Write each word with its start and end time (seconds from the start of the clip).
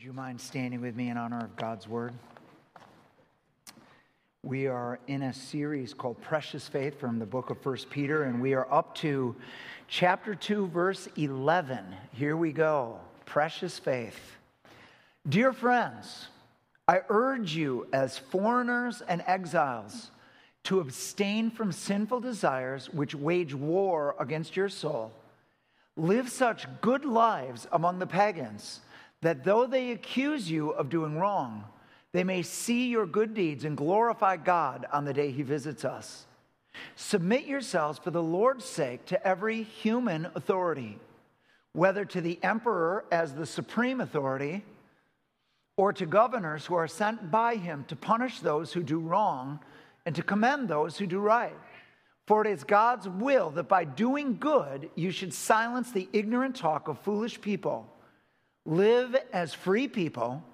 Would 0.00 0.06
you 0.06 0.12
mind 0.14 0.40
standing 0.40 0.80
with 0.80 0.96
me 0.96 1.10
in 1.10 1.18
honor 1.18 1.44
of 1.44 1.54
God's 1.56 1.86
word? 1.86 2.14
We 4.42 4.66
are 4.66 4.98
in 5.08 5.20
a 5.20 5.34
series 5.34 5.92
called 5.92 6.18
Precious 6.22 6.66
Faith 6.66 6.98
from 6.98 7.18
the 7.18 7.26
book 7.26 7.50
of 7.50 7.60
First 7.60 7.90
Peter, 7.90 8.22
and 8.22 8.40
we 8.40 8.54
are 8.54 8.66
up 8.72 8.94
to 8.94 9.36
chapter 9.88 10.34
2, 10.34 10.68
verse 10.68 11.06
11. 11.18 11.84
Here 12.12 12.34
we 12.34 12.50
go. 12.50 12.98
Precious 13.26 13.78
faith. 13.78 14.18
Dear 15.28 15.52
friends, 15.52 16.28
I 16.88 17.00
urge 17.10 17.54
you 17.54 17.86
as 17.92 18.16
foreigners 18.16 19.02
and 19.02 19.22
exiles 19.26 20.10
to 20.64 20.80
abstain 20.80 21.50
from 21.50 21.72
sinful 21.72 22.20
desires 22.20 22.88
which 22.88 23.14
wage 23.14 23.52
war 23.52 24.16
against 24.18 24.56
your 24.56 24.70
soul. 24.70 25.12
Live 25.94 26.30
such 26.30 26.66
good 26.80 27.04
lives 27.04 27.66
among 27.70 27.98
the 27.98 28.06
pagans 28.06 28.80
that 29.22 29.44
though 29.44 29.66
they 29.66 29.90
accuse 29.90 30.50
you 30.50 30.70
of 30.70 30.88
doing 30.88 31.18
wrong, 31.18 31.64
they 32.12 32.24
may 32.24 32.42
see 32.42 32.88
your 32.88 33.06
good 33.06 33.34
deeds 33.34 33.64
and 33.64 33.76
glorify 33.76 34.36
God 34.36 34.86
on 34.92 35.04
the 35.04 35.12
day 35.12 35.30
he 35.30 35.42
visits 35.42 35.84
us. 35.84 36.26
Submit 36.96 37.44
yourselves 37.44 37.98
for 37.98 38.10
the 38.10 38.22
Lord's 38.22 38.64
sake 38.64 39.04
to 39.06 39.26
every 39.26 39.62
human 39.62 40.26
authority, 40.34 40.98
whether 41.72 42.04
to 42.04 42.20
the 42.20 42.38
emperor 42.42 43.04
as 43.12 43.34
the 43.34 43.46
supreme 43.46 44.00
authority 44.00 44.64
or 45.76 45.92
to 45.92 46.06
governors 46.06 46.66
who 46.66 46.74
are 46.74 46.88
sent 46.88 47.30
by 47.30 47.56
him 47.56 47.84
to 47.88 47.96
punish 47.96 48.40
those 48.40 48.72
who 48.72 48.82
do 48.82 48.98
wrong 48.98 49.60
and 50.04 50.14
to 50.14 50.22
commend 50.22 50.68
those 50.68 50.96
who 50.96 51.06
do 51.06 51.18
right. 51.18 51.56
For 52.26 52.44
it 52.44 52.50
is 52.50 52.64
God's 52.64 53.08
will 53.08 53.50
that 53.50 53.68
by 53.68 53.84
doing 53.84 54.36
good 54.38 54.90
you 54.94 55.10
should 55.10 55.34
silence 55.34 55.90
the 55.90 56.08
ignorant 56.12 56.56
talk 56.56 56.88
of 56.88 56.98
foolish 57.00 57.40
people. 57.40 57.88
Live 58.70 59.16
as 59.32 59.52
free 59.52 59.88
people, 59.88 60.44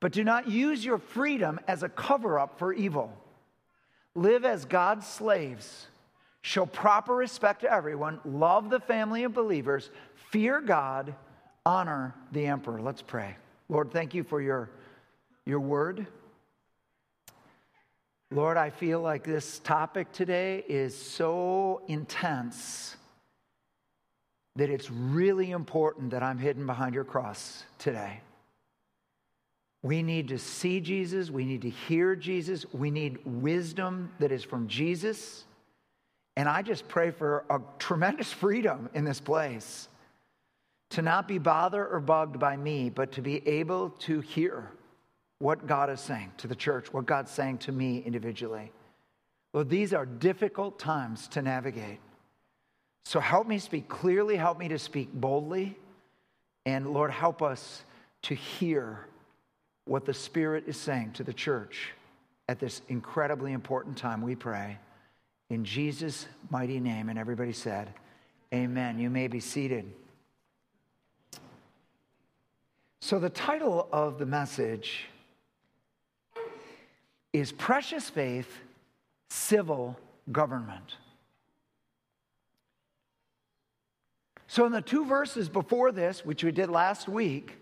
but 0.00 0.10
do 0.10 0.24
not 0.24 0.48
use 0.48 0.84
your 0.84 0.98
freedom 0.98 1.60
as 1.68 1.84
a 1.84 1.88
cover 1.88 2.36
up 2.36 2.58
for 2.58 2.72
evil. 2.72 3.16
Live 4.16 4.44
as 4.44 4.64
God's 4.64 5.06
slaves. 5.06 5.86
Show 6.42 6.66
proper 6.66 7.14
respect 7.14 7.60
to 7.60 7.72
everyone. 7.72 8.18
Love 8.24 8.70
the 8.70 8.80
family 8.80 9.22
of 9.22 9.34
believers. 9.34 9.88
Fear 10.32 10.62
God. 10.62 11.14
Honor 11.64 12.12
the 12.32 12.44
emperor. 12.46 12.82
Let's 12.82 13.02
pray. 13.02 13.36
Lord, 13.68 13.92
thank 13.92 14.14
you 14.14 14.24
for 14.24 14.42
your, 14.42 14.68
your 15.46 15.60
word. 15.60 16.08
Lord, 18.32 18.56
I 18.56 18.70
feel 18.70 19.00
like 19.00 19.22
this 19.22 19.60
topic 19.60 20.10
today 20.10 20.64
is 20.68 20.98
so 20.98 21.82
intense 21.86 22.96
that 24.56 24.70
it's 24.70 24.90
really 24.90 25.50
important 25.50 26.10
that 26.10 26.22
I'm 26.22 26.38
hidden 26.38 26.66
behind 26.66 26.94
your 26.94 27.04
cross 27.04 27.64
today. 27.78 28.20
We 29.82 30.02
need 30.02 30.28
to 30.28 30.38
see 30.38 30.80
Jesus. 30.80 31.30
We 31.30 31.44
need 31.44 31.62
to 31.62 31.70
hear 31.70 32.16
Jesus. 32.16 32.64
We 32.72 32.90
need 32.90 33.18
wisdom 33.24 34.10
that 34.18 34.32
is 34.32 34.42
from 34.42 34.66
Jesus. 34.66 35.44
And 36.36 36.48
I 36.48 36.62
just 36.62 36.88
pray 36.88 37.10
for 37.10 37.44
a 37.50 37.60
tremendous 37.78 38.32
freedom 38.32 38.88
in 38.94 39.04
this 39.04 39.20
place 39.20 39.88
to 40.90 41.02
not 41.02 41.26
be 41.26 41.38
bothered 41.38 41.92
or 41.92 42.00
bugged 42.00 42.38
by 42.38 42.56
me, 42.56 42.88
but 42.88 43.12
to 43.12 43.20
be 43.20 43.46
able 43.48 43.90
to 43.90 44.20
hear 44.20 44.70
what 45.38 45.66
God 45.66 45.90
is 45.90 46.00
saying 46.00 46.32
to 46.38 46.46
the 46.46 46.54
church, 46.54 46.92
what 46.92 47.06
God's 47.06 47.30
saying 47.30 47.58
to 47.58 47.72
me 47.72 47.98
individually. 47.98 48.70
Lord, 49.52 49.68
these 49.68 49.92
are 49.92 50.06
difficult 50.06 50.78
times 50.78 51.28
to 51.28 51.42
navigate. 51.42 51.98
So 53.04 53.20
help 53.20 53.46
me 53.46 53.58
speak 53.58 53.88
clearly, 53.88 54.36
help 54.36 54.58
me 54.58 54.68
to 54.68 54.78
speak 54.78 55.12
boldly, 55.12 55.76
and 56.66 56.92
Lord, 56.92 57.10
help 57.10 57.42
us 57.42 57.82
to 58.22 58.34
hear 58.34 59.06
what 59.84 60.06
the 60.06 60.14
Spirit 60.14 60.64
is 60.66 60.76
saying 60.76 61.12
to 61.12 61.22
the 61.22 61.32
church 61.32 61.92
at 62.48 62.58
this 62.58 62.82
incredibly 62.88 63.52
important 63.52 63.96
time, 63.96 64.22
we 64.22 64.34
pray. 64.34 64.78
In 65.50 65.64
Jesus' 65.64 66.26
mighty 66.50 66.80
name. 66.80 67.08
And 67.08 67.18
everybody 67.18 67.52
said, 67.52 67.92
Amen. 68.52 68.98
You 68.98 69.10
may 69.10 69.28
be 69.28 69.40
seated. 69.40 69.90
So, 73.00 73.18
the 73.18 73.30
title 73.30 73.88
of 73.92 74.18
the 74.18 74.26
message 74.26 75.06
is 77.32 77.52
Precious 77.52 78.08
Faith 78.08 78.48
Civil 79.28 79.98
Government. 80.30 80.96
So, 84.54 84.66
in 84.66 84.70
the 84.70 84.80
two 84.80 85.04
verses 85.04 85.48
before 85.48 85.90
this, 85.90 86.24
which 86.24 86.44
we 86.44 86.52
did 86.52 86.70
last 86.70 87.08
week, 87.08 87.58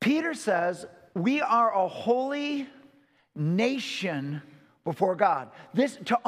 Peter 0.00 0.32
says, 0.32 0.86
We 1.12 1.42
are 1.42 1.74
a 1.74 1.86
holy 1.86 2.66
nation 3.36 4.40
before 4.84 5.14
God. 5.14 5.50
This, 5.74 5.98
to, 6.06 6.18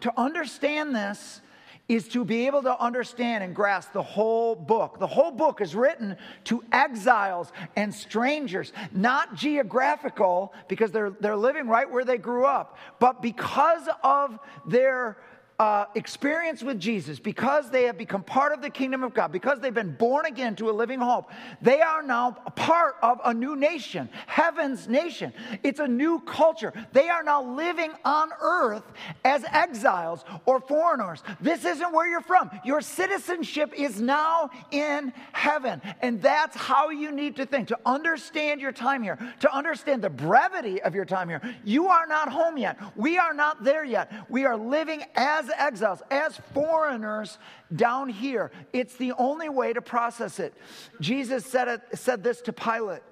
to 0.00 0.12
understand 0.16 0.92
this, 0.92 1.40
is 1.86 2.08
to 2.08 2.24
be 2.24 2.48
able 2.48 2.62
to 2.62 2.76
understand 2.80 3.44
and 3.44 3.54
grasp 3.54 3.92
the 3.92 4.02
whole 4.02 4.56
book. 4.56 4.98
The 4.98 5.06
whole 5.06 5.30
book 5.30 5.60
is 5.60 5.76
written 5.76 6.16
to 6.46 6.64
exiles 6.72 7.52
and 7.76 7.94
strangers, 7.94 8.72
not 8.90 9.36
geographical 9.36 10.52
because 10.66 10.90
they're, 10.90 11.10
they're 11.10 11.36
living 11.36 11.68
right 11.68 11.88
where 11.88 12.04
they 12.04 12.18
grew 12.18 12.44
up, 12.44 12.76
but 12.98 13.22
because 13.22 13.88
of 14.02 14.36
their 14.66 15.16
uh, 15.60 15.84
experience 15.94 16.62
with 16.62 16.80
Jesus, 16.80 17.18
because 17.18 17.68
they 17.68 17.82
have 17.82 17.98
become 17.98 18.22
part 18.22 18.54
of 18.54 18.62
the 18.62 18.70
kingdom 18.70 19.02
of 19.02 19.12
God, 19.12 19.30
because 19.30 19.60
they've 19.60 19.74
been 19.74 19.94
born 19.94 20.24
again 20.24 20.56
to 20.56 20.70
a 20.70 20.72
living 20.72 21.00
hope, 21.00 21.30
they 21.60 21.82
are 21.82 22.02
now 22.02 22.30
part 22.56 22.94
of 23.02 23.20
a 23.26 23.34
new 23.34 23.54
nation, 23.56 24.08
heaven's 24.26 24.88
nation. 24.88 25.34
It's 25.62 25.78
a 25.78 25.86
new 25.86 26.20
culture. 26.20 26.72
They 26.94 27.10
are 27.10 27.22
now 27.22 27.42
living 27.44 27.92
on 28.06 28.30
earth 28.40 28.84
as 29.22 29.44
exiles 29.52 30.24
or 30.46 30.62
foreigners. 30.62 31.22
This 31.42 31.66
isn't 31.66 31.92
where 31.92 32.08
you're 32.08 32.22
from. 32.22 32.50
Your 32.64 32.80
citizenship 32.80 33.74
is 33.76 34.00
now 34.00 34.48
in 34.70 35.12
heaven. 35.32 35.82
And 36.00 36.22
that's 36.22 36.56
how 36.56 36.88
you 36.88 37.12
need 37.12 37.36
to 37.36 37.44
think 37.44 37.68
to 37.68 37.78
understand 37.84 38.62
your 38.62 38.72
time 38.72 39.02
here, 39.02 39.18
to 39.40 39.54
understand 39.54 40.00
the 40.00 40.08
brevity 40.08 40.80
of 40.80 40.94
your 40.94 41.04
time 41.04 41.28
here. 41.28 41.42
You 41.66 41.88
are 41.88 42.06
not 42.06 42.32
home 42.32 42.56
yet. 42.56 42.78
We 42.96 43.18
are 43.18 43.34
not 43.34 43.62
there 43.62 43.84
yet. 43.84 44.10
We 44.30 44.46
are 44.46 44.56
living 44.56 45.04
as 45.16 45.49
exiles, 45.56 46.02
as 46.10 46.36
foreigners 46.54 47.38
down 47.74 48.08
here. 48.08 48.50
It's 48.72 48.96
the 48.96 49.12
only 49.12 49.48
way 49.48 49.72
to 49.72 49.80
process 49.80 50.38
it. 50.38 50.54
Jesus 51.00 51.44
said, 51.46 51.68
it, 51.68 51.80
said 51.94 52.22
this 52.22 52.40
to 52.42 52.52
Pilate. 52.52 53.02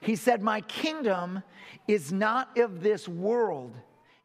He 0.00 0.16
said, 0.16 0.42
My 0.42 0.60
kingdom 0.62 1.42
is 1.86 2.12
not 2.12 2.58
of 2.58 2.82
this 2.82 3.08
world. 3.08 3.74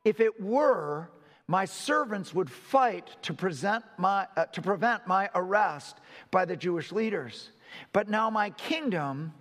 If 0.04 0.20
it 0.20 0.42
were, 0.42 1.10
my 1.48 1.66
servants 1.66 2.34
would 2.34 2.50
fight 2.50 3.10
to, 3.24 3.34
present 3.34 3.84
my, 3.98 4.28
uh, 4.36 4.46
to 4.46 4.62
prevent 4.62 5.08
my 5.08 5.30
arrest 5.36 5.98
by 6.32 6.46
the 6.46 6.56
Jewish 6.56 6.92
leaders. 6.92 7.50
But 7.92 8.10
now 8.10 8.30
my 8.30 8.52
kingdom 8.52 9.34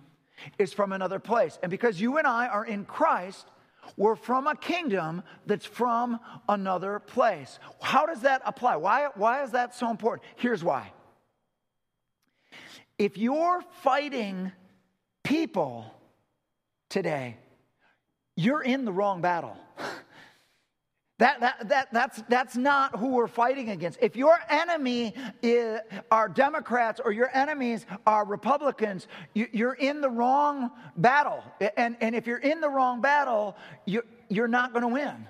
is 0.59 0.73
from 0.73 0.91
another 0.91 1.19
place. 1.19 1.57
And 1.63 1.69
because 1.69 1.99
you 1.99 2.17
and 2.17 2.27
I 2.27 2.47
are 2.47 2.65
in 2.65 2.85
Christ, 2.85 3.47
we're 3.97 4.15
from 4.15 4.47
a 4.47 4.55
kingdom 4.55 5.23
that's 5.45 5.65
from 5.65 6.19
another 6.49 6.99
place. 6.99 7.59
How 7.81 8.05
does 8.05 8.21
that 8.21 8.41
apply? 8.45 8.75
Why, 8.77 9.09
why 9.15 9.43
is 9.43 9.51
that 9.51 9.75
so 9.75 9.89
important? 9.89 10.27
Here's 10.35 10.63
why. 10.63 10.91
If 12.97 13.17
you're 13.17 13.61
fighting 13.83 14.51
people 15.23 15.93
today, 16.89 17.37
you're 18.35 18.63
in 18.63 18.85
the 18.85 18.93
wrong 18.93 19.21
battle. 19.21 19.57
That, 21.17 21.39
that, 21.39 21.69
that, 21.69 21.87
that's, 21.93 22.23
that's 22.27 22.57
not 22.57 22.97
who 22.97 23.09
we're 23.09 23.27
fighting 23.27 23.69
against. 23.69 23.99
If 24.01 24.17
your 24.17 24.37
enemy 24.49 25.13
is, 25.41 25.79
are 26.11 26.27
Democrats 26.27 26.99
or 27.03 27.13
your 27.13 27.29
enemies 27.33 27.85
are 28.05 28.25
Republicans, 28.25 29.07
you, 29.33 29.47
are 29.65 29.75
in 29.75 30.01
the 30.01 30.09
wrong 30.09 30.71
battle. 30.97 31.41
And, 31.77 31.95
and 32.01 32.15
if 32.15 32.27
you're 32.27 32.37
in 32.37 32.59
the 32.59 32.69
wrong 32.69 32.99
battle, 32.99 33.55
you, 33.85 34.03
you're 34.27 34.49
not 34.49 34.73
going 34.73 34.81
to 34.81 34.89
win. 34.89 35.25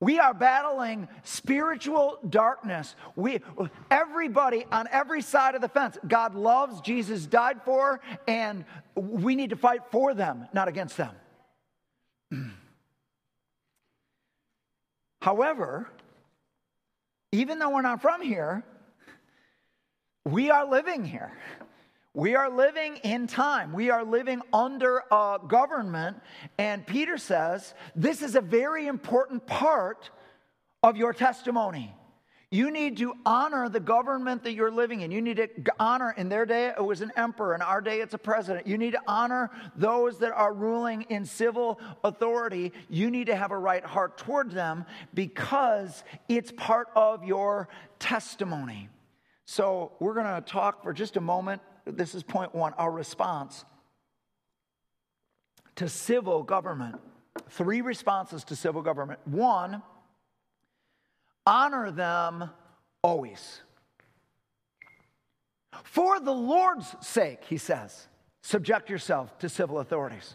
We 0.00 0.18
are 0.18 0.32
battling 0.32 1.06
spiritual 1.22 2.18
darkness. 2.28 2.96
We, 3.14 3.40
everybody 3.90 4.64
on 4.72 4.88
every 4.90 5.20
side 5.20 5.54
of 5.54 5.60
the 5.60 5.68
fence, 5.68 5.98
God 6.08 6.34
loves, 6.34 6.80
Jesus 6.80 7.26
died 7.26 7.62
for, 7.62 8.00
and 8.26 8.64
we 8.96 9.36
need 9.36 9.50
to 9.50 9.56
fight 9.56 9.82
for 9.92 10.14
them, 10.14 10.48
not 10.54 10.66
against 10.66 10.96
them. 10.96 11.14
However, 15.22 15.88
even 17.30 17.60
though 17.60 17.70
we're 17.70 17.82
not 17.82 18.02
from 18.02 18.22
here, 18.22 18.64
we 20.24 20.50
are 20.50 20.68
living 20.68 21.04
here. 21.04 21.30
We 22.12 22.34
are 22.34 22.50
living 22.50 22.96
in 23.04 23.28
time. 23.28 23.72
We 23.72 23.90
are 23.90 24.04
living 24.04 24.42
under 24.52 25.04
a 25.12 25.38
government. 25.46 26.16
And 26.58 26.84
Peter 26.84 27.18
says 27.18 27.72
this 27.94 28.20
is 28.20 28.34
a 28.34 28.40
very 28.40 28.88
important 28.88 29.46
part 29.46 30.10
of 30.82 30.96
your 30.96 31.12
testimony. 31.12 31.94
You 32.52 32.70
need 32.70 32.98
to 32.98 33.14
honor 33.24 33.70
the 33.70 33.80
government 33.80 34.44
that 34.44 34.52
you're 34.52 34.70
living 34.70 35.00
in. 35.00 35.10
You 35.10 35.22
need 35.22 35.38
to 35.38 35.48
honor, 35.80 36.14
in 36.18 36.28
their 36.28 36.44
day, 36.44 36.66
it 36.66 36.84
was 36.84 37.00
an 37.00 37.10
emperor. 37.16 37.54
In 37.54 37.62
our 37.62 37.80
day, 37.80 38.02
it's 38.02 38.12
a 38.12 38.18
president. 38.18 38.66
You 38.66 38.76
need 38.76 38.90
to 38.90 39.00
honor 39.06 39.50
those 39.74 40.18
that 40.18 40.32
are 40.32 40.52
ruling 40.52 41.06
in 41.08 41.24
civil 41.24 41.80
authority. 42.04 42.74
You 42.90 43.10
need 43.10 43.28
to 43.28 43.36
have 43.36 43.52
a 43.52 43.58
right 43.58 43.82
heart 43.82 44.18
toward 44.18 44.50
them 44.50 44.84
because 45.14 46.04
it's 46.28 46.52
part 46.52 46.88
of 46.94 47.24
your 47.24 47.70
testimony. 47.98 48.90
So, 49.46 49.92
we're 49.98 50.14
going 50.14 50.26
to 50.26 50.42
talk 50.42 50.82
for 50.82 50.92
just 50.92 51.16
a 51.16 51.22
moment. 51.22 51.62
This 51.86 52.14
is 52.14 52.22
point 52.22 52.54
one 52.54 52.74
our 52.74 52.90
response 52.90 53.64
to 55.76 55.88
civil 55.88 56.42
government. 56.42 56.96
Three 57.48 57.80
responses 57.80 58.44
to 58.44 58.56
civil 58.56 58.82
government. 58.82 59.20
One, 59.24 59.82
honor 61.46 61.90
them 61.90 62.50
always. 63.02 63.60
For 65.84 66.20
the 66.20 66.32
Lord's 66.32 66.94
sake, 67.00 67.40
he 67.48 67.56
says, 67.56 68.08
subject 68.42 68.90
yourself 68.90 69.38
to 69.38 69.48
civil 69.48 69.78
authorities. 69.78 70.34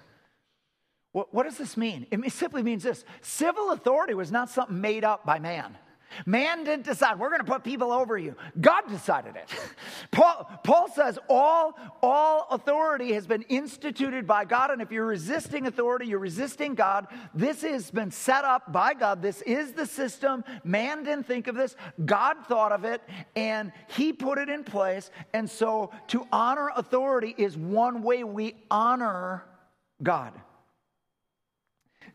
What, 1.12 1.34
what 1.34 1.44
does 1.44 1.58
this 1.58 1.78
mean? 1.78 2.06
It 2.12 2.32
simply 2.32 2.64
means 2.64 2.84
this 2.84 3.04
civil 3.22 3.72
authority 3.72 4.14
was 4.14 4.32
not 4.32 4.50
something 4.50 4.80
made 4.80 5.04
up 5.04 5.26
by 5.26 5.40
man. 5.40 5.78
Man 6.26 6.64
didn't 6.64 6.86
decide, 6.86 7.20
we're 7.20 7.30
going 7.30 7.46
to 7.46 7.52
put 7.52 7.64
people 7.64 7.92
over 7.92 8.18
you. 8.18 8.36
God 8.60 8.88
decided 8.90 9.36
it. 9.36 9.50
Paul, 10.12 10.50
Paul 10.64 10.90
says 10.90 11.20
all, 11.30 11.78
all 12.02 12.48
authority 12.52 13.14
has 13.14 13.28
been 13.28 13.44
instituted 13.44 14.26
by 14.26 14.46
God, 14.46 14.72
and 14.72 14.82
if 14.82 14.92
you're 14.92 15.06
resisting 15.06 15.68
authority, 15.68 16.08
you're 16.08 16.20
resisting 16.20 16.76
God. 16.76 17.08
This 17.34 17.62
has 17.62 17.92
been 17.92 18.12
set 18.12 18.44
up 18.46 18.72
by 18.72 18.94
God. 18.94 19.22
This 19.22 19.42
is 19.44 19.74
the 19.74 19.86
system. 19.86 20.44
Man 20.64 21.04
didn't 21.04 21.28
think 21.28 21.48
of 21.48 21.56
this. 21.56 21.76
God 22.06 22.38
thought 22.48 22.72
of 22.72 22.86
it, 22.86 23.02
and 23.36 23.72
He 23.88 24.14
put 24.14 24.38
it 24.38 24.50
in 24.50 24.64
place. 24.64 25.12
And 25.34 25.50
so 25.50 25.92
to 26.08 26.28
honor 26.32 26.72
authority 26.76 27.36
is 27.38 27.58
one 27.58 28.02
way 28.02 28.24
we 28.24 28.56
honor 28.72 29.44
God. 30.02 30.34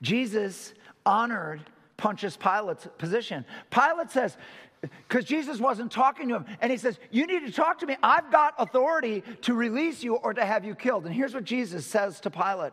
Jesus 0.01 0.75
honored 1.07 1.63
Pontius 2.03 2.37
Pilate's 2.37 2.89
position. 2.99 3.45
Pilate 3.71 4.11
says, 4.11 4.37
because 4.81 5.25
Jesus 5.25 5.61
wasn't 5.61 5.93
talking 5.93 6.29
to 6.31 6.35
him, 6.35 6.47
and 6.61 6.73
he 6.73 6.77
says, 6.77 6.99
You 7.13 7.29
need 7.29 7.47
to 7.47 7.53
talk 7.53 7.79
to 7.79 7.87
me. 7.87 7.97
I've 8.03 8.33
got 8.33 8.55
authority 8.59 9.23
to 9.43 9.55
release 9.55 10.03
you 10.03 10.17
or 10.17 10.35
to 10.35 10.45
have 10.45 10.65
you 10.65 10.75
killed. 10.75 11.07
And 11.07 11.15
here's 11.15 11.33
what 11.33 11.45
Jesus 11.45 11.87
says 11.87 12.19
to 12.23 12.31
Pilate. 12.31 12.73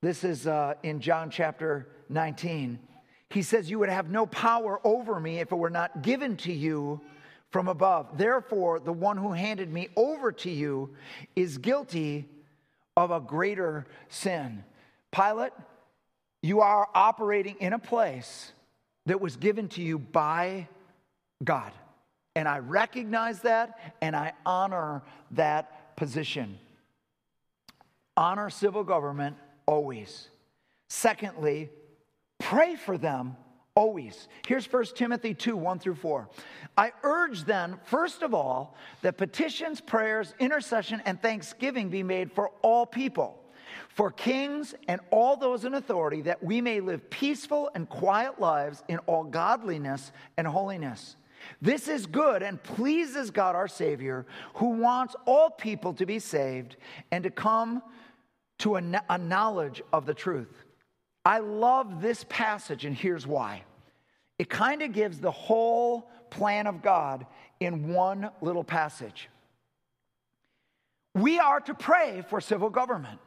This 0.00 0.24
is 0.24 0.46
uh, 0.46 0.72
in 0.82 1.00
John 1.00 1.28
chapter 1.28 1.88
19. 2.08 2.78
He 3.28 3.42
says, 3.42 3.68
You 3.68 3.78
would 3.80 3.90
have 3.90 4.08
no 4.08 4.24
power 4.24 4.80
over 4.84 5.20
me 5.20 5.40
if 5.40 5.52
it 5.52 5.56
were 5.56 5.68
not 5.68 6.00
given 6.00 6.38
to 6.38 6.52
you 6.52 7.02
from 7.50 7.68
above. 7.68 8.16
Therefore, 8.16 8.80
the 8.80 8.90
one 8.90 9.18
who 9.18 9.32
handed 9.32 9.70
me 9.70 9.88
over 9.96 10.32
to 10.32 10.50
you 10.50 10.94
is 11.36 11.58
guilty 11.58 12.26
of 12.96 13.10
a 13.10 13.20
greater 13.20 13.86
sin. 14.08 14.64
Pilate, 15.12 15.52
you 16.42 16.60
are 16.60 16.88
operating 16.94 17.56
in 17.60 17.72
a 17.72 17.78
place 17.78 18.52
that 19.06 19.20
was 19.20 19.36
given 19.36 19.68
to 19.68 19.82
you 19.82 19.98
by 19.98 20.68
God. 21.44 21.72
And 22.36 22.48
I 22.48 22.58
recognize 22.58 23.40
that 23.40 23.94
and 24.00 24.14
I 24.14 24.32
honor 24.46 25.02
that 25.32 25.96
position. 25.96 26.58
Honor 28.16 28.50
civil 28.50 28.84
government 28.84 29.36
always. 29.66 30.28
Secondly, 30.88 31.70
pray 32.38 32.76
for 32.76 32.96
them 32.96 33.36
always. 33.74 34.28
Here's 34.46 34.70
1 34.70 34.84
Timothy 34.94 35.34
2 35.34 35.56
1 35.56 35.78
through 35.78 35.94
4. 35.96 36.28
I 36.76 36.92
urge 37.02 37.44
then, 37.44 37.78
first 37.84 38.22
of 38.22 38.34
all, 38.34 38.76
that 39.02 39.16
petitions, 39.16 39.80
prayers, 39.80 40.34
intercession, 40.38 41.02
and 41.04 41.20
thanksgiving 41.20 41.88
be 41.88 42.02
made 42.02 42.32
for 42.32 42.50
all 42.62 42.86
people 42.86 43.40
for 43.94 44.10
kings 44.10 44.74
and 44.88 45.00
all 45.10 45.36
those 45.36 45.64
in 45.64 45.74
authority, 45.74 46.22
that 46.22 46.42
we 46.42 46.60
may 46.60 46.80
live 46.80 47.10
peaceful 47.10 47.70
and 47.74 47.88
quiet 47.88 48.40
lives 48.40 48.82
in 48.88 48.98
all 49.00 49.24
godliness 49.24 50.12
and 50.36 50.46
holiness. 50.46 51.16
This 51.60 51.88
is 51.88 52.06
good 52.06 52.42
and 52.42 52.62
pleases 52.62 53.30
God 53.30 53.56
our 53.56 53.68
Savior, 53.68 54.26
who 54.54 54.70
wants 54.70 55.16
all 55.26 55.50
people 55.50 55.92
to 55.94 56.06
be 56.06 56.18
saved 56.18 56.76
and 57.10 57.24
to 57.24 57.30
come 57.30 57.82
to 58.58 58.76
a, 58.76 59.02
a 59.08 59.18
knowledge 59.18 59.82
of 59.92 60.06
the 60.06 60.14
truth. 60.14 60.64
I 61.24 61.38
love 61.38 62.00
this 62.00 62.24
passage, 62.28 62.84
and 62.84 62.94
here's 62.96 63.26
why. 63.26 63.64
It 64.38 64.48
kind 64.48 64.82
of 64.82 64.92
gives 64.92 65.18
the 65.18 65.30
whole 65.30 66.10
plan 66.30 66.66
of 66.66 66.82
God 66.82 67.26
in 67.58 67.92
one 67.92 68.30
little 68.40 68.64
passage. 68.64 69.28
We 71.14 71.38
are 71.38 71.60
to 71.60 71.74
pray 71.74 72.24
for 72.28 72.40
civil 72.40 72.70
government 72.70 73.18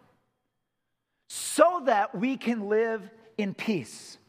so 1.36 1.82
that 1.86 2.14
we 2.14 2.38
can 2.38 2.70
live 2.70 3.10
in 3.40 3.56
peace. 3.56 4.20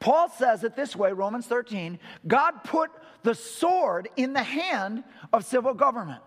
Paul 0.00 0.28
says 0.28 0.62
it 0.62 0.76
this 0.76 0.94
way 0.94 1.12
Romans 1.12 1.46
13 1.46 1.98
God 2.26 2.62
put 2.62 2.90
the 3.22 3.34
sword 3.34 4.10
in 4.14 4.34
the 4.34 4.42
hand 4.42 5.02
of 5.32 5.46
civil 5.46 5.72
government. 5.72 6.20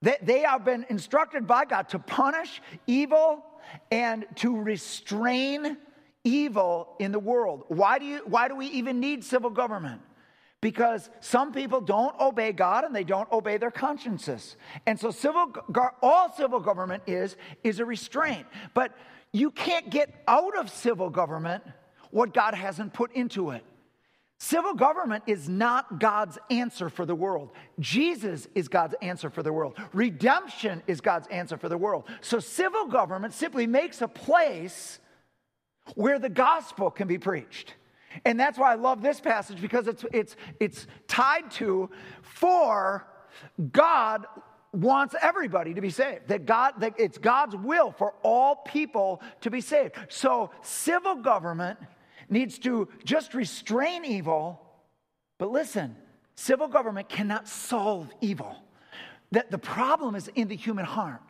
They, 0.00 0.16
they 0.22 0.40
have 0.42 0.64
been 0.64 0.86
instructed 0.88 1.44
by 1.44 1.64
God 1.64 1.88
to 1.88 1.98
punish 1.98 2.62
evil 2.86 3.44
and 3.90 4.24
to 4.36 4.56
restrain 4.60 5.76
evil 6.22 6.94
in 7.00 7.10
the 7.10 7.18
world. 7.18 7.64
Why 7.66 7.98
do, 7.98 8.04
you, 8.04 8.20
why 8.26 8.46
do 8.46 8.54
we 8.54 8.66
even 8.66 9.00
need 9.00 9.24
civil 9.24 9.50
government? 9.50 10.02
Because 10.60 11.08
some 11.20 11.52
people 11.52 11.80
don't 11.80 12.18
obey 12.20 12.52
God 12.52 12.84
and 12.84 12.94
they 12.94 13.04
don't 13.04 13.30
obey 13.30 13.58
their 13.58 13.70
consciences. 13.70 14.56
And 14.86 14.98
so 14.98 15.10
civil 15.10 15.52
all 16.02 16.32
civil 16.32 16.60
government 16.60 17.04
is 17.06 17.36
is 17.62 17.80
a 17.80 17.84
restraint. 17.84 18.46
But 18.74 18.92
you 19.32 19.50
can't 19.50 19.90
get 19.90 20.22
out 20.26 20.56
of 20.56 20.70
civil 20.70 21.10
government 21.10 21.62
what 22.10 22.34
God 22.34 22.54
hasn't 22.54 22.92
put 22.92 23.12
into 23.12 23.50
it. 23.50 23.64
Civil 24.40 24.74
government 24.74 25.24
is 25.26 25.48
not 25.48 25.98
God's 25.98 26.38
answer 26.48 26.88
for 26.88 27.04
the 27.04 27.14
world. 27.14 27.50
Jesus 27.80 28.46
is 28.54 28.68
God's 28.68 28.94
answer 29.02 29.30
for 29.30 29.42
the 29.42 29.52
world. 29.52 29.76
Redemption 29.92 30.80
is 30.86 31.00
God's 31.00 31.26
answer 31.28 31.56
for 31.56 31.68
the 31.68 31.76
world. 31.76 32.04
So 32.20 32.38
civil 32.38 32.86
government 32.86 33.34
simply 33.34 33.66
makes 33.66 34.00
a 34.00 34.06
place 34.06 35.00
where 35.94 36.20
the 36.20 36.28
gospel 36.28 36.90
can 36.90 37.08
be 37.08 37.18
preached. 37.18 37.74
And 38.24 38.38
that's 38.38 38.58
why 38.58 38.72
I 38.72 38.76
love 38.76 39.02
this 39.02 39.20
passage 39.20 39.60
because 39.60 39.86
it's, 39.86 40.04
it's, 40.12 40.36
it's 40.60 40.86
tied 41.06 41.50
to 41.52 41.90
for 42.22 43.06
God 43.72 44.26
wants 44.72 45.14
everybody 45.20 45.74
to 45.74 45.80
be 45.80 45.90
saved. 45.90 46.28
That 46.28 46.46
God, 46.46 46.74
that 46.80 46.94
it's 46.98 47.18
God's 47.18 47.56
will 47.56 47.92
for 47.92 48.14
all 48.22 48.56
people 48.56 49.22
to 49.42 49.50
be 49.50 49.60
saved. 49.60 49.94
So 50.08 50.50
civil 50.62 51.16
government 51.16 51.78
needs 52.28 52.58
to 52.60 52.88
just 53.04 53.34
restrain 53.34 54.04
evil. 54.04 54.60
But 55.38 55.50
listen, 55.50 55.96
civil 56.34 56.68
government 56.68 57.08
cannot 57.08 57.48
solve 57.48 58.08
evil. 58.20 58.56
That 59.32 59.50
the 59.50 59.58
problem 59.58 60.14
is 60.14 60.28
in 60.28 60.48
the 60.48 60.56
human 60.56 60.84
heart. 60.84 61.20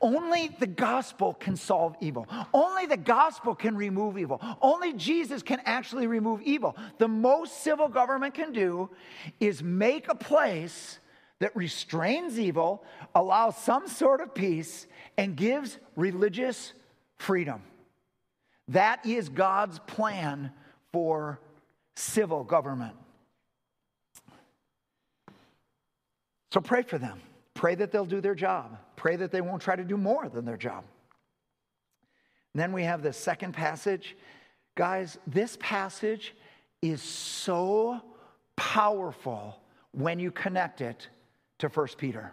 Only 0.00 0.48
the 0.60 0.66
gospel 0.66 1.34
can 1.34 1.56
solve 1.56 1.96
evil. 2.00 2.26
Only 2.54 2.86
the 2.86 2.96
gospel 2.96 3.54
can 3.54 3.76
remove 3.76 4.16
evil. 4.16 4.40
Only 4.62 4.92
Jesus 4.92 5.42
can 5.42 5.60
actually 5.64 6.06
remove 6.06 6.40
evil. 6.42 6.76
The 6.98 7.08
most 7.08 7.62
civil 7.62 7.88
government 7.88 8.34
can 8.34 8.52
do 8.52 8.90
is 9.40 9.62
make 9.62 10.08
a 10.08 10.14
place 10.14 11.00
that 11.40 11.54
restrains 11.56 12.38
evil, 12.38 12.84
allows 13.14 13.56
some 13.56 13.88
sort 13.88 14.20
of 14.20 14.34
peace, 14.34 14.86
and 15.16 15.36
gives 15.36 15.78
religious 15.96 16.72
freedom. 17.16 17.62
That 18.68 19.04
is 19.06 19.28
God's 19.28 19.78
plan 19.80 20.52
for 20.92 21.40
civil 21.96 22.44
government. 22.44 22.94
So 26.52 26.60
pray 26.60 26.82
for 26.82 26.98
them. 26.98 27.20
Pray 27.58 27.74
that 27.74 27.90
they'll 27.90 28.04
do 28.04 28.20
their 28.20 28.36
job. 28.36 28.78
Pray 28.94 29.16
that 29.16 29.32
they 29.32 29.40
won't 29.40 29.60
try 29.60 29.74
to 29.74 29.82
do 29.82 29.96
more 29.96 30.28
than 30.28 30.44
their 30.44 30.56
job. 30.56 30.84
And 32.54 32.62
then 32.62 32.70
we 32.70 32.84
have 32.84 33.02
the 33.02 33.12
second 33.12 33.52
passage. 33.52 34.16
Guys, 34.76 35.18
this 35.26 35.58
passage 35.60 36.36
is 36.82 37.02
so 37.02 38.00
powerful 38.54 39.60
when 39.90 40.20
you 40.20 40.30
connect 40.30 40.80
it 40.80 41.08
to 41.58 41.66
1 41.66 41.88
Peter. 41.98 42.30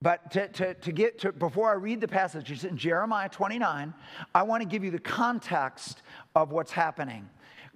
But 0.00 0.30
to, 0.30 0.46
to, 0.46 0.74
to 0.74 0.92
get 0.92 1.18
to, 1.18 1.32
before 1.32 1.68
I 1.68 1.74
read 1.74 2.00
the 2.00 2.06
passage, 2.06 2.52
it's 2.52 2.62
in 2.62 2.76
Jeremiah 2.76 3.28
29, 3.28 3.92
I 4.32 4.42
want 4.44 4.62
to 4.62 4.68
give 4.68 4.84
you 4.84 4.92
the 4.92 5.00
context 5.00 6.02
of 6.36 6.52
what's 6.52 6.70
happening. 6.70 7.28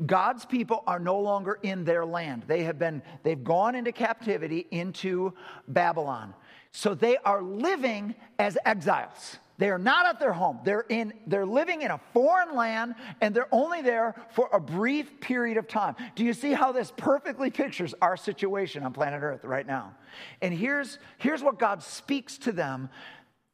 God's 0.07 0.45
people 0.45 0.83
are 0.87 0.99
no 0.99 1.19
longer 1.19 1.59
in 1.63 1.85
their 1.85 2.05
land. 2.05 2.45
They 2.47 2.65
have 2.65 2.79
been, 2.79 3.03
they've 3.23 3.43
gone 3.43 3.75
into 3.75 3.93
captivity 3.93 4.67
into 4.71 5.35
Babylon. 5.69 6.35
So 6.77 6.93
they 6.93 7.17
are 7.19 7.41
living 7.41 8.17
as 8.37 8.59
exiles. 8.67 9.39
They 9.59 9.71
are 9.71 9.79
not 9.79 10.07
at 10.07 10.19
their 10.19 10.33
home. 10.33 10.59
They're, 10.65 10.85
in, 10.89 11.13
they're 11.29 11.47
living 11.47 11.83
in 11.83 11.93
a 11.93 12.01
foreign 12.13 12.57
land 12.57 12.97
and 13.21 13.33
they're 13.33 13.53
only 13.53 13.81
there 13.81 14.17
for 14.33 14.49
a 14.53 14.59
brief 14.59 15.21
period 15.21 15.57
of 15.57 15.69
time. 15.69 15.95
Do 16.17 16.25
you 16.25 16.33
see 16.33 16.53
how 16.53 16.73
this 16.73 16.93
perfectly 16.97 17.53
pictures 17.53 17.95
our 18.03 18.17
situation 18.17 18.83
on 18.83 18.93
planet 18.93 19.23
Earth 19.23 19.45
right 19.45 19.65
now? 19.65 19.95
And 20.43 20.53
here's, 20.53 20.99
here's 21.19 21.45
what 21.45 21.61
God 21.61 21.81
speaks 21.81 22.39
to 22.39 22.51
them 22.51 22.91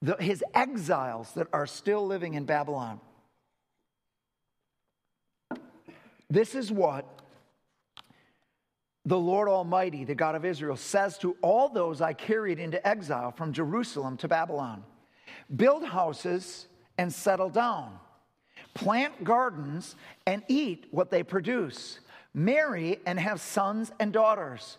the, 0.00 0.16
his 0.16 0.42
exiles 0.54 1.30
that 1.32 1.48
are 1.52 1.66
still 1.66 2.06
living 2.06 2.32
in 2.32 2.46
Babylon. 2.46 3.00
This 6.30 6.54
is 6.54 6.72
what 6.72 7.19
the 9.04 9.18
Lord 9.18 9.48
Almighty, 9.48 10.04
the 10.04 10.14
God 10.14 10.34
of 10.34 10.44
Israel, 10.44 10.76
says 10.76 11.16
to 11.18 11.36
all 11.42 11.68
those 11.68 12.00
I 12.00 12.12
carried 12.12 12.58
into 12.58 12.86
exile 12.86 13.32
from 13.32 13.52
Jerusalem 13.52 14.16
to 14.18 14.28
Babylon 14.28 14.84
build 15.54 15.84
houses 15.84 16.66
and 16.98 17.12
settle 17.12 17.48
down, 17.48 17.98
plant 18.74 19.24
gardens 19.24 19.96
and 20.26 20.42
eat 20.48 20.86
what 20.90 21.10
they 21.10 21.22
produce, 21.22 21.98
marry 22.34 23.00
and 23.06 23.18
have 23.18 23.40
sons 23.40 23.90
and 23.98 24.12
daughters. 24.12 24.78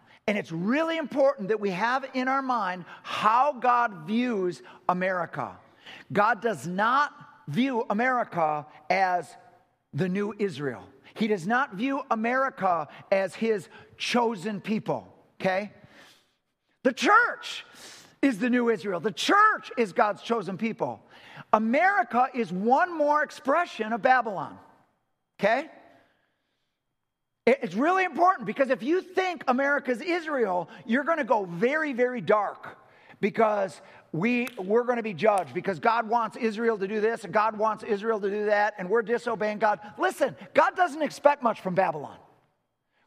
And 0.31 0.37
it's 0.37 0.53
really 0.53 0.97
important 0.97 1.49
that 1.49 1.59
we 1.59 1.71
have 1.71 2.05
in 2.13 2.29
our 2.29 2.41
mind 2.41 2.85
how 3.03 3.51
God 3.51 4.07
views 4.07 4.61
America. 4.87 5.57
God 6.13 6.41
does 6.41 6.65
not 6.65 7.11
view 7.49 7.85
America 7.89 8.65
as 8.89 9.35
the 9.93 10.07
new 10.07 10.33
Israel. 10.39 10.87
He 11.15 11.27
does 11.27 11.45
not 11.45 11.73
view 11.73 12.03
America 12.09 12.87
as 13.11 13.35
his 13.35 13.67
chosen 13.97 14.61
people, 14.61 15.13
okay? 15.41 15.73
The 16.83 16.93
church 16.93 17.65
is 18.21 18.39
the 18.39 18.49
new 18.49 18.69
Israel. 18.69 19.01
The 19.01 19.11
church 19.11 19.69
is 19.77 19.91
God's 19.91 20.21
chosen 20.21 20.57
people. 20.57 21.03
America 21.51 22.27
is 22.33 22.53
one 22.53 22.97
more 22.97 23.21
expression 23.21 23.91
of 23.91 24.01
Babylon. 24.01 24.57
Okay? 25.37 25.69
It's 27.61 27.75
really 27.75 28.03
important 28.03 28.45
because 28.45 28.69
if 28.69 28.83
you 28.83 29.01
think 29.01 29.43
America's 29.47 30.01
Israel, 30.01 30.69
you're 30.85 31.03
going 31.03 31.17
to 31.17 31.23
go 31.23 31.45
very, 31.45 31.93
very 31.93 32.21
dark 32.21 32.77
because 33.19 33.81
we, 34.11 34.47
we're 34.57 34.83
going 34.83 34.97
to 34.97 35.03
be 35.03 35.13
judged 35.13 35.53
because 35.53 35.79
God 35.79 36.07
wants 36.07 36.37
Israel 36.37 36.77
to 36.77 36.87
do 36.87 37.01
this 37.01 37.23
and 37.23 37.33
God 37.33 37.57
wants 37.57 37.83
Israel 37.83 38.19
to 38.19 38.29
do 38.29 38.45
that 38.45 38.75
and 38.77 38.89
we're 38.89 39.01
disobeying 39.01 39.59
God. 39.59 39.79
Listen, 39.97 40.35
God 40.53 40.75
doesn't 40.75 41.01
expect 41.01 41.43
much 41.43 41.61
from 41.61 41.75
Babylon. 41.75 42.17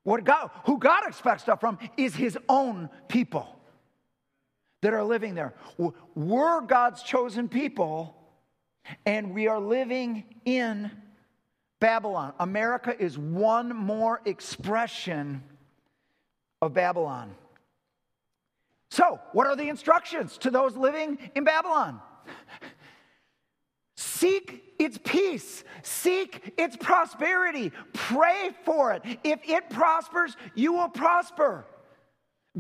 What 0.03 0.25
God, 0.25 0.51
who 0.67 0.79
God 0.79 1.05
expects 1.07 1.43
stuff 1.43 1.61
from 1.61 1.79
is 1.97 2.15
his 2.15 2.37
own 2.49 2.91
people 3.09 3.59
that 4.83 4.93
are 4.93 5.05
living 5.05 5.35
there. 5.35 5.55
We're 6.15 6.61
God's 6.61 7.03
chosen 7.03 7.49
people 7.49 8.15
and 9.07 9.35
we 9.35 9.49
are 9.49 9.61
living 9.61 10.25
in 10.45 10.91
Babylon. 11.81 12.33
America 12.39 12.95
is 12.99 13.19
one 13.19 13.75
more 13.75 14.21
expression 14.25 15.43
of 16.63 16.73
Babylon. 16.73 17.35
So, 18.91 19.21
what 19.33 19.47
are 19.47 19.57
the 19.57 19.69
instructions 19.69 20.39
to 20.39 20.51
those 20.51 20.77
living 20.77 21.19
in 21.35 21.45
Babylon? 21.45 22.01
Seek 23.97 24.75
its 24.79 24.99
peace, 25.03 25.65
seek 25.83 26.55
its 26.57 26.77
prosperity, 26.77 27.73
pray 27.93 28.51
for 28.65 28.93
it. 28.93 29.03
If 29.25 29.41
it 29.49 29.71
prospers, 29.71 30.37
you 30.55 30.73
will 30.73 30.89
prosper. 30.89 31.67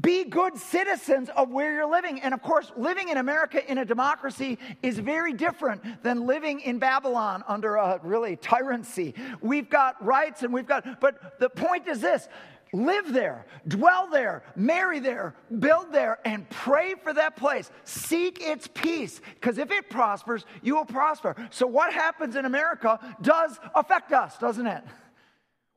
Be 0.00 0.24
good 0.24 0.56
citizens 0.56 1.30
of 1.36 1.50
where 1.50 1.72
you're 1.72 1.90
living. 1.90 2.20
And 2.20 2.34
of 2.34 2.42
course, 2.42 2.72
living 2.76 3.10
in 3.10 3.16
America 3.16 3.70
in 3.70 3.78
a 3.78 3.84
democracy 3.84 4.58
is 4.82 4.98
very 4.98 5.32
different 5.32 6.02
than 6.02 6.26
living 6.26 6.60
in 6.60 6.80
Babylon 6.80 7.44
under 7.46 7.76
a 7.76 8.00
really 8.02 8.36
tyranny. 8.36 9.14
We've 9.40 9.70
got 9.70 10.04
rights 10.04 10.42
and 10.42 10.52
we've 10.52 10.66
got, 10.66 11.00
but 11.00 11.38
the 11.38 11.48
point 11.48 11.86
is 11.86 12.00
this 12.00 12.28
live 12.72 13.12
there, 13.12 13.46
dwell 13.68 14.08
there, 14.10 14.42
marry 14.56 14.98
there, 14.98 15.36
build 15.60 15.92
there, 15.92 16.18
and 16.24 16.50
pray 16.50 16.94
for 17.00 17.12
that 17.12 17.36
place. 17.36 17.70
Seek 17.84 18.42
its 18.42 18.66
peace, 18.66 19.20
because 19.34 19.58
if 19.58 19.70
it 19.70 19.88
prospers, 19.90 20.44
you 20.60 20.74
will 20.74 20.84
prosper. 20.84 21.36
So, 21.50 21.68
what 21.68 21.92
happens 21.92 22.34
in 22.34 22.46
America 22.46 22.98
does 23.22 23.60
affect 23.76 24.12
us, 24.12 24.36
doesn't 24.38 24.66
it? 24.66 24.82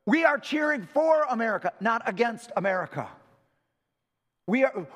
We 0.07 0.25
are 0.25 0.39
cheering 0.39 0.87
for 0.91 1.27
America, 1.29 1.71
not 1.79 2.01
against 2.09 2.51
America. 2.55 3.07
We 4.49 4.63
are, 4.63 4.87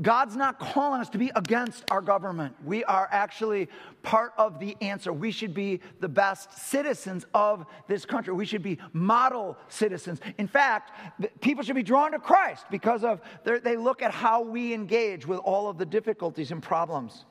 God's 0.00 0.36
not 0.36 0.60
calling 0.60 1.00
us 1.00 1.08
to 1.10 1.18
be 1.18 1.32
against 1.34 1.84
our 1.90 2.00
government. 2.00 2.54
We 2.64 2.84
are 2.84 3.08
actually 3.10 3.68
part 4.04 4.32
of 4.38 4.60
the 4.60 4.76
answer. 4.80 5.12
We 5.12 5.32
should 5.32 5.54
be 5.54 5.80
the 5.98 6.08
best 6.08 6.56
citizens 6.56 7.26
of 7.34 7.66
this 7.88 8.04
country. 8.04 8.32
We 8.32 8.46
should 8.46 8.62
be 8.62 8.78
model 8.92 9.58
citizens. 9.66 10.20
In 10.38 10.46
fact, 10.46 10.92
people 11.40 11.64
should 11.64 11.74
be 11.74 11.82
drawn 11.82 12.12
to 12.12 12.20
Christ 12.20 12.66
because 12.70 13.02
of 13.02 13.20
they 13.44 13.76
look 13.76 14.02
at 14.02 14.12
how 14.12 14.40
we 14.42 14.72
engage 14.72 15.26
with 15.26 15.40
all 15.40 15.68
of 15.68 15.78
the 15.78 15.86
difficulties 15.86 16.52
and 16.52 16.62
problems. 16.62 17.24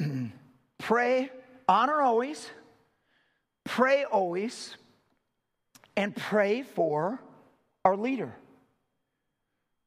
pray, 0.78 1.30
honor 1.68 2.02
always, 2.02 2.50
pray 3.62 4.02
always, 4.02 4.76
and 5.96 6.16
pray 6.16 6.62
for 6.62 7.22
our 7.84 7.96
leader. 7.96 8.34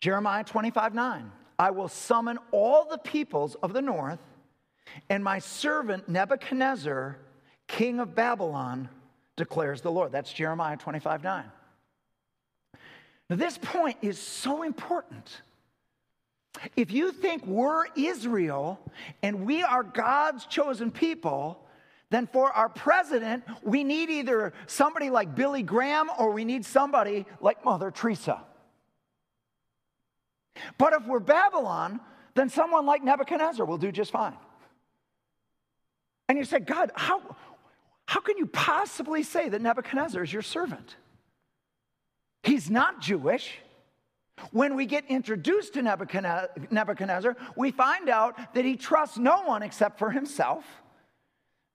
Jeremiah 0.04 0.44
25 0.44 0.94
9. 0.94 1.32
I 1.58 1.72
will 1.72 1.88
summon 1.88 2.38
all 2.52 2.84
the 2.84 2.98
peoples 2.98 3.56
of 3.64 3.72
the 3.72 3.82
north, 3.82 4.20
and 5.10 5.24
my 5.24 5.40
servant 5.40 6.10
Nebuchadnezzar, 6.10 7.16
king 7.68 8.02
of 8.02 8.14
Babylon, 8.14 8.90
declares 9.38 9.80
the 9.80 9.94
Lord. 9.94 10.12
That's 10.12 10.34
Jeremiah 10.34 10.76
25 10.76 11.24
9. 11.24 11.46
Now, 13.30 13.36
this 13.38 13.58
point 13.58 13.96
is 14.02 14.20
so 14.20 14.64
important. 14.64 15.42
If 16.76 16.92
you 16.92 17.14
think 17.14 17.46
we're 17.48 17.86
Israel 17.96 18.82
and 19.22 19.46
we 19.46 19.64
are 19.64 19.84
God's 19.84 20.46
chosen 20.48 20.92
people, 20.92 21.66
then 22.10 22.28
for 22.28 22.52
our 22.52 22.68
president, 22.68 23.46
we 23.64 23.86
need 23.86 24.10
either 24.10 24.52
somebody 24.68 25.10
like 25.10 25.34
Billy 25.34 25.64
Graham 25.64 26.10
or 26.20 26.32
we 26.34 26.44
need 26.44 26.66
somebody 26.66 27.26
like 27.40 27.64
Mother 27.64 27.90
Teresa. 27.90 28.42
But 30.78 30.94
if 30.94 31.06
we're 31.08 31.20
Babylon, 31.20 32.00
then 32.36 32.50
someone 32.50 32.86
like 32.86 33.04
Nebuchadnezzar 33.04 33.66
will 33.66 33.78
do 33.78 33.92
just 33.92 34.12
fine. 34.12 34.36
And 36.30 36.38
you 36.38 36.46
say, 36.46 36.60
God, 36.60 36.92
how, 36.96 37.36
how 38.06 38.20
can 38.20 38.38
you 38.38 38.46
possibly 38.46 39.24
say 39.24 39.50
that 39.50 39.62
Nebuchadnezzar 39.62 40.24
is 40.24 40.32
your 40.32 40.42
servant? 40.42 40.96
He's 42.44 42.70
not 42.70 43.02
Jewish. 43.02 43.60
When 44.52 44.76
we 44.76 44.86
get 44.86 45.06
introduced 45.10 45.76
to 45.76 45.82
Nebuchadnezzar, 45.82 47.38
we 47.56 47.72
find 47.72 48.10
out 48.10 48.54
that 48.54 48.66
he 48.66 48.76
trusts 48.76 49.18
no 49.18 49.44
one 49.44 49.64
except 49.64 50.00
for 50.00 50.12
himself 50.12 50.66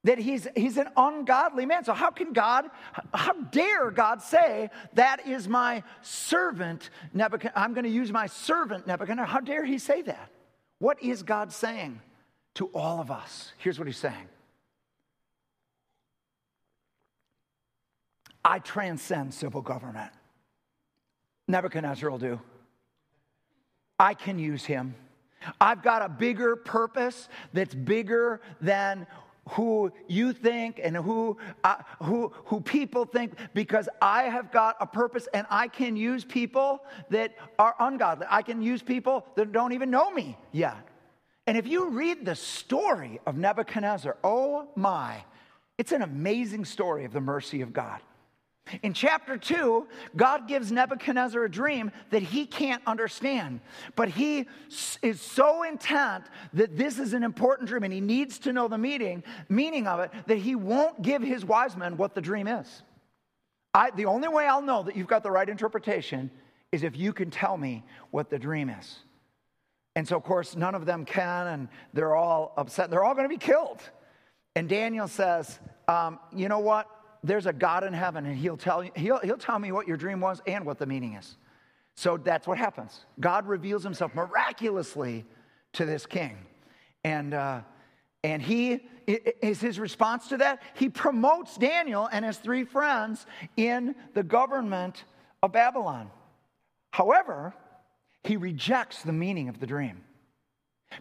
that 0.03 0.17
he's, 0.17 0.47
he's 0.55 0.77
an 0.77 0.87
ungodly 0.95 1.65
man. 1.65 1.83
So, 1.83 1.93
how 1.93 2.09
can 2.09 2.31
God, 2.31 2.69
how 3.13 3.33
dare 3.33 3.91
God 3.91 4.21
say, 4.21 4.69
That 4.93 5.27
is 5.27 5.47
my 5.47 5.83
servant 6.01 6.89
Nebuchadnezzar? 7.13 7.61
I'm 7.61 7.73
going 7.73 7.83
to 7.83 7.89
use 7.89 8.11
my 8.11 8.27
servant 8.27 8.87
Nebuchadnezzar. 8.87 9.25
How 9.25 9.39
dare 9.41 9.65
he 9.65 9.77
say 9.77 10.01
that? 10.03 10.29
What 10.79 11.01
is 11.03 11.23
God 11.23 11.51
saying 11.51 11.99
to 12.55 12.67
all 12.67 13.01
of 13.01 13.11
us? 13.11 13.51
Here's 13.57 13.77
what 13.77 13.87
he's 13.87 13.97
saying 13.97 14.29
I 18.43 18.59
transcend 18.59 19.33
civil 19.33 19.61
government. 19.61 20.11
Nebuchadnezzar 21.47 22.09
will 22.09 22.19
do. 22.19 22.39
I 23.99 24.13
can 24.13 24.39
use 24.39 24.63
him. 24.63 24.95
I've 25.59 25.83
got 25.83 26.01
a 26.01 26.09
bigger 26.09 26.55
purpose 26.55 27.27
that's 27.53 27.73
bigger 27.73 28.41
than 28.61 29.07
who 29.49 29.91
you 30.07 30.33
think 30.33 30.79
and 30.83 30.95
who, 30.95 31.37
uh, 31.63 31.77
who, 32.03 32.31
who 32.45 32.61
people 32.61 33.05
think 33.05 33.33
because 33.53 33.89
I 34.01 34.23
have 34.23 34.51
got 34.51 34.75
a 34.79 34.85
purpose 34.85 35.27
and 35.33 35.47
I 35.49 35.67
can 35.67 35.95
use 35.95 36.23
people 36.23 36.83
that 37.09 37.35
are 37.57 37.75
ungodly. 37.79 38.27
I 38.29 38.41
can 38.41 38.61
use 38.61 38.83
people 38.83 39.25
that 39.35 39.51
don't 39.51 39.73
even 39.73 39.89
know 39.89 40.11
me 40.11 40.37
yet. 40.51 40.77
And 41.47 41.57
if 41.57 41.65
you 41.65 41.89
read 41.89 42.25
the 42.25 42.35
story 42.35 43.19
of 43.25 43.37
Nebuchadnezzar, 43.37 44.17
oh 44.23 44.67
my, 44.75 45.23
It's 45.79 45.93
an 45.93 46.01
amazing 46.01 46.65
story 46.65 47.05
of 47.05 47.13
the 47.13 47.21
mercy 47.21 47.61
of 47.61 47.71
God. 47.71 48.01
In 48.83 48.93
chapter 48.93 49.37
2, 49.37 49.87
God 50.15 50.47
gives 50.47 50.71
Nebuchadnezzar 50.71 51.43
a 51.43 51.49
dream 51.49 51.91
that 52.09 52.21
he 52.21 52.45
can't 52.45 52.81
understand. 52.85 53.61
But 53.95 54.09
he 54.09 54.47
is 55.01 55.21
so 55.21 55.63
intent 55.63 56.25
that 56.53 56.77
this 56.77 56.99
is 56.99 57.13
an 57.13 57.23
important 57.23 57.69
dream 57.69 57.83
and 57.83 57.93
he 57.93 58.01
needs 58.01 58.39
to 58.39 58.53
know 58.53 58.67
the 58.67 58.77
meaning, 58.77 59.23
meaning 59.47 59.87
of 59.87 59.99
it 59.99 60.11
that 60.27 60.37
he 60.37 60.55
won't 60.55 61.01
give 61.01 61.21
his 61.21 61.45
wise 61.45 61.75
men 61.75 61.97
what 61.97 62.15
the 62.15 62.21
dream 62.21 62.47
is. 62.47 62.83
I, 63.73 63.91
the 63.91 64.05
only 64.05 64.27
way 64.27 64.45
I'll 64.45 64.61
know 64.61 64.83
that 64.83 64.95
you've 64.95 65.07
got 65.07 65.23
the 65.23 65.31
right 65.31 65.47
interpretation 65.47 66.31
is 66.71 66.83
if 66.83 66.97
you 66.97 67.13
can 67.13 67.29
tell 67.31 67.57
me 67.57 67.83
what 68.11 68.29
the 68.29 68.39
dream 68.39 68.69
is. 68.69 68.99
And 69.95 70.07
so, 70.07 70.15
of 70.15 70.23
course, 70.23 70.55
none 70.55 70.75
of 70.75 70.85
them 70.85 71.05
can, 71.05 71.47
and 71.47 71.67
they're 71.93 72.15
all 72.15 72.53
upset. 72.57 72.89
They're 72.89 73.03
all 73.03 73.15
going 73.15 73.25
to 73.25 73.29
be 73.29 73.37
killed. 73.37 73.81
And 74.55 74.69
Daniel 74.69 75.07
says, 75.07 75.59
um, 75.87 76.19
You 76.35 76.47
know 76.47 76.59
what? 76.59 76.87
There's 77.23 77.45
a 77.45 77.53
God 77.53 77.83
in 77.83 77.93
heaven, 77.93 78.25
and 78.25 78.37
he'll 78.37 78.57
tell, 78.57 78.81
he'll, 78.95 79.19
he'll 79.19 79.37
tell 79.37 79.59
me 79.59 79.71
what 79.71 79.87
your 79.87 79.97
dream 79.97 80.19
was 80.21 80.41
and 80.47 80.65
what 80.65 80.77
the 80.77 80.85
meaning 80.85 81.15
is. 81.15 81.37
So 81.95 82.17
that's 82.17 82.47
what 82.47 82.57
happens. 82.57 83.05
God 83.19 83.47
reveals 83.47 83.83
himself 83.83 84.15
miraculously 84.15 85.25
to 85.73 85.85
this 85.85 86.05
king. 86.05 86.37
And, 87.03 87.33
uh, 87.33 87.61
and 88.23 88.41
he 88.41 88.87
is 89.07 89.59
his 89.59 89.79
response 89.79 90.29
to 90.29 90.37
that. 90.37 90.61
He 90.75 90.89
promotes 90.89 91.57
Daniel 91.57 92.07
and 92.11 92.23
his 92.23 92.37
three 92.37 92.63
friends 92.63 93.25
in 93.57 93.95
the 94.13 94.23
government 94.23 95.03
of 95.43 95.51
Babylon. 95.51 96.09
However, 96.91 97.53
he 98.23 98.37
rejects 98.37 99.03
the 99.03 99.13
meaning 99.13 99.49
of 99.49 99.59
the 99.59 99.67
dream. 99.67 100.03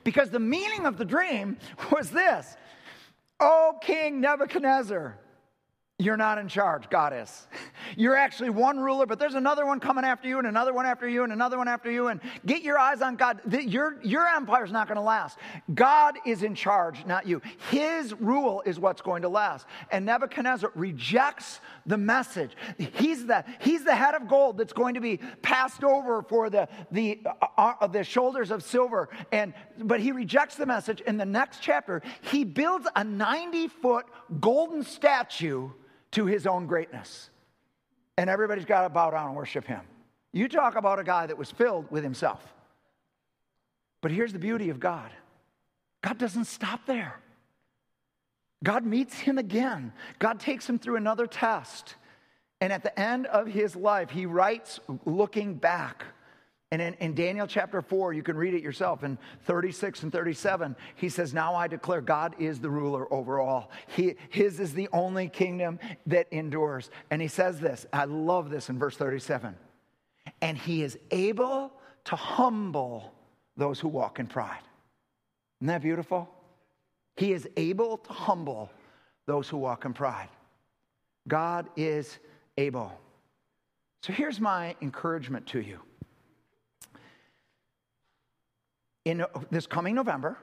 Because 0.05 0.31
the 0.31 0.41
meaning 0.41 0.87
of 0.87 0.97
the 0.97 1.05
dream 1.05 1.59
was 1.93 2.11
this 2.11 2.57
O 3.41 3.79
King 3.81 4.21
Nebuchadnezzar, 4.21 5.19
you're 6.01 6.17
not 6.17 6.39
in 6.39 6.47
charge, 6.47 6.89
God 6.91 7.13
is. 7.13 7.49
You're 7.97 8.17
actually 8.17 8.51
one 8.51 8.79
ruler, 8.79 9.07
but 9.07 9.19
there's 9.19 9.35
another 9.35 9.67
one 9.67 9.81
coming 9.81 10.05
after 10.05 10.29
you, 10.29 10.39
and 10.39 10.47
another 10.47 10.73
one 10.73 10.87
after 10.87 11.09
you, 11.09 11.25
and 11.25 11.33
another 11.33 11.59
one 11.59 11.67
after 11.67 11.91
you. 11.91 12.09
And 12.09 12.21
get 12.45 12.63
your 12.63 12.79
eyes 12.79 13.01
on 13.03 13.17
God. 13.17 13.41
Your, 13.65 14.01
your 14.03 14.27
empire's 14.27 14.71
not 14.71 14.87
going 14.87 14.97
to 14.97 15.03
last. 15.03 15.39
God 15.75 16.19
is 16.25 16.43
in 16.43 16.55
charge, 16.55 17.05
not 17.07 17.27
you. 17.27 17.41
His 17.71 18.13
rule 18.21 18.63
is 18.67 18.79
what's 18.79 19.01
going 19.01 19.23
to 19.23 19.29
last. 19.29 19.67
And 19.91 20.05
Nebuchadnezzar 20.05 20.71
rejects 20.75 21.61
the 21.87 21.97
message. 21.97 22.57
He's 22.79 23.27
the, 23.27 23.45
he's 23.61 23.85
the 23.85 23.95
head 23.95 24.15
of 24.15 24.29
gold 24.29 24.59
that's 24.59 24.75
going 24.75 24.95
to 24.95 25.01
be 25.01 25.17
passed 25.43 25.83
over 25.83 26.23
for 26.23 26.51
the, 26.51 26.69
the, 26.93 27.21
uh, 27.57 27.73
uh 27.81 27.87
the 27.87 28.05
shoulders 28.05 28.51
of 28.51 28.63
silver. 28.63 29.09
And, 29.33 29.55
but 29.79 29.99
he 29.99 30.13
rejects 30.13 30.57
the 30.57 30.67
message. 30.67 31.01
In 31.01 31.17
the 31.17 31.27
next 31.27 31.61
chapter, 31.61 32.03
he 32.21 32.45
builds 32.45 32.87
a 32.95 33.03
90 33.03 33.69
foot 33.69 34.07
golden 34.41 34.85
statue 34.85 35.71
to 36.13 36.27
his 36.27 36.47
own 36.47 36.67
greatness. 36.67 37.31
And 38.17 38.29
everybody's 38.29 38.65
got 38.65 38.83
to 38.83 38.89
bow 38.89 39.11
down 39.11 39.29
and 39.29 39.37
worship 39.37 39.65
him. 39.65 39.83
You 40.33 40.49
talk 40.49 40.77
about 40.77 40.99
a 40.99 41.05
guy 41.05 41.27
that 41.27 41.39
was 41.39 41.51
filled 41.51 41.91
with 41.91 42.03
himself. 42.03 42.43
But 44.01 44.11
here's 44.11 44.33
the 44.33 44.39
beauty 44.39 44.71
of 44.71 44.81
God 44.81 45.11
God 46.03 46.19
doesn't 46.19 46.47
stop 46.47 46.87
there. 46.87 47.21
God 48.65 48.85
meets 48.85 49.19
him 49.19 49.39
again. 49.39 49.93
God 50.19 50.41
takes 50.41 50.69
him 50.69 50.79
through 50.79 50.97
another 50.97 51.27
test. 51.27 51.95
And 52.61 52.73
at 52.73 52.83
the 52.83 52.99
end 52.99 53.27
of 53.27 53.47
his 53.47 53.77
life, 53.77 54.11
he 54.11 54.27
writes 54.27 54.81
looking 55.05 55.55
back 55.55 56.05
and 56.71 56.83
in, 56.83 56.95
in, 56.95 57.15
Daniel 57.15 57.47
chapter 57.47 57.81
4, 57.81 58.13
you 58.13 58.23
can 58.23 58.37
read 58.37 58.53
it 58.53 58.63
yourself 58.63 59.03
in 59.03 59.17
36 59.47 60.03
and 60.03 60.13
37, 60.13 60.77
he 60.97 61.09
says, 61.09 61.33
Now 61.33 61.55
I 61.55 61.67
declare 61.67 62.03
God 62.03 62.35
is 62.39 62.61
the 62.61 62.69
ruler 62.69 63.11
over 63.13 63.41
all. 63.41 63.71
He, 63.87 64.17
his 64.29 64.61
is 64.61 64.75
the 64.75 64.89
only 64.93 65.31
kingdom 65.31 65.79
that 66.07 66.27
endures. 66.31 66.91
And 67.11 67.23
he 67.23 67.29
says 67.29 67.59
this, 67.59 67.87
I 67.91 68.05
love 68.05 68.51
this 68.51 68.69
in 68.69 68.79
verse 68.79 68.97
37. 68.99 69.57
And 70.43 70.59
he 70.59 70.83
is 70.83 70.99
able 71.11 71.73
to 72.05 72.17
humble 72.17 73.15
those 73.57 73.81
who 73.81 73.89
walk 73.89 74.19
in 74.19 74.27
pride. 74.27 74.61
Isn't 75.61 75.69
that 75.69 75.83
beautiful? 75.83 76.29
He 77.17 77.33
is 77.33 77.49
able 77.57 77.97
to 77.97 78.13
humble 78.13 78.71
those 79.27 79.49
who 79.49 79.57
walk 79.57 79.87
in 79.87 79.95
pride. 79.95 80.29
God 81.27 81.67
is 81.77 82.19
able. 82.59 82.93
So 84.03 84.13
here's 84.13 84.39
my 84.39 84.77
encouragement 84.83 85.47
to 85.49 85.61
you 85.61 85.81
in 89.09 89.25
this 89.51 89.67
coming 89.67 89.95
November, 89.95 90.39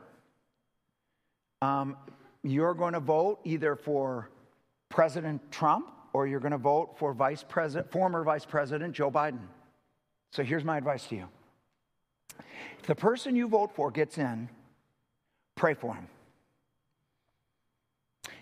um, 1.61 1.95
you're 2.43 2.73
going 2.73 2.93
to 2.93 2.99
vote 2.99 3.39
either 3.43 3.75
for 3.75 4.31
President 4.89 5.39
Trump 5.51 5.91
or 6.13 6.25
you're 6.25 6.39
going 6.39 6.51
to 6.51 6.57
vote 6.57 6.95
for 6.97 7.13
Vice 7.13 7.45
President, 7.47 7.91
former 7.91 8.23
Vice 8.23 8.43
President 8.45 8.95
Joe 8.95 9.11
Biden. 9.11 9.47
So 10.31 10.43
here's 10.43 10.63
my 10.63 10.77
advice 10.77 11.05
to 11.07 11.15
you. 11.15 11.27
If 12.79 12.87
the 12.87 12.95
person 12.95 13.35
you 13.35 13.47
vote 13.47 13.71
for 13.75 13.91
gets 13.91 14.17
in, 14.17 14.49
pray 15.55 15.75
for 15.75 15.93
him. 15.93 16.07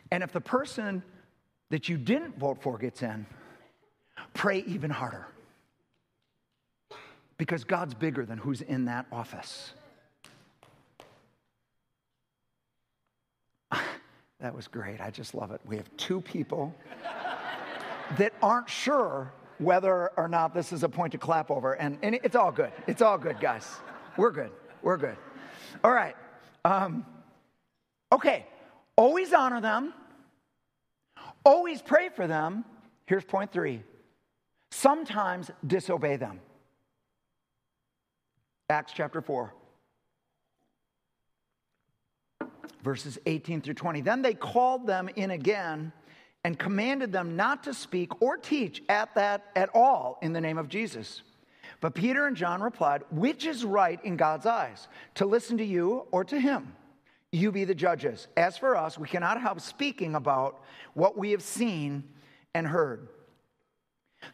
And 0.10 0.24
if 0.24 0.32
the 0.32 0.42
person 0.42 1.04
that 1.70 1.90
you 1.90 1.98
didn't 1.98 2.40
vote 2.40 2.62
for 2.62 2.78
gets 2.78 3.02
in, 3.02 3.26
pray 4.34 4.64
even 4.68 4.90
harder. 4.90 5.28
Because 7.38 7.66
God's 7.66 7.94
bigger 7.94 8.26
than 8.26 8.38
who's 8.38 8.62
in 8.62 8.86
that 8.86 9.06
office. 9.12 9.74
That 14.44 14.54
was 14.54 14.68
great. 14.68 15.00
I 15.00 15.10
just 15.10 15.34
love 15.34 15.52
it. 15.52 15.62
We 15.66 15.78
have 15.78 15.90
two 15.96 16.20
people 16.20 16.76
that 18.18 18.34
aren't 18.42 18.70
sure 18.70 19.32
whether 19.58 20.10
or 20.18 20.28
not 20.28 20.54
this 20.54 20.74
is 20.74 20.84
a 20.84 20.90
point 20.90 21.14
to 21.14 21.18
clap 21.18 21.50
over. 21.50 21.72
And, 21.72 21.98
and 22.02 22.16
it's 22.16 22.36
all 22.36 22.52
good. 22.52 22.74
It's 22.86 23.02
all 23.02 23.18
good, 23.18 23.40
guys. 23.40 23.66
We're 24.18 24.32
good. 24.32 24.52
We're 24.82 24.98
good. 24.98 25.16
All 25.82 25.94
right. 25.94 26.18
Um, 26.66 27.06
okay. 28.12 28.46
Always 28.98 29.32
honor 29.32 29.62
them. 29.62 29.94
Always 31.46 31.82
pray 31.82 32.10
for 32.10 32.28
them. 32.28 32.66
Here's 33.06 33.24
point 33.24 33.54
three 33.54 33.82
sometimes 34.72 35.52
disobey 35.66 36.18
them. 36.18 36.42
Acts 38.70 38.92
chapter 38.94 39.22
4. 39.22 39.54
Verses 42.84 43.18
18 43.26 43.62
through 43.62 43.74
20. 43.76 44.02
Then 44.02 44.22
they 44.22 44.34
called 44.34 44.86
them 44.86 45.10
in 45.16 45.32
again 45.32 45.92
and 46.44 46.60
commanded 46.60 47.12
them 47.12 47.36
not 47.36 47.64
to 47.64 47.74
speak 47.74 48.22
or 48.22 48.38
teach 48.38 48.84
at 48.90 49.16
that 49.16 49.46
at 49.56 49.70
all 49.74 50.20
in 50.22 50.34
the 50.34 50.42
name 50.42 50.58
of 50.58 50.68
Jesus. 50.68 51.22
But 51.80 51.96
Peter 51.96 52.28
and 52.28 52.36
John 52.36 52.62
replied, 52.62 53.04
Which 53.12 53.46
is 53.46 53.64
right 53.64 54.04
in 54.04 54.18
God's 54.18 54.46
eyes, 54.46 54.88
to 55.16 55.26
listen 55.26 55.58
to 55.58 55.66
you 55.66 56.06
or 56.12 56.24
to 56.26 56.40
him? 56.40 56.76
You 57.32 57.52
be 57.52 57.64
the 57.64 57.74
judges. 57.74 58.28
As 58.38 58.58
for 58.58 58.76
us, 58.76 58.98
we 58.98 59.08
cannot 59.08 59.42
help 59.42 59.60
speaking 59.60 60.16
about 60.16 60.62
what 60.94 61.18
we 61.18 61.32
have 61.32 61.42
seen 61.42 62.04
and 62.54 62.68
heard. 62.68 63.08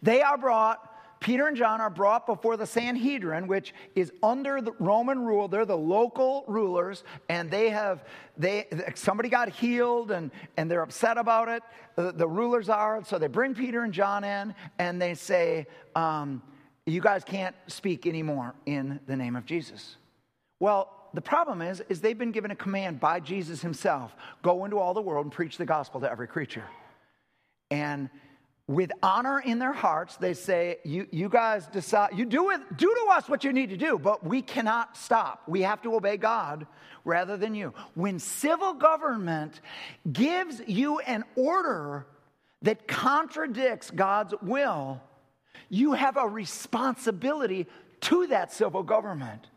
They 0.01 0.21
are 0.21 0.37
brought 0.37 0.79
Peter 1.19 1.47
and 1.47 1.57
John 1.57 1.81
are 1.81 1.89
brought 1.89 2.25
before 2.25 2.55
the 2.55 2.65
Sanhedrin, 2.65 3.47
which 3.47 3.73
is 3.93 4.11
under 4.23 4.61
the 4.61 4.71
Roman 4.79 5.25
rule. 5.25 5.47
They're 5.49 5.65
the 5.65 5.77
local 5.77 6.45
rulers, 6.47 7.03
and 7.27 7.51
they 7.51 7.69
have 7.69 8.05
they 8.37 8.67
somebody 8.95 9.27
got 9.27 9.49
healed, 9.49 10.11
and 10.11 10.31
and 10.55 10.71
they're 10.71 10.81
upset 10.81 11.17
about 11.17 11.49
it. 11.49 11.61
The, 11.95 12.13
the 12.13 12.27
rulers 12.27 12.69
are, 12.69 13.03
so 13.03 13.19
they 13.19 13.27
bring 13.27 13.53
Peter 13.53 13.83
and 13.83 13.93
John 13.93 14.23
in, 14.23 14.55
and 14.77 15.01
they 15.01 15.13
say, 15.13 15.67
um, 15.95 16.41
"You 16.85 17.01
guys 17.01 17.25
can't 17.25 17.55
speak 17.67 18.07
anymore 18.07 18.55
in 18.65 19.01
the 19.05 19.17
name 19.17 19.35
of 19.35 19.45
Jesus." 19.45 19.97
Well, 20.61 21.09
the 21.13 21.21
problem 21.21 21.61
is, 21.61 21.81
is 21.89 21.99
they've 21.99 22.17
been 22.17 22.31
given 22.31 22.51
a 22.51 22.55
command 22.55 23.01
by 23.01 23.19
Jesus 23.19 23.61
Himself: 23.61 24.15
go 24.41 24.63
into 24.63 24.79
all 24.79 24.93
the 24.93 25.01
world 25.01 25.25
and 25.25 25.33
preach 25.33 25.57
the 25.57 25.65
gospel 25.65 25.99
to 25.99 26.09
every 26.09 26.27
creature, 26.27 26.65
and 27.69 28.09
with 28.69 28.91
honor 29.01 29.39
in 29.39 29.57
their 29.57 29.73
hearts, 29.73 30.17
they 30.17 30.35
say, 30.35 30.77
you, 30.85 31.07
you 31.09 31.27
guys 31.27 31.65
decide, 31.65 32.11
you 32.15 32.23
do, 32.23 32.51
it, 32.51 32.61
do 32.77 32.85
to 32.85 33.11
us 33.13 33.27
what 33.27 33.43
you 33.43 33.51
need 33.51 33.71
to 33.71 33.77
do, 33.77 33.97
but 33.97 34.23
we 34.23 34.43
cannot 34.43 34.95
stop. 34.95 35.41
We 35.47 35.63
have 35.63 35.81
to 35.81 35.95
obey 35.95 36.17
God 36.17 36.67
rather 37.03 37.35
than 37.35 37.55
you. 37.55 37.73
When 37.95 38.19
civil 38.19 38.75
government 38.75 39.59
gives 40.13 40.61
you 40.67 40.99
an 40.99 41.23
order 41.35 42.05
that 42.61 42.87
contradicts 42.87 43.89
God's 43.89 44.35
will, 44.39 45.01
you 45.69 45.93
have 45.93 46.17
a 46.17 46.27
responsibility 46.27 47.65
to 48.01 48.27
that 48.27 48.53
civil 48.53 48.83
government 48.83 49.47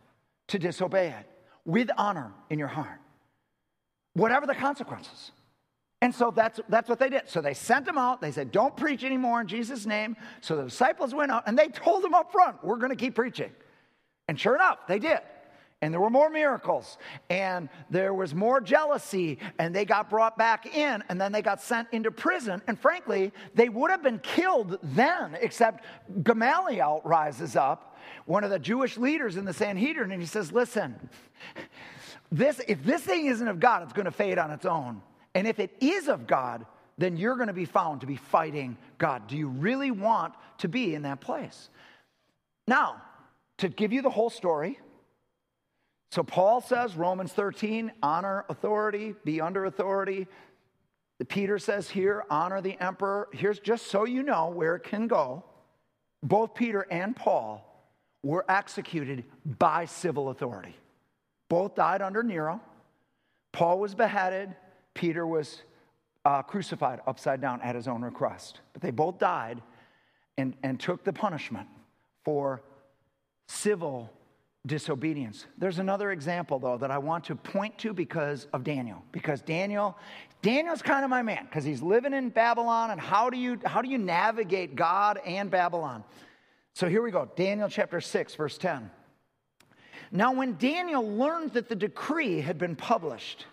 to 0.49 0.59
disobey 0.59 1.09
it 1.09 1.29
with 1.67 1.91
honor 1.99 2.33
in 2.49 2.59
your 2.59 2.69
heart, 2.69 2.99
whatever 4.15 4.47
the 4.47 4.55
consequences. 4.55 5.33
And 6.03 6.13
so 6.13 6.33
that's, 6.33 6.61
that's 6.69 6.89
what 6.89 6.99
they 6.99 7.09
did. 7.09 7.23
So 7.29 7.41
they 7.41 7.55
sent 7.55 7.87
them 7.87 7.97
out. 7.97 8.21
They 8.21 8.33
said, 8.33 8.51
Don't 8.51 8.77
preach 8.77 9.05
anymore 9.05 9.41
in 9.41 9.47
Jesus' 9.47 9.87
name. 9.87 10.17
So 10.41 10.57
the 10.57 10.65
disciples 10.65 11.15
went 11.15 11.31
out 11.31 11.45
and 11.47 11.57
they 11.57 11.69
told 11.69 12.03
them 12.03 12.13
up 12.13 12.33
front, 12.33 12.63
We're 12.63 12.77
going 12.77 12.91
to 12.91 12.97
keep 12.97 13.15
preaching. 13.15 13.53
And 14.29 14.39
sure 14.39 14.57
enough, 14.57 14.79
they 14.89 14.99
did. 14.99 15.21
and 15.83 15.93
there 15.93 16.01
were 16.01 16.11
more 16.11 16.31
miracles 16.31 16.97
and 17.29 17.69
there 17.91 18.15
was 18.15 18.35
more 18.35 18.61
jealousy 18.61 19.39
and 19.59 19.75
they 19.75 19.85
got 19.85 20.09
brought 20.09 20.39
back 20.39 20.75
in 20.75 21.03
and 21.09 21.21
then 21.21 21.33
they 21.33 21.43
got 21.43 21.61
sent 21.61 21.89
into 21.93 22.11
prison 22.11 22.63
and 22.69 22.79
frankly 22.79 23.33
they 23.55 23.69
would 23.69 23.91
have 23.91 24.03
been 24.03 24.21
killed 24.21 24.79
then 24.83 25.37
except 25.41 25.85
gamaliel 26.23 27.01
rises 27.05 27.57
up 27.57 27.99
one 28.27 28.45
of 28.45 28.51
the 28.51 28.59
jewish 28.59 28.97
leaders 28.97 29.37
in 29.37 29.45
the 29.45 29.53
sanhedrin 29.53 30.13
and 30.13 30.21
he 30.23 30.27
says 30.27 30.53
listen 30.53 30.95
this 32.31 32.61
if 32.69 32.83
this 32.85 33.03
thing 33.03 33.27
isn't 33.27 33.49
of 33.49 33.59
god 33.59 33.83
it's 33.83 33.93
going 33.93 34.05
to 34.05 34.13
fade 34.13 34.39
on 34.39 34.51
its 34.53 34.65
own 34.65 35.03
and 35.35 35.47
if 35.47 35.59
it 35.59 35.75
is 35.81 36.09
of 36.09 36.27
god 36.27 36.67
then 36.99 37.17
you're 37.17 37.37
going 37.37 37.49
to 37.49 37.53
be 37.53 37.65
found 37.65 38.01
to 38.01 38.07
be 38.07 38.17
fighting 38.17 38.77
god 38.99 39.27
do 39.27 39.37
you 39.37 39.49
really 39.49 39.91
want 39.91 40.35
to 40.59 40.69
be 40.69 40.95
in 40.95 41.03
that 41.03 41.21
place 41.21 41.71
now 42.67 43.01
to 43.59 43.69
give 43.69 43.93
you 43.93 44.03
the 44.03 44.11
whole 44.11 44.31
story 44.31 44.79
so 46.13 46.23
Paul 46.23 46.61
says, 46.61 46.95
Romans 46.95 47.33
13, 47.33 47.91
honor 48.03 48.45
authority, 48.51 49.15
be 49.25 49.41
under 49.41 49.65
authority. 49.65 50.27
Peter 51.29 51.59
says 51.59 51.89
here, 51.89 52.25
honor 52.29 52.61
the 52.61 52.79
emperor. 52.83 53.29
Here's 53.33 53.59
just 53.59 53.87
so 53.87 54.05
you 54.05 54.23
know 54.23 54.51
where 54.51 54.77
it 54.77 54.83
can 54.83 55.07
go. 55.07 55.43
Both 56.23 56.55
Peter 56.55 56.87
and 56.91 57.17
Paul 57.17 57.67
were 58.23 58.45
executed 58.47 59.25
by 59.59 59.87
civil 59.87 60.29
authority. 60.29 60.77
Both 61.49 61.77
died 61.77 62.03
under 62.03 62.23
Nero. 62.23 62.61
Paul 63.53 63.79
was 63.79 63.95
beheaded. 63.95 64.55
Peter 64.95 65.27
was 65.27 65.63
uh, 66.25 66.43
crucified 66.43 67.01
upside 67.07 67.41
down 67.41 67.61
at 67.63 67.75
his 67.75 67.89
own 67.89 68.03
request. 68.03 68.61
But 68.73 68.83
they 68.83 68.91
both 68.91 69.19
died 69.19 69.61
and, 70.39 70.55
and 70.63 70.79
took 70.79 71.05
the 71.05 71.13
punishment 71.13 71.69
for 72.25 72.63
civil 73.49 74.11
disobedience. 74.67 75.47
There's 75.59 75.79
another 75.79 76.13
example 76.13 76.59
though 76.59 76.79
that 76.79 76.91
I 76.91 76.99
want 76.99 77.25
to 77.25 77.35
point 77.35 77.79
to 77.79 77.93
because 77.93 78.47
of 78.53 78.63
Daniel. 78.63 79.03
Because 79.11 79.43
Daniel 79.43 79.97
Daniel's 80.41 80.83
kind 80.83 81.05
of 81.05 81.11
my 81.11 81.23
man 81.23 81.45
because 81.45 81.65
he's 81.65 81.83
living 81.83 82.13
in 82.13 82.29
Babylon 82.29 82.91
and 82.91 83.01
how 83.01 83.29
do 83.29 83.37
you 83.37 83.59
how 83.65 83.83
do 83.83 83.89
you 83.91 83.99
navigate 83.99 84.77
God 84.77 85.19
and 85.27 85.51
Babylon? 85.51 86.05
So 86.75 86.89
here 86.89 87.03
we 87.03 87.11
go. 87.11 87.29
Daniel 87.37 87.69
chapter 87.69 88.01
6 88.01 88.35
verse 88.37 88.57
10. 88.57 88.91
Now 90.13 90.33
when 90.33 90.57
Daniel 90.57 91.07
learned 91.17 91.55
that 91.55 91.69
the 91.69 91.77
decree 91.77 92.41
had 92.41 92.59
been 92.59 92.77
published, 92.77 93.47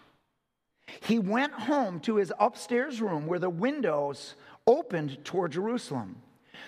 he 1.02 1.20
went 1.20 1.54
home 1.54 2.00
to 2.02 2.16
his 2.16 2.32
upstairs 2.40 3.02
room 3.02 3.28
where 3.28 3.40
the 3.40 3.50
windows 3.50 4.36
opened 4.68 5.24
toward 5.24 5.52
Jerusalem. 5.52 6.16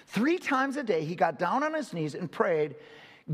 Three 0.07 0.37
times 0.37 0.77
a 0.77 0.83
day 0.83 1.03
he 1.03 1.15
got 1.15 1.39
down 1.39 1.63
on 1.63 1.73
his 1.73 1.93
knees 1.93 2.15
and 2.15 2.31
prayed 2.31 2.75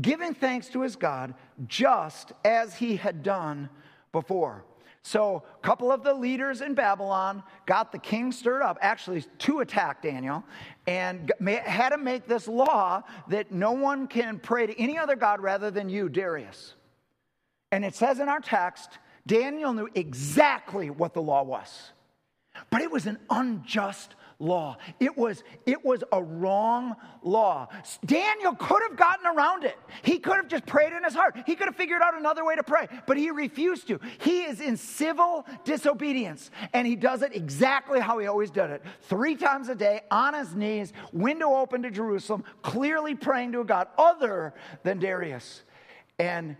giving 0.00 0.34
thanks 0.34 0.68
to 0.68 0.82
his 0.82 0.96
God 0.96 1.34
just 1.66 2.32
as 2.44 2.74
he 2.74 2.96
had 2.96 3.22
done 3.22 3.68
before. 4.12 4.64
So, 5.02 5.42
a 5.56 5.66
couple 5.66 5.90
of 5.90 6.02
the 6.02 6.12
leaders 6.12 6.60
in 6.60 6.74
Babylon 6.74 7.42
got 7.66 7.92
the 7.92 7.98
king 7.98 8.30
stirred 8.30 8.62
up, 8.62 8.76
actually, 8.82 9.22
to 9.22 9.60
attack 9.60 10.02
Daniel, 10.02 10.44
and 10.86 11.32
had 11.64 11.90
to 11.90 11.98
make 11.98 12.26
this 12.26 12.46
law 12.46 13.02
that 13.28 13.50
no 13.50 13.72
one 13.72 14.06
can 14.06 14.38
pray 14.38 14.66
to 14.66 14.78
any 14.78 14.98
other 14.98 15.16
God 15.16 15.40
rather 15.40 15.70
than 15.70 15.88
you, 15.88 16.08
Darius. 16.08 16.74
And 17.72 17.84
it 17.84 17.94
says 17.94 18.18
in 18.20 18.28
our 18.28 18.40
text, 18.40 18.98
Daniel 19.28 19.74
knew 19.74 19.88
exactly 19.94 20.88
what 20.88 21.12
the 21.12 21.22
law 21.22 21.42
was, 21.42 21.92
but 22.70 22.80
it 22.80 22.90
was 22.90 23.06
an 23.06 23.18
unjust 23.28 24.14
law. 24.38 24.76
It 25.00 25.18
was, 25.18 25.42
it 25.66 25.84
was 25.84 26.02
a 26.12 26.22
wrong 26.22 26.96
law. 27.22 27.68
Daniel 28.06 28.54
could 28.54 28.80
have 28.88 28.96
gotten 28.96 29.26
around 29.26 29.64
it. 29.64 29.76
He 30.02 30.18
could 30.18 30.36
have 30.36 30.48
just 30.48 30.64
prayed 30.64 30.92
in 30.92 31.04
his 31.04 31.14
heart. 31.14 31.36
He 31.44 31.56
could 31.56 31.66
have 31.66 31.76
figured 31.76 32.00
out 32.02 32.16
another 32.16 32.44
way 32.44 32.56
to 32.56 32.62
pray, 32.62 32.88
but 33.06 33.16
he 33.16 33.30
refused 33.30 33.88
to. 33.88 34.00
He 34.18 34.44
is 34.44 34.60
in 34.60 34.76
civil 34.76 35.44
disobedience, 35.64 36.50
and 36.72 36.86
he 36.86 36.96
does 36.96 37.22
it 37.22 37.34
exactly 37.34 38.00
how 38.00 38.18
he 38.18 38.26
always 38.26 38.50
did 38.50 38.70
it 38.70 38.82
three 39.02 39.36
times 39.36 39.68
a 39.68 39.74
day 39.74 40.02
on 40.10 40.34
his 40.34 40.54
knees, 40.54 40.92
window 41.12 41.54
open 41.56 41.82
to 41.82 41.90
Jerusalem, 41.90 42.44
clearly 42.62 43.14
praying 43.14 43.52
to 43.52 43.60
a 43.60 43.64
God 43.64 43.88
other 43.98 44.54
than 44.84 44.98
Darius. 44.98 45.62
And 46.18 46.56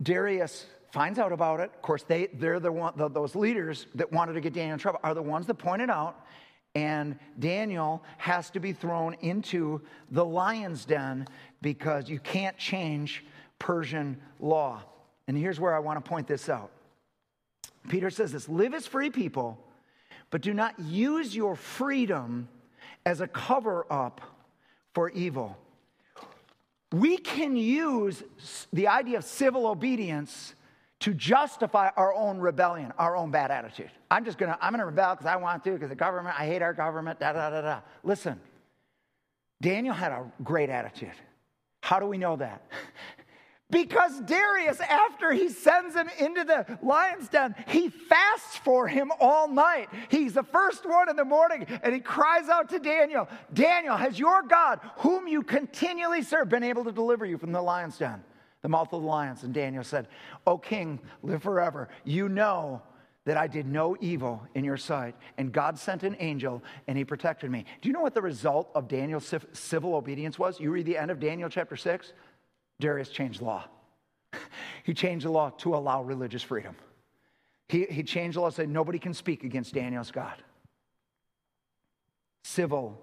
Darius 0.00 0.66
finds 0.92 1.18
out 1.18 1.32
about 1.32 1.58
it. 1.60 1.70
Of 1.74 1.82
course, 1.82 2.04
they, 2.04 2.28
they're 2.34 2.60
the 2.60 2.70
one, 2.70 2.92
the, 2.96 3.08
those 3.08 3.34
leaders 3.34 3.86
that 3.94 4.12
wanted 4.12 4.34
to 4.34 4.40
get 4.40 4.52
Daniel 4.52 4.74
in 4.74 4.78
trouble 4.78 5.00
are 5.02 5.14
the 5.14 5.22
ones 5.22 5.46
that 5.46 5.54
pointed 5.54 5.90
out 5.90 6.24
and 6.74 7.18
Daniel 7.38 8.02
has 8.18 8.50
to 8.50 8.60
be 8.60 8.72
thrown 8.72 9.14
into 9.20 9.82
the 10.10 10.24
lion's 10.24 10.84
den 10.84 11.26
because 11.60 12.08
you 12.08 12.18
can't 12.18 12.56
change 12.56 13.24
Persian 13.58 14.20
law. 14.40 14.82
And 15.28 15.36
here's 15.36 15.60
where 15.60 15.74
I 15.74 15.78
want 15.80 16.02
to 16.02 16.08
point 16.08 16.26
this 16.26 16.48
out. 16.48 16.70
Peter 17.88 18.10
says 18.10 18.32
this 18.32 18.48
live 18.48 18.74
as 18.74 18.86
free 18.86 19.10
people, 19.10 19.58
but 20.30 20.40
do 20.40 20.54
not 20.54 20.78
use 20.78 21.34
your 21.34 21.56
freedom 21.56 22.48
as 23.04 23.20
a 23.20 23.26
cover 23.26 23.86
up 23.90 24.20
for 24.94 25.10
evil. 25.10 25.58
We 26.90 27.16
can 27.18 27.56
use 27.56 28.22
the 28.72 28.88
idea 28.88 29.18
of 29.18 29.24
civil 29.24 29.66
obedience 29.66 30.54
to 31.02 31.12
justify 31.12 31.90
our 31.96 32.14
own 32.14 32.38
rebellion, 32.38 32.92
our 32.96 33.16
own 33.16 33.32
bad 33.32 33.50
attitude. 33.50 33.90
I'm 34.08 34.24
just 34.24 34.38
gonna, 34.38 34.56
I'm 34.60 34.72
gonna 34.72 34.86
rebel 34.86 35.14
because 35.14 35.26
I 35.26 35.34
want 35.34 35.64
to, 35.64 35.72
because 35.72 35.88
the 35.88 35.96
government, 35.96 36.38
I 36.38 36.46
hate 36.46 36.62
our 36.62 36.72
government, 36.72 37.18
da 37.18 37.32
da 37.32 37.50
da 37.50 37.60
da. 37.60 37.80
Listen, 38.04 38.40
Daniel 39.60 39.94
had 39.94 40.12
a 40.12 40.30
great 40.44 40.70
attitude. 40.70 41.12
How 41.80 41.98
do 41.98 42.06
we 42.06 42.18
know 42.18 42.36
that? 42.36 42.70
because 43.70 44.20
Darius, 44.20 44.78
after 44.80 45.32
he 45.32 45.48
sends 45.48 45.96
him 45.96 46.08
into 46.20 46.44
the 46.44 46.78
lion's 46.82 47.28
den, 47.28 47.56
he 47.66 47.88
fasts 47.88 48.58
for 48.58 48.86
him 48.86 49.10
all 49.18 49.48
night. 49.48 49.88
He's 50.08 50.34
the 50.34 50.44
first 50.44 50.88
one 50.88 51.10
in 51.10 51.16
the 51.16 51.24
morning, 51.24 51.66
and 51.82 51.92
he 51.92 51.98
cries 51.98 52.48
out 52.48 52.68
to 52.68 52.78
Daniel 52.78 53.28
Daniel, 53.52 53.96
has 53.96 54.20
your 54.20 54.44
God, 54.44 54.78
whom 54.98 55.26
you 55.26 55.42
continually 55.42 56.22
serve, 56.22 56.48
been 56.48 56.62
able 56.62 56.84
to 56.84 56.92
deliver 56.92 57.26
you 57.26 57.38
from 57.38 57.50
the 57.50 57.62
lion's 57.62 57.98
den? 57.98 58.22
The 58.62 58.68
mouth 58.68 58.92
of 58.92 59.02
the 59.02 59.06
lions. 59.06 59.42
And 59.42 59.52
Daniel 59.52 59.84
said, 59.84 60.08
O 60.46 60.56
king, 60.56 61.00
live 61.22 61.42
forever. 61.42 61.88
You 62.04 62.28
know 62.28 62.82
that 63.24 63.36
I 63.36 63.46
did 63.46 63.66
no 63.66 63.96
evil 64.00 64.42
in 64.54 64.64
your 64.64 64.76
sight. 64.76 65.14
And 65.38 65.52
God 65.52 65.78
sent 65.78 66.02
an 66.02 66.16
angel 66.18 66.62
and 66.88 66.98
he 66.98 67.04
protected 67.04 67.50
me. 67.50 67.64
Do 67.80 67.88
you 67.88 67.92
know 67.92 68.00
what 68.00 68.14
the 68.14 68.22
result 68.22 68.70
of 68.74 68.88
Daniel's 68.88 69.32
civil 69.52 69.94
obedience 69.94 70.38
was? 70.38 70.58
You 70.58 70.70
read 70.70 70.86
the 70.86 70.96
end 70.96 71.10
of 71.10 71.20
Daniel 71.20 71.48
chapter 71.48 71.76
6. 71.76 72.12
Darius 72.80 73.10
changed 73.10 73.40
law. 73.40 73.64
he 74.84 74.94
changed 74.94 75.26
the 75.26 75.30
law 75.30 75.50
to 75.58 75.74
allow 75.74 76.02
religious 76.02 76.42
freedom. 76.42 76.74
He, 77.68 77.84
he 77.84 78.02
changed 78.02 78.36
the 78.36 78.40
law, 78.40 78.50
said 78.50 78.68
nobody 78.68 78.98
can 78.98 79.14
speak 79.14 79.44
against 79.44 79.72
Daniel's 79.72 80.10
God. 80.10 80.42
Civil. 82.44 83.00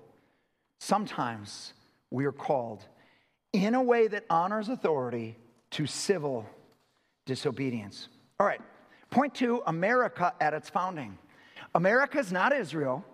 Sometimes 0.79 1.73
we 2.11 2.25
are 2.25 2.33
called 2.33 2.83
in 3.53 3.73
a 3.73 3.81
way 3.81 4.07
that 4.07 4.25
honors 4.29 4.69
authority 4.69 5.37
to 5.71 5.85
civil 5.85 6.45
disobedience. 7.25 8.07
All 8.39 8.47
right, 8.47 8.61
point 9.09 9.35
two 9.35 9.61
America 9.67 10.33
at 10.39 10.53
its 10.53 10.69
founding. 10.69 11.17
America 11.75 12.17
is 12.19 12.31
not 12.31 12.53
Israel, 12.53 13.05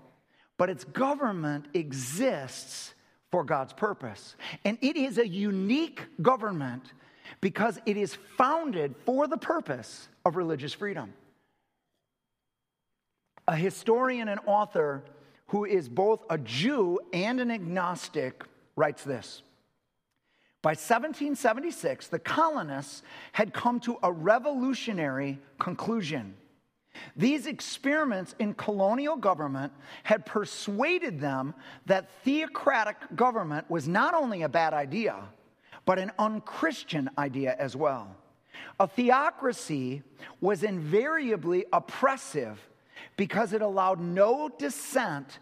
but 0.57 0.69
its 0.69 0.83
government 0.83 1.67
exists 1.73 2.93
for 3.31 3.43
God's 3.43 3.73
purpose. 3.73 4.35
And 4.63 4.77
it 4.81 4.95
is 4.95 5.17
a 5.17 5.27
unique 5.27 6.03
government 6.21 6.93
because 7.41 7.79
it 7.85 7.97
is 7.97 8.17
founded 8.37 8.95
for 9.05 9.27
the 9.27 9.37
purpose 9.37 10.07
of 10.23 10.37
religious 10.37 10.73
freedom. 10.73 11.13
A 13.47 13.55
historian 13.55 14.27
and 14.27 14.39
author 14.45 15.03
who 15.47 15.65
is 15.65 15.89
both 15.89 16.23
a 16.29 16.37
Jew 16.37 16.99
and 17.13 17.39
an 17.39 17.51
agnostic 17.51 18.43
writes 18.75 19.03
this 19.03 19.43
by 20.65 20.71
1776, 20.71 22.07
the 22.07 22.17
colonists 22.17 23.03
had 23.33 23.53
come 23.53 23.79
to 23.81 23.99
a 24.01 24.11
revolutionary 24.11 25.37
conclusion. 25.59 26.33
These 27.15 27.45
experiments 27.45 28.33
in 28.39 28.55
colonial 28.55 29.15
government 29.15 29.73
had 30.01 30.25
persuaded 30.25 31.19
them 31.19 31.53
that 31.85 32.09
theocratic 32.23 32.95
government 33.15 33.69
was 33.69 33.87
not 33.87 34.15
only 34.15 34.41
a 34.41 34.49
bad 34.49 34.73
idea, 34.73 35.25
but 35.85 35.99
an 35.99 36.11
unchristian 36.17 37.11
idea 37.15 37.55
as 37.59 37.75
well. 37.75 38.15
A 38.79 38.87
theocracy 38.87 40.01
was 40.41 40.63
invariably 40.63 41.65
oppressive 41.73 42.59
because 43.17 43.53
it 43.53 43.61
allowed 43.61 43.99
no 43.99 44.49
dissent, 44.49 45.37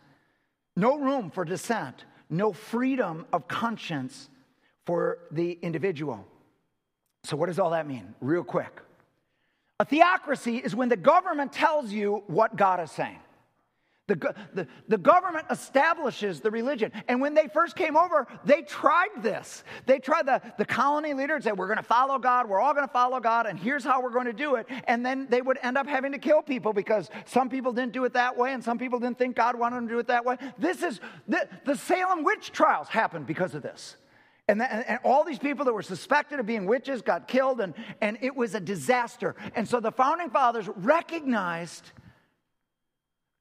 no 0.76 1.00
room 1.00 1.32
for 1.32 1.46
dissent, 1.46 2.04
no 2.30 2.52
freedom 2.52 3.26
of 3.32 3.48
conscience 3.48 4.28
for 4.86 5.20
the 5.32 5.58
individual. 5.62 6.26
So, 7.24 7.38
what 7.38 7.48
does 7.48 7.60
all 7.60 7.72
that 7.72 7.88
mean? 7.88 8.14
Real 8.20 8.44
quick. 8.44 8.82
A 9.80 9.86
theocracy 9.86 10.58
is 10.58 10.76
when 10.76 10.90
the 10.90 10.98
government 10.98 11.52
tells 11.52 11.92
you 11.92 12.24
what 12.28 12.56
God 12.56 12.80
is 12.80 12.92
saying. 12.92 13.20
The, 14.08 14.36
the, 14.54 14.68
the 14.90 14.98
government 14.98 15.46
establishes 15.50 16.42
the 16.42 16.52
religion. 16.52 16.92
And 17.08 17.22
when 17.22 17.34
they 17.34 17.48
first 17.48 17.78
came 17.78 17.96
over, 17.96 18.28
they 18.44 18.62
tried 18.64 19.22
this. 19.22 19.64
They 19.86 19.98
tried 20.00 20.26
the, 20.26 20.42
the 20.58 20.66
colony 20.66 21.14
leaders 21.14 21.46
said, 21.46 21.58
We're 21.58 21.68
going 21.68 21.78
to 21.78 21.84
follow 21.84 22.20
God. 22.20 22.50
We're 22.50 22.60
all 22.60 22.74
going 22.74 22.86
to 22.86 22.92
follow 22.92 23.22
God. 23.22 23.46
And 23.46 23.58
here's 23.58 23.86
how 23.86 24.02
we're 24.02 24.12
going 24.12 24.26
to 24.26 24.34
do 24.34 24.56
it. 24.56 24.68
And 24.88 25.06
then 25.06 25.28
they 25.30 25.42
would 25.42 25.58
end 25.64 25.78
up 25.78 25.88
having 25.88 26.12
to 26.12 26.18
kill 26.18 26.42
people 26.42 26.74
because 26.74 27.10
some 27.26 27.50
people 27.50 27.72
didn't 27.72 27.94
do 27.94 28.04
it 28.04 28.12
that 28.14 28.38
way 28.38 28.52
and 28.52 28.62
some 28.62 28.78
people 28.78 29.00
didn't 29.00 29.18
think 29.18 29.38
God 29.38 29.58
wanted 29.58 29.78
them 29.78 29.88
to 29.88 29.94
do 29.94 30.00
it 30.00 30.08
that 30.08 30.26
way. 30.26 30.36
This 30.58 30.84
is 30.84 31.00
the, 31.30 31.48
the 31.66 31.78
Salem 31.78 32.26
witch 32.26 32.52
trials 32.52 32.90
happened 32.90 33.26
because 33.26 33.56
of 33.56 33.62
this. 33.62 33.96
And, 34.48 34.60
the, 34.60 34.66
and, 34.66 35.00
all 35.06 35.24
these 35.24 35.40
people 35.40 35.64
that 35.66 35.74
were 35.74 35.82
suspected 35.82 36.40
of 36.40 36.46
being 36.46 36.66
witches 36.66 37.02
got 37.02 37.28
killed, 37.28 37.62
and, 37.62 37.74
and 38.02 38.18
it 38.22 38.36
was 38.36 38.56
a 38.56 38.60
disaster. 38.60 39.36
And 39.56 39.68
so 39.68 39.80
the 39.80 39.92
founding 39.92 40.30
fathers 40.30 40.68
recognized 40.76 41.92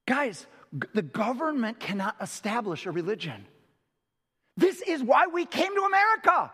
guys, 0.05 0.47
the 0.93 1.01
government 1.01 1.79
cannot 1.79 2.15
establish 2.21 2.85
a 2.85 2.91
religion. 2.91 3.45
This 4.57 4.81
is 4.81 5.03
why 5.03 5.27
we 5.27 5.45
came 5.45 5.75
to 5.75 5.81
America. 5.81 6.51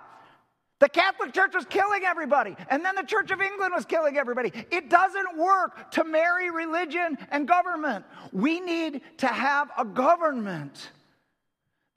The 0.79 0.89
Catholic 0.89 1.33
Church 1.33 1.53
was 1.53 1.65
killing 1.65 2.03
everybody, 2.05 2.55
and 2.69 2.85
then 2.85 2.95
the 2.95 3.03
Church 3.03 3.31
of 3.31 3.41
England 3.41 3.73
was 3.75 3.85
killing 3.85 4.17
everybody. 4.17 4.53
It 4.71 4.89
doesn't 4.89 5.37
work 5.37 5.91
to 5.91 6.05
marry 6.05 6.49
religion 6.49 7.17
and 7.31 7.45
government. 7.45 8.05
We 8.31 8.61
need 8.61 9.01
to 9.17 9.27
have 9.27 9.69
a 9.77 9.83
government 9.83 10.89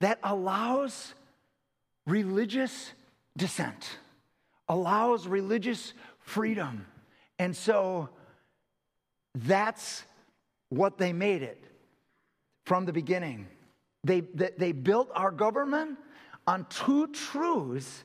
that 0.01 0.19
allows 0.21 1.13
religious 2.05 2.91
dissent, 3.37 3.97
allows 4.67 5.27
religious 5.27 5.93
freedom. 6.19 6.85
And 7.39 7.55
so 7.55 8.09
that's 9.35 10.03
what 10.69 10.97
they 10.97 11.13
made 11.13 11.43
it 11.43 11.63
from 12.65 12.85
the 12.85 12.93
beginning. 12.93 13.47
They, 14.03 14.21
they, 14.21 14.51
they 14.57 14.71
built 14.71 15.09
our 15.15 15.31
government 15.31 15.97
on 16.45 16.65
two 16.69 17.07
truths 17.07 18.03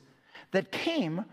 that 0.51 0.71
came 0.71 1.25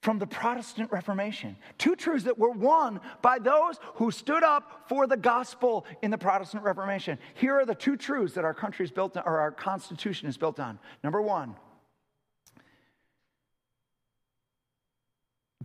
from 0.00 0.18
the 0.18 0.26
Protestant 0.26 0.90
Reformation. 0.92 1.56
Two 1.76 1.96
truths 1.96 2.24
that 2.24 2.38
were 2.38 2.52
won 2.52 3.00
by 3.20 3.38
those 3.38 3.78
who 3.94 4.10
stood 4.10 4.44
up 4.44 4.84
for 4.88 5.06
the 5.06 5.16
gospel 5.16 5.84
in 6.02 6.10
the 6.10 6.18
Protestant 6.18 6.62
Reformation. 6.62 7.18
Here 7.34 7.54
are 7.54 7.66
the 7.66 7.74
two 7.74 7.96
truths 7.96 8.34
that 8.34 8.44
our 8.44 8.54
country 8.54 8.84
is 8.84 8.92
built 8.92 9.16
on, 9.16 9.24
or 9.26 9.40
our 9.40 9.50
Constitution 9.50 10.28
is 10.28 10.36
built 10.36 10.60
on. 10.60 10.78
Number 11.02 11.20
one, 11.20 11.56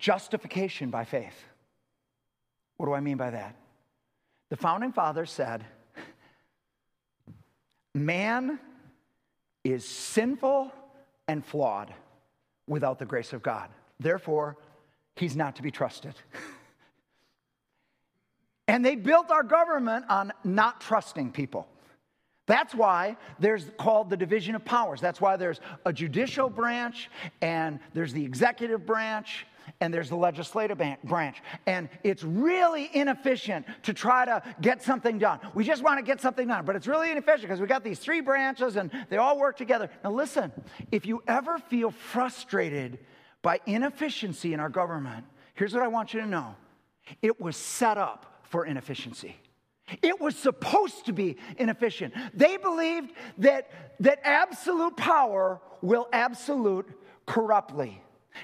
justification 0.03 0.89
by 0.89 1.05
faith. 1.05 1.45
What 2.75 2.87
do 2.87 2.93
I 2.93 2.99
mean 2.99 3.15
by 3.15 3.29
that? 3.29 3.55
The 4.49 4.57
founding 4.57 4.91
fathers 4.91 5.31
said, 5.31 5.63
Man 7.93 8.59
is 9.63 9.87
sinful 9.87 10.73
and 11.29 11.45
flawed 11.45 11.93
without 12.67 12.99
the 12.99 13.05
grace 13.05 13.31
of 13.31 13.41
God. 13.41 13.69
Therefore, 13.97 14.57
he's 15.15 15.37
not 15.37 15.55
to 15.55 15.61
be 15.61 15.71
trusted. 15.71 16.15
and 18.67 18.83
they 18.83 18.95
built 18.95 19.31
our 19.31 19.43
government 19.43 20.03
on 20.09 20.33
not 20.43 20.81
trusting 20.81 21.31
people. 21.31 21.65
That's 22.45 22.75
why 22.75 23.15
there's 23.39 23.71
called 23.77 24.09
the 24.09 24.17
division 24.17 24.55
of 24.55 24.65
powers. 24.65 24.99
That's 24.99 25.21
why 25.21 25.37
there's 25.37 25.61
a 25.85 25.93
judicial 25.93 26.49
branch 26.49 27.09
and 27.41 27.79
there's 27.93 28.11
the 28.11 28.25
executive 28.25 28.85
branch 28.85 29.45
and 29.79 29.93
there's 29.93 30.09
the 30.09 30.15
legislative 30.15 30.81
branch. 31.03 31.41
And 31.65 31.89
it's 32.03 32.23
really 32.23 32.89
inefficient 32.93 33.65
to 33.83 33.93
try 33.93 34.25
to 34.25 34.43
get 34.61 34.81
something 34.81 35.17
done. 35.17 35.39
We 35.53 35.63
just 35.63 35.83
want 35.83 35.99
to 35.99 36.03
get 36.03 36.21
something 36.21 36.47
done, 36.47 36.65
but 36.65 36.75
it's 36.75 36.87
really 36.87 37.11
inefficient 37.11 37.43
because 37.43 37.61
we 37.61 37.67
got 37.67 37.83
these 37.83 37.99
three 37.99 38.21
branches 38.21 38.75
and 38.75 38.91
they 39.09 39.17
all 39.17 39.37
work 39.37 39.57
together. 39.57 39.89
Now, 40.03 40.11
listen, 40.11 40.51
if 40.91 41.05
you 41.05 41.23
ever 41.27 41.57
feel 41.57 41.91
frustrated 41.91 42.99
by 43.41 43.59
inefficiency 43.65 44.53
in 44.53 44.59
our 44.59 44.69
government, 44.69 45.25
here's 45.53 45.73
what 45.73 45.83
I 45.83 45.87
want 45.87 46.13
you 46.13 46.21
to 46.21 46.27
know 46.27 46.55
it 47.21 47.39
was 47.39 47.57
set 47.57 47.97
up 47.97 48.41
for 48.43 48.65
inefficiency. 48.65 49.35
It 50.01 50.19
was 50.19 50.35
supposed 50.35 51.05
to 51.07 51.13
be 51.13 51.37
inefficient. 51.57 52.13
They 52.33 52.57
believed 52.57 53.11
that, 53.39 53.69
that 53.99 54.19
absolute 54.23 54.95
power 54.95 55.59
will 55.81 56.07
absolute 56.13 56.87
corruptly. 57.25 58.01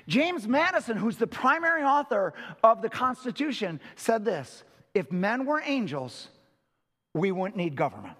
James 0.08 0.48
Madison, 0.48 0.98
who's 0.98 1.18
the 1.18 1.28
primary 1.28 1.84
author 1.84 2.34
of 2.64 2.82
the 2.82 2.90
Constitution, 2.90 3.80
said 3.96 4.26
this 4.26 4.64
If 4.94 5.12
men 5.12 5.46
were 5.46 5.62
angels, 5.64 6.30
we 7.14 7.32
wouldn't 7.32 7.58
need 7.58 7.76
government. 7.76 8.18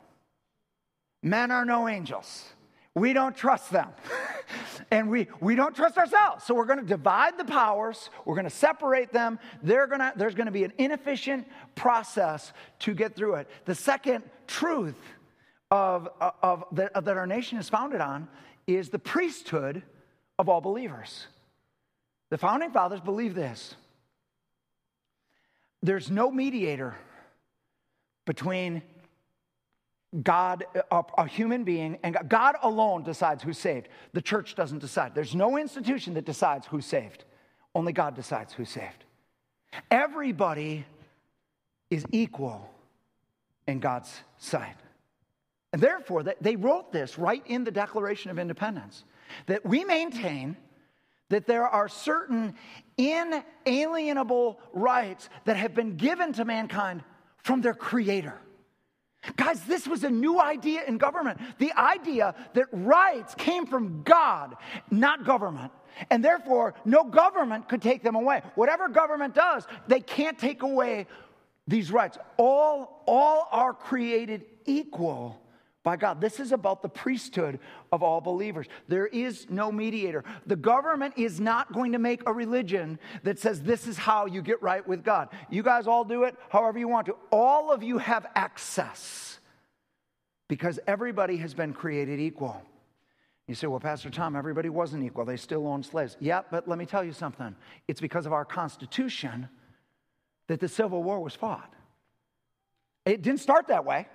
Men 1.22 1.52
are 1.52 1.66
no 1.66 1.88
angels. 1.88 2.46
We 2.96 3.14
don't 3.14 3.36
trust 3.36 3.72
them. 3.72 3.90
and 4.92 5.10
we, 5.10 5.28
we 5.40 5.56
don't 5.56 5.76
trust 5.76 5.98
ourselves. 5.98 6.44
So 6.44 6.54
we're 6.54 6.66
going 6.66 6.80
to 6.80 6.86
divide 6.86 7.38
the 7.38 7.46
powers, 7.46 8.10
we're 8.26 8.36
going 8.36 8.46
to 8.46 8.50
separate 8.50 9.12
them. 9.12 9.40
Gonna, 9.66 10.14
there's 10.16 10.36
going 10.36 10.48
to 10.48 10.52
be 10.52 10.64
an 10.64 10.74
inefficient 10.78 11.48
process 11.76 12.52
to 12.80 12.94
get 12.94 13.16
through 13.16 13.36
it. 13.36 13.48
The 13.66 13.76
second 13.76 14.24
truth 14.48 14.96
of, 15.72 16.10
of, 16.20 16.66
of 16.72 17.06
that 17.06 17.18
our 17.18 17.28
nation 17.28 17.58
is 17.58 17.70
founded 17.70 18.02
on 18.02 18.28
is 18.66 18.90
the 18.90 19.00
priesthood 19.00 19.84
of 20.38 20.50
all 20.50 20.62
believers. 20.62 21.28
The 22.30 22.38
founding 22.38 22.72
fathers 22.72 23.02
believe 23.02 23.36
this 23.36 23.76
there's 25.82 26.12
no 26.12 26.30
mediator 26.30 26.96
between 28.26 28.82
God, 30.24 30.66
a, 30.92 31.04
a, 31.18 31.28
human 31.28 31.64
being, 31.64 32.00
and 32.04 32.16
God. 32.16 32.30
God 32.30 32.56
alone 32.64 33.04
decides 33.04 33.44
who's 33.44 33.58
saved. 33.58 33.90
The 34.14 34.22
church 34.22 34.56
doesn't 34.56 34.80
decide. 34.80 35.14
There's 35.14 35.36
no 35.36 35.58
institution 35.58 36.16
that 36.16 36.26
decides 36.26 36.66
who's 36.68 36.86
saved. 36.86 37.26
Only 37.76 37.94
God 37.94 38.16
decides 38.16 38.54
who's 38.54 38.70
saved. 38.70 39.06
Everybody 39.92 40.86
is 41.92 42.06
equal 42.12 42.70
in 43.68 43.80
God's 43.80 44.12
sight. 44.40 44.76
And 45.72 45.82
therefore, 45.82 46.24
they 46.42 46.56
wrote 46.56 46.92
this 46.92 47.20
right 47.20 47.44
in 47.46 47.64
the 47.64 47.72
Declaration 47.72 48.32
of 48.32 48.40
Independence 48.40 49.04
that 49.46 49.64
we 49.64 49.84
maintain 49.84 50.58
that 51.30 51.48
there 51.48 51.68
are 51.68 51.88
certain 51.88 52.56
inalienable 52.98 54.60
rights 54.74 55.30
that 55.46 55.56
have 55.56 55.74
been 55.74 55.96
given 55.96 56.34
to 56.34 56.46
mankind 56.46 57.04
from 57.38 57.62
their 57.62 57.74
creator. 57.74 58.40
Guys, 59.36 59.64
this 59.66 59.88
was 59.88 60.04
a 60.04 60.10
new 60.10 60.40
idea 60.40 60.84
in 60.88 60.98
government. 60.98 61.40
The 61.58 61.74
idea 61.78 62.36
that 62.54 62.66
rights 62.72 63.36
came 63.36 63.66
from 63.66 64.04
God, 64.04 64.56
not 64.90 65.26
government. 65.26 65.72
And 66.10 66.24
therefore, 66.24 66.76
no 66.86 67.04
government 67.04 67.68
could 67.68 67.82
take 67.82 68.02
them 68.02 68.16
away. 68.16 68.42
Whatever 68.56 68.88
government 68.88 69.36
does, 69.36 69.68
they 69.88 70.00
can't 70.00 70.38
take 70.38 70.64
away 70.64 71.08
these 71.68 71.92
rights. 71.92 72.18
All, 72.38 73.04
all 73.06 73.48
are 73.52 73.74
created 73.74 74.46
equal 74.66 75.42
by 75.90 75.98
God. 75.98 76.22
This 76.22 76.40
is 76.40 76.52
about 76.52 76.84
the 76.84 76.88
priesthood 76.88 77.58
of 77.92 78.04
all 78.04 78.22
believers. 78.22 78.68
There 78.88 79.08
is 79.08 79.48
no 79.50 79.72
mediator. 79.72 80.24
The 80.46 80.56
government 80.56 81.16
is 81.18 81.40
not 81.40 81.74
going 81.74 81.94
to 81.94 81.98
make 81.98 82.22
a 82.28 82.32
religion 82.32 83.00
that 83.24 83.40
says 83.40 83.64
this 83.64 83.88
is 83.88 83.98
how 83.98 84.28
you 84.28 84.44
get 84.44 84.62
right 84.62 84.88
with 84.88 85.04
God. 85.04 85.30
You 85.50 85.64
guys 85.64 85.88
all 85.88 86.04
do 86.04 86.26
it 86.26 86.36
however 86.50 86.78
you 86.78 86.88
want 86.88 87.08
to. 87.08 87.16
All 87.32 87.72
of 87.72 87.82
you 87.82 87.98
have 87.98 88.28
access 88.36 89.40
because 90.48 90.80
everybody 90.86 91.38
has 91.38 91.56
been 91.56 91.74
created 91.74 92.20
equal. 92.20 92.62
You 93.48 93.56
say, 93.56 93.66
well, 93.66 93.80
Pastor 93.80 94.12
Tom, 94.12 94.36
everybody 94.36 94.70
wasn't 94.70 95.04
equal. 95.04 95.26
They 95.26 95.38
still 95.38 95.66
owned 95.66 95.88
slaves. 95.88 96.18
Yeah, 96.20 96.42
but 96.52 96.68
let 96.68 96.78
me 96.78 96.86
tell 96.86 97.04
you 97.04 97.14
something. 97.14 97.56
It's 97.88 98.00
because 98.00 98.28
of 98.28 98.32
our 98.32 98.46
Constitution 98.46 99.50
that 100.50 100.60
the 100.60 100.68
Civil 100.68 101.02
War 101.02 101.20
was 101.20 101.34
fought. 101.34 101.74
It 103.08 103.24
didn't 103.24 103.40
start 103.40 103.70
that 103.70 103.86
way. 103.86 104.08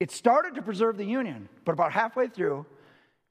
It 0.00 0.10
started 0.10 0.54
to 0.56 0.62
preserve 0.62 0.96
the 0.96 1.04
Union, 1.04 1.48
but 1.64 1.72
about 1.72 1.92
halfway 1.92 2.28
through, 2.28 2.66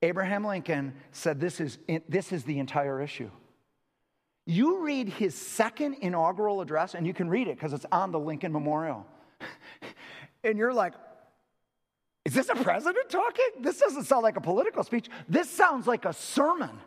Abraham 0.01 0.45
Lincoln 0.45 0.93
said, 1.11 1.39
This 1.39 1.59
is, 1.59 1.77
this 2.07 2.31
is 2.31 2.43
the 2.43 2.59
entire 2.59 3.01
issue. 3.01 3.29
You 4.45 4.83
read 4.83 5.07
his 5.07 5.35
second 5.35 5.95
inaugural 6.01 6.61
address, 6.61 6.95
and 6.95 7.07
you 7.07 7.13
can 7.13 7.29
read 7.29 7.47
it 7.47 7.55
because 7.55 7.73
it's 7.73 7.85
on 7.91 8.11
the 8.11 8.19
Lincoln 8.19 8.51
Memorial. 8.51 9.05
and 10.43 10.57
you're 10.57 10.73
like, 10.73 10.93
is 12.25 12.33
this 12.33 12.49
a 12.49 12.55
president 12.55 13.09
talking? 13.09 13.45
This 13.61 13.79
doesn't 13.79 14.05
sound 14.05 14.23
like 14.23 14.37
a 14.37 14.41
political 14.41 14.83
speech. 14.83 15.09
This 15.27 15.49
sounds 15.49 15.87
like 15.87 16.05
a 16.05 16.13
sermon. 16.13 16.79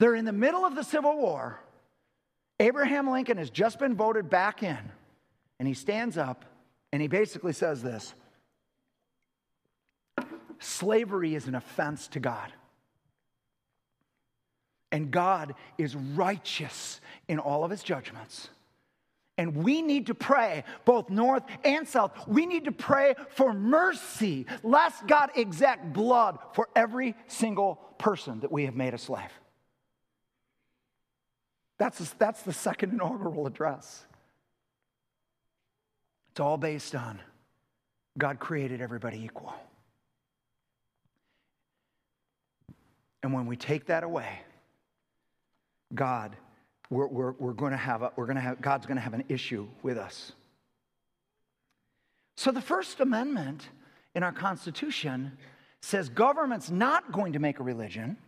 They're 0.00 0.16
in 0.16 0.24
the 0.24 0.32
middle 0.32 0.64
of 0.64 0.74
the 0.74 0.82
Civil 0.82 1.16
War. 1.16 1.60
Abraham 2.58 3.10
Lincoln 3.10 3.38
has 3.38 3.50
just 3.50 3.78
been 3.78 3.96
voted 3.96 4.28
back 4.30 4.62
in, 4.62 4.78
and 5.58 5.68
he 5.68 5.74
stands 5.74 6.18
up 6.18 6.44
and 6.92 7.02
he 7.02 7.08
basically 7.08 7.52
says 7.52 7.82
this 7.82 8.14
Slavery 10.64 11.34
is 11.34 11.46
an 11.46 11.54
offense 11.54 12.08
to 12.08 12.20
God. 12.20 12.52
And 14.90 15.10
God 15.10 15.54
is 15.76 15.94
righteous 15.94 17.00
in 17.28 17.38
all 17.38 17.64
of 17.64 17.70
his 17.70 17.82
judgments. 17.82 18.48
And 19.36 19.56
we 19.56 19.82
need 19.82 20.06
to 20.06 20.14
pray, 20.14 20.64
both 20.84 21.10
north 21.10 21.42
and 21.64 21.86
south. 21.86 22.12
We 22.28 22.46
need 22.46 22.64
to 22.66 22.72
pray 22.72 23.14
for 23.30 23.52
mercy, 23.52 24.46
lest 24.62 25.06
God 25.06 25.32
exact 25.34 25.92
blood 25.92 26.38
for 26.52 26.68
every 26.74 27.14
single 27.26 27.74
person 27.98 28.40
that 28.40 28.52
we 28.52 28.64
have 28.64 28.76
made 28.76 28.94
a 28.94 28.98
slave. 28.98 29.32
That's, 31.76 32.12
that's 32.12 32.42
the 32.42 32.52
second 32.52 32.92
inaugural 32.92 33.46
address. 33.46 34.06
It's 36.30 36.40
all 36.40 36.56
based 36.56 36.94
on 36.94 37.20
God 38.16 38.38
created 38.38 38.80
everybody 38.80 39.24
equal. 39.24 39.52
And 43.24 43.32
when 43.32 43.46
we 43.46 43.56
take 43.56 43.86
that 43.86 44.04
away, 44.04 44.28
God, 45.94 46.36
we're, 46.90 47.06
we're, 47.06 47.32
we're 47.32 47.54
going 47.54 47.70
to 47.72 47.78
have, 47.78 48.02
a, 48.02 48.12
we're 48.16 48.26
going 48.26 48.36
to 48.36 48.42
have, 48.42 48.60
God's 48.60 48.84
going 48.84 48.98
to 48.98 49.02
have 49.02 49.14
an 49.14 49.24
issue 49.30 49.66
with 49.82 49.96
us. 49.96 50.32
So 52.36 52.50
the 52.50 52.60
First 52.60 53.00
Amendment 53.00 53.66
in 54.14 54.22
our 54.22 54.30
Constitution 54.30 55.38
says 55.80 56.10
government's 56.10 56.70
not 56.70 57.12
going 57.12 57.32
to 57.32 57.38
make 57.38 57.60
a 57.60 57.62
religion. 57.62 58.18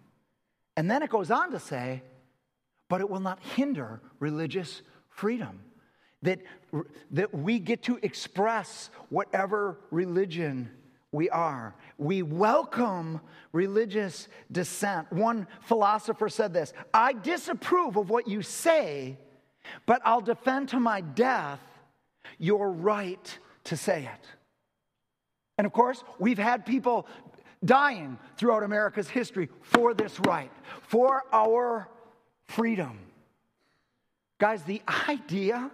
And 0.78 0.90
then 0.90 1.02
it 1.02 1.10
goes 1.10 1.30
on 1.30 1.50
to 1.50 1.60
say, 1.60 2.00
but 2.88 3.02
it 3.02 3.10
will 3.10 3.20
not 3.20 3.38
hinder 3.54 4.00
religious 4.18 4.80
freedom. 5.10 5.60
That, 6.22 6.40
that 7.10 7.34
we 7.34 7.58
get 7.58 7.82
to 7.82 7.98
express 8.00 8.88
whatever 9.10 9.78
religion 9.90 10.70
we 11.16 11.30
are. 11.30 11.74
We 11.98 12.22
welcome 12.22 13.20
religious 13.52 14.28
dissent. 14.52 15.10
One 15.10 15.48
philosopher 15.62 16.28
said 16.28 16.52
this 16.52 16.72
I 16.92 17.14
disapprove 17.14 17.96
of 17.96 18.10
what 18.10 18.28
you 18.28 18.42
say, 18.42 19.16
but 19.86 20.02
I'll 20.04 20.20
defend 20.20 20.68
to 20.68 20.78
my 20.78 21.00
death 21.00 21.60
your 22.38 22.70
right 22.70 23.38
to 23.64 23.76
say 23.76 24.02
it. 24.02 24.26
And 25.58 25.66
of 25.66 25.72
course, 25.72 26.04
we've 26.18 26.38
had 26.38 26.66
people 26.66 27.08
dying 27.64 28.18
throughout 28.36 28.62
America's 28.62 29.08
history 29.08 29.48
for 29.62 29.94
this 29.94 30.20
right, 30.20 30.52
for 30.82 31.22
our 31.32 31.88
freedom. 32.44 32.98
Guys, 34.38 34.62
the 34.64 34.82
idea 35.08 35.70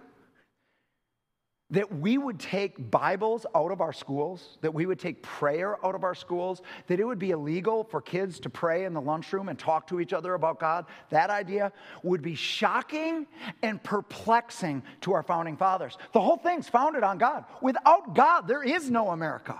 that 1.73 1.91
we 1.91 2.19
would 2.19 2.39
take 2.39 2.91
Bibles 2.91 3.47
out 3.55 3.71
of 3.71 3.81
our 3.81 3.91
schools, 3.91 4.59
that 4.61 4.71
we 4.71 4.85
would 4.85 4.99
take 4.99 5.23
prayer 5.23 5.83
out 5.83 5.95
of 5.95 6.03
our 6.03 6.13
schools, 6.13 6.61
that 6.85 6.99
it 6.99 7.03
would 7.03 7.17
be 7.17 7.31
illegal 7.31 7.83
for 7.83 7.99
kids 7.99 8.39
to 8.41 8.49
pray 8.49 8.85
in 8.85 8.93
the 8.93 9.01
lunchroom 9.01 9.49
and 9.49 9.57
talk 9.57 9.87
to 9.87 9.99
each 9.99 10.13
other 10.13 10.35
about 10.35 10.59
God, 10.59 10.85
that 11.09 11.31
idea 11.31 11.71
would 12.03 12.21
be 12.21 12.35
shocking 12.35 13.25
and 13.63 13.81
perplexing 13.81 14.83
to 15.01 15.13
our 15.13 15.23
founding 15.23 15.57
fathers. 15.57 15.97
The 16.13 16.21
whole 16.21 16.37
thing's 16.37 16.69
founded 16.69 17.01
on 17.01 17.17
God. 17.17 17.45
Without 17.59 18.13
God, 18.13 18.47
there 18.47 18.61
is 18.61 18.91
no 18.91 19.09
America. 19.09 19.59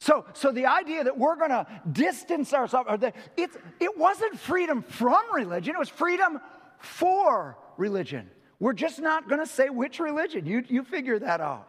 So, 0.00 0.24
so 0.32 0.52
the 0.52 0.66
idea 0.66 1.04
that 1.04 1.18
we're 1.18 1.36
going 1.36 1.50
to 1.50 1.66
distance 1.92 2.54
ourselves, 2.54 2.88
or 2.90 2.96
that 2.96 3.14
it 3.36 3.98
wasn't 3.98 4.38
freedom 4.38 4.82
from 4.82 5.22
religion, 5.34 5.74
it 5.74 5.78
was 5.78 5.90
freedom 5.90 6.40
for 6.78 7.58
religion. 7.76 8.30
We're 8.60 8.72
just 8.72 9.00
not 9.00 9.28
going 9.28 9.40
to 9.40 9.46
say 9.46 9.68
which 9.68 9.98
religion. 10.00 10.46
You, 10.46 10.64
you 10.68 10.84
figure 10.84 11.18
that 11.18 11.40
out. 11.40 11.68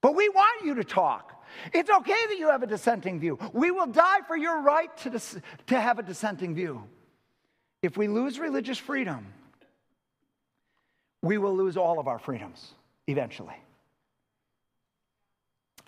But 0.00 0.14
we 0.14 0.28
want 0.28 0.64
you 0.64 0.74
to 0.74 0.84
talk. 0.84 1.44
It's 1.72 1.90
okay 1.90 2.26
that 2.28 2.38
you 2.38 2.48
have 2.48 2.62
a 2.62 2.66
dissenting 2.66 3.20
view. 3.20 3.38
We 3.52 3.70
will 3.70 3.86
die 3.86 4.20
for 4.26 4.36
your 4.36 4.62
right 4.62 4.94
to, 4.98 5.10
dis- 5.10 5.38
to 5.66 5.80
have 5.80 5.98
a 5.98 6.02
dissenting 6.02 6.54
view. 6.54 6.84
If 7.82 7.96
we 7.96 8.08
lose 8.08 8.38
religious 8.38 8.78
freedom, 8.78 9.26
we 11.22 11.38
will 11.38 11.56
lose 11.56 11.76
all 11.76 11.98
of 11.98 12.08
our 12.08 12.18
freedoms 12.18 12.74
eventually. 13.06 13.56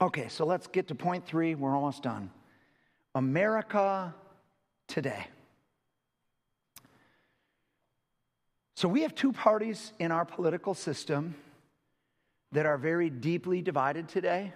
Okay, 0.00 0.28
so 0.28 0.44
let's 0.44 0.66
get 0.66 0.88
to 0.88 0.94
point 0.94 1.24
three. 1.24 1.54
We're 1.54 1.76
almost 1.76 2.02
done. 2.02 2.30
America 3.14 4.14
today. 4.88 5.26
So 8.82 8.88
we 8.88 9.02
have 9.02 9.14
two 9.14 9.32
parties 9.32 9.92
in 10.00 10.10
our 10.10 10.24
political 10.24 10.74
system 10.74 11.36
that 12.50 12.66
are 12.66 12.76
very 12.76 13.10
deeply 13.10 13.62
divided 13.62 14.08
today, 14.08 14.54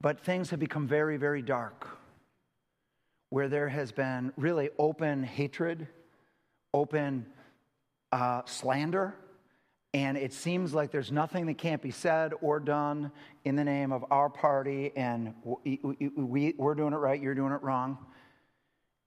but 0.00 0.20
things 0.20 0.50
have 0.50 0.60
become 0.60 0.86
very, 0.86 1.16
very 1.16 1.42
dark, 1.42 1.98
where 3.30 3.48
there 3.48 3.68
has 3.68 3.90
been 3.90 4.32
really 4.36 4.70
open 4.78 5.24
hatred, 5.24 5.88
open 6.72 7.26
uh, 8.12 8.42
slander, 8.44 9.16
and 9.92 10.16
it 10.16 10.32
seems 10.32 10.72
like 10.72 10.92
there's 10.92 11.10
nothing 11.10 11.46
that 11.46 11.58
can't 11.58 11.82
be 11.82 11.90
said 11.90 12.32
or 12.40 12.60
done 12.60 13.10
in 13.44 13.56
the 13.56 13.64
name 13.64 13.90
of 13.90 14.04
our 14.12 14.30
party, 14.30 14.92
and 14.94 15.34
we, 15.64 15.80
we, 16.14 16.54
we're 16.56 16.76
doing 16.76 16.92
it 16.92 16.98
right, 16.98 17.20
you're 17.20 17.34
doing 17.34 17.52
it 17.52 17.62
wrong. 17.64 17.98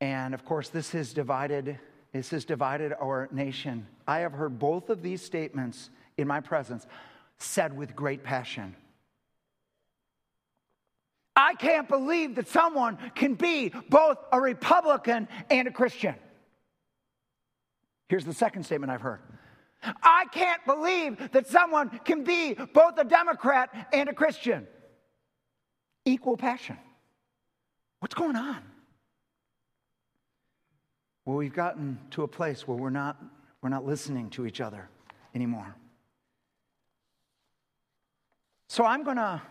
And 0.02 0.34
of 0.34 0.44
course, 0.44 0.68
this 0.68 0.92
has 0.92 1.14
divided 1.14 1.80
this 2.16 2.30
has 2.30 2.46
divided 2.46 2.94
our 2.94 3.28
nation. 3.34 3.86
I 4.08 4.20
have 4.20 4.32
heard 4.32 4.58
both 4.58 4.90
of 4.90 5.02
these 5.02 5.22
statements 5.22 5.90
in 6.18 6.30
my 6.30 6.40
presence 6.40 6.88
said 7.40 7.76
with 7.76 7.94
great 7.94 8.24
passion. 8.24 8.74
I 11.36 11.56
can't 11.56 11.90
believe 11.90 12.36
that 12.36 12.48
someone 12.48 12.98
can 13.16 13.34
be 13.34 13.74
both 13.90 14.18
a 14.32 14.40
Republican 14.40 15.28
and 15.50 15.68
a 15.68 15.72
Christian. 15.72 16.16
Here's 18.08 18.24
the 18.24 18.34
second 18.34 18.64
statement 18.64 18.94
I've 18.94 19.02
heard 19.02 19.20
I 20.02 20.24
can't 20.32 20.66
believe 20.66 21.34
that 21.34 21.48
someone 21.48 21.90
can 22.06 22.24
be 22.24 22.54
both 22.54 22.98
a 22.98 23.04
Democrat 23.04 23.90
and 23.92 24.08
a 24.08 24.14
Christian. 24.14 24.66
Equal 26.06 26.38
passion. 26.38 26.78
What's 28.00 28.16
going 28.16 28.38
on? 28.38 28.64
Well, 31.26 31.38
we've 31.38 31.54
gotten 31.54 32.00
to 32.12 32.24
a 32.24 32.28
place 32.28 32.68
where 32.68 32.78
we're 32.78 32.90
not, 32.92 33.22
we're 33.62 33.70
not 33.70 33.86
listening 33.86 34.30
to 34.32 34.46
each 34.46 34.62
other 34.62 34.90
anymore. 35.34 35.76
So 38.70 38.86
I'm 38.86 39.04
going 39.04 39.18
to 39.18 39.42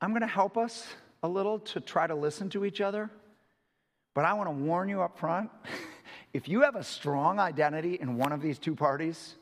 I'm 0.00 0.10
going 0.10 0.22
to 0.22 0.26
help 0.28 0.56
us 0.56 0.86
a 1.22 1.28
little 1.28 1.58
to 1.58 1.80
try 1.80 2.06
to 2.06 2.14
listen 2.14 2.48
to 2.50 2.64
each 2.64 2.80
other. 2.80 3.10
But 4.14 4.24
I 4.24 4.34
want 4.34 4.48
to 4.48 4.52
warn 4.52 4.88
you 4.88 5.02
up 5.02 5.18
front 5.18 5.50
if 6.32 6.48
you 6.48 6.62
have 6.62 6.76
a 6.76 6.84
strong 6.84 7.38
identity 7.38 7.98
in 8.00 8.16
one 8.16 8.32
of 8.32 8.40
these 8.40 8.58
two 8.58 8.74
parties, 8.74 9.34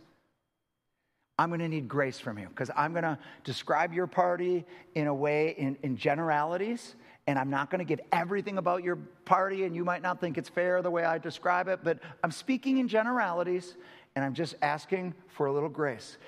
I'm 1.39 1.51
going 1.51 1.61
to 1.61 1.69
need 1.69 1.89
grace 1.89 2.19
from 2.19 2.39
you 2.39 2.49
because 2.49 2.71
I'm 2.75 2.93
going 2.93 3.05
to 3.05 3.19
describe 3.45 3.93
your 3.93 4.07
party 4.07 4.65
in 4.95 5.07
a 5.07 5.15
way, 5.15 5.55
in, 5.59 5.77
in 5.83 5.97
generalities, 5.97 6.95
and 7.27 7.39
I'm 7.39 7.51
not 7.51 7.71
going 7.71 7.81
to 7.81 7.85
give 7.85 8.01
everything 8.13 8.59
about 8.59 8.85
your 8.85 8.97
party, 9.25 9.65
and 9.65 9.75
you 9.75 9.85
might 9.85 10.03
not 10.03 10.21
think 10.21 10.39
it's 10.39 10.49
fair 10.49 10.81
the 10.83 10.91
way 10.91 11.05
I 11.05 11.19
describe 11.19 11.69
it, 11.69 11.81
but 11.83 11.99
I'm 12.23 12.31
speaking 12.31 12.79
in 12.79 12.87
generalities, 12.87 13.77
and 14.15 14.25
I'm 14.25 14.35
just 14.35 14.55
asking 14.63 15.15
for 15.29 15.47
a 15.47 15.53
little 15.53 15.69
grace. 15.69 16.19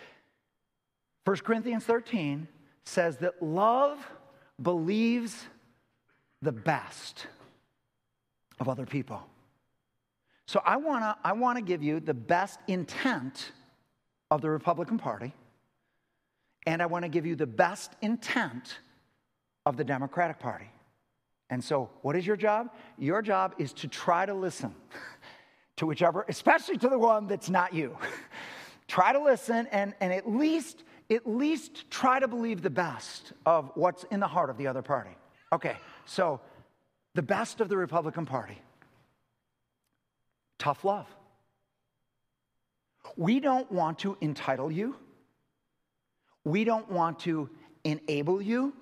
1 1.24 1.36
Corinthians 1.38 1.84
13 1.84 2.48
says 2.84 3.18
that 3.18 3.42
love 3.42 3.98
believes 4.60 5.46
the 6.42 6.52
best 6.52 7.26
of 8.60 8.68
other 8.68 8.86
people. 8.86 9.22
So 10.46 10.62
I 10.64 10.78
want 10.78 11.02
to 11.02 11.16
I 11.22 11.32
want 11.32 11.58
to 11.58 11.62
give 11.62 11.82
you 11.82 12.00
the 12.00 12.14
best 12.14 12.58
intent 12.66 13.52
of 14.30 14.40
the 14.40 14.48
Republican 14.48 14.98
Party, 14.98 15.34
and 16.66 16.80
I 16.80 16.86
want 16.86 17.04
to 17.04 17.08
give 17.08 17.26
you 17.26 17.36
the 17.36 17.46
best 17.46 17.92
intent 18.00 18.78
of 19.66 19.76
the 19.76 19.84
Democratic 19.84 20.38
Party. 20.38 20.70
And 21.50 21.62
so, 21.64 21.90
what 22.02 22.14
is 22.16 22.26
your 22.26 22.36
job? 22.36 22.70
Your 22.98 23.22
job 23.22 23.54
is 23.58 23.72
to 23.74 23.88
try 23.88 24.26
to 24.26 24.34
listen 24.34 24.74
to 25.76 25.86
whichever, 25.86 26.24
especially 26.28 26.76
to 26.78 26.88
the 26.88 26.98
one 26.98 27.26
that's 27.26 27.48
not 27.48 27.72
you. 27.72 27.96
try 28.88 29.12
to 29.12 29.22
listen 29.22 29.66
and, 29.70 29.94
and 30.00 30.12
at 30.12 30.28
least 30.28 30.84
at 31.10 31.26
least 31.26 31.90
try 31.90 32.20
to 32.20 32.28
believe 32.28 32.60
the 32.60 32.70
best 32.70 33.32
of 33.46 33.70
what's 33.74 34.04
in 34.04 34.20
the 34.20 34.26
heart 34.26 34.50
of 34.50 34.58
the 34.58 34.66
other 34.66 34.82
party. 34.82 35.16
Okay, 35.52 35.76
so 36.04 36.40
the 37.14 37.22
best 37.22 37.60
of 37.60 37.68
the 37.68 37.76
Republican 37.76 38.26
Party 38.26 38.58
tough 40.58 40.84
love. 40.84 41.06
We 43.16 43.40
don't 43.40 43.70
want 43.70 44.00
to 44.00 44.16
entitle 44.20 44.70
you, 44.70 44.96
we 46.44 46.64
don't 46.64 46.90
want 46.90 47.20
to 47.20 47.48
enable 47.84 48.42
you. 48.42 48.74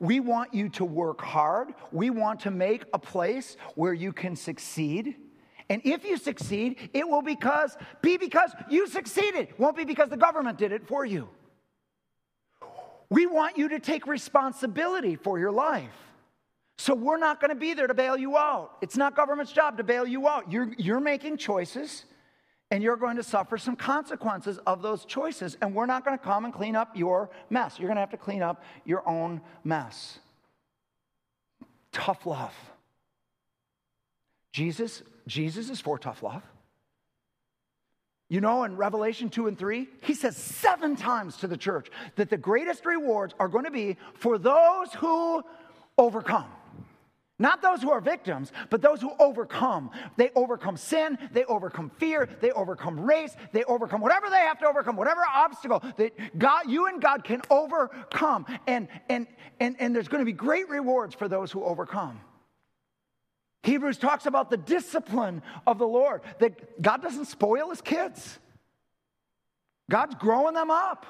We 0.00 0.20
want 0.20 0.54
you 0.54 0.68
to 0.70 0.84
work 0.84 1.20
hard. 1.20 1.74
We 1.90 2.10
want 2.10 2.40
to 2.40 2.50
make 2.50 2.84
a 2.92 2.98
place 2.98 3.56
where 3.74 3.92
you 3.92 4.12
can 4.12 4.36
succeed. 4.36 5.16
And 5.70 5.82
if 5.84 6.04
you 6.04 6.16
succeed, 6.16 6.90
it 6.94 7.08
will 7.08 7.22
because 7.22 7.76
be 8.00 8.16
because 8.16 8.52
you 8.70 8.86
succeeded. 8.86 9.48
It 9.50 9.58
won't 9.58 9.76
be 9.76 9.84
because 9.84 10.08
the 10.08 10.16
government 10.16 10.56
did 10.56 10.72
it 10.72 10.86
for 10.86 11.04
you. 11.04 11.28
We 13.10 13.26
want 13.26 13.56
you 13.56 13.70
to 13.70 13.80
take 13.80 14.06
responsibility 14.06 15.16
for 15.16 15.38
your 15.38 15.52
life. 15.52 15.94
So 16.76 16.94
we're 16.94 17.18
not 17.18 17.40
going 17.40 17.50
to 17.50 17.56
be 17.56 17.74
there 17.74 17.88
to 17.88 17.94
bail 17.94 18.16
you 18.16 18.36
out. 18.36 18.76
It's 18.80 18.96
not 18.96 19.16
government's 19.16 19.52
job 19.52 19.78
to 19.78 19.84
bail 19.84 20.06
you 20.06 20.28
out. 20.28 20.50
You're, 20.52 20.72
you're 20.78 21.00
making 21.00 21.38
choices 21.38 22.04
And 22.70 22.82
you're 22.82 22.96
going 22.96 23.16
to 23.16 23.22
suffer 23.22 23.56
some 23.56 23.76
consequences 23.76 24.58
of 24.66 24.82
those 24.82 25.04
choices. 25.04 25.56
And 25.62 25.74
we're 25.74 25.86
not 25.86 26.04
going 26.04 26.18
to 26.18 26.22
come 26.22 26.44
and 26.44 26.52
clean 26.52 26.76
up 26.76 26.96
your 26.96 27.30
mess. 27.48 27.78
You're 27.78 27.88
going 27.88 27.96
to 27.96 28.00
have 28.00 28.10
to 28.10 28.18
clean 28.18 28.42
up 28.42 28.62
your 28.84 29.08
own 29.08 29.40
mess. 29.64 30.18
Tough 31.92 32.26
love. 32.26 32.54
Jesus, 34.52 35.02
Jesus 35.26 35.70
is 35.70 35.80
for 35.80 35.98
tough 35.98 36.22
love. 36.22 36.42
You 38.28 38.42
know, 38.42 38.64
in 38.64 38.76
Revelation 38.76 39.30
2 39.30 39.46
and 39.46 39.58
3, 39.58 39.88
he 40.02 40.12
says 40.12 40.36
seven 40.36 40.96
times 40.96 41.38
to 41.38 41.46
the 41.46 41.56
church 41.56 41.88
that 42.16 42.28
the 42.28 42.36
greatest 42.36 42.84
rewards 42.84 43.34
are 43.40 43.48
going 43.48 43.64
to 43.64 43.70
be 43.70 43.96
for 44.14 44.36
those 44.36 44.92
who 44.94 45.42
overcome. 45.96 46.44
Not 47.38 47.62
those 47.62 47.82
who 47.82 47.90
are 47.90 48.00
victims, 48.00 48.52
but 48.68 48.82
those 48.82 49.00
who 49.00 49.12
overcome. 49.20 49.90
They 50.16 50.30
overcome 50.34 50.76
sin, 50.76 51.16
they 51.32 51.44
overcome 51.44 51.90
fear, 51.98 52.28
they 52.40 52.50
overcome 52.50 53.00
race, 53.00 53.36
they 53.52 53.62
overcome 53.64 54.00
whatever 54.00 54.28
they 54.28 54.38
have 54.38 54.58
to 54.58 54.66
overcome, 54.66 54.96
whatever 54.96 55.22
obstacle 55.32 55.80
that 55.96 56.38
God, 56.38 56.68
you 56.68 56.86
and 56.86 57.00
God 57.00 57.22
can 57.22 57.42
overcome. 57.48 58.44
And, 58.66 58.88
and, 59.08 59.28
and, 59.60 59.76
and 59.78 59.94
there's 59.94 60.08
going 60.08 60.20
to 60.20 60.24
be 60.24 60.32
great 60.32 60.68
rewards 60.68 61.14
for 61.14 61.28
those 61.28 61.52
who 61.52 61.62
overcome. 61.62 62.20
Hebrews 63.62 63.98
talks 63.98 64.26
about 64.26 64.50
the 64.50 64.56
discipline 64.56 65.42
of 65.66 65.78
the 65.78 65.86
Lord, 65.86 66.22
that 66.40 66.80
God 66.82 67.02
doesn't 67.02 67.26
spoil 67.26 67.70
his 67.70 67.80
kids, 67.80 68.38
God's 69.90 70.16
growing 70.16 70.54
them 70.54 70.70
up. 70.70 71.06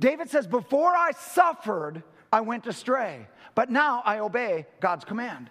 David 0.00 0.30
says, 0.30 0.46
Before 0.46 0.90
I 0.90 1.12
suffered, 1.12 2.02
I 2.32 2.40
went 2.40 2.66
astray, 2.66 3.26
but 3.54 3.70
now 3.70 4.02
I 4.04 4.18
obey 4.20 4.66
God's 4.80 5.04
command. 5.04 5.50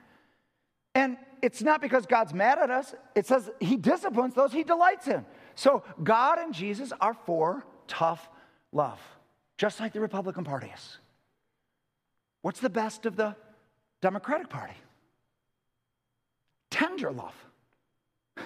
And 0.95 1.17
it's 1.41 1.61
not 1.61 1.81
because 1.81 2.05
God's 2.05 2.33
mad 2.33 2.59
at 2.59 2.71
us, 2.71 2.93
it 3.15 3.25
says 3.25 3.49
he 3.59 3.75
disciplines 3.75 4.33
those 4.33 4.51
he 4.51 4.63
delights 4.63 5.07
in. 5.07 5.25
So 5.55 5.83
God 6.03 6.39
and 6.39 6.53
Jesus 6.53 6.93
are 6.99 7.13
for 7.13 7.65
tough 7.87 8.29
love, 8.71 8.99
just 9.57 9.79
like 9.79 9.93
the 9.93 9.99
Republican 9.99 10.43
Party 10.43 10.71
is. 10.73 10.97
What's 12.41 12.59
the 12.59 12.69
best 12.69 13.05
of 13.05 13.15
the 13.15 13.35
Democratic 14.01 14.49
Party? 14.49 14.75
Tender 16.71 17.11
love. 17.11 17.35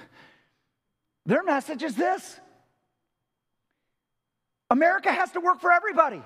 Their 1.25 1.43
message 1.43 1.83
is 1.83 1.95
this 1.95 2.39
America 4.69 5.11
has 5.11 5.31
to 5.31 5.39
work 5.39 5.61
for 5.61 5.71
everybody 5.71 6.21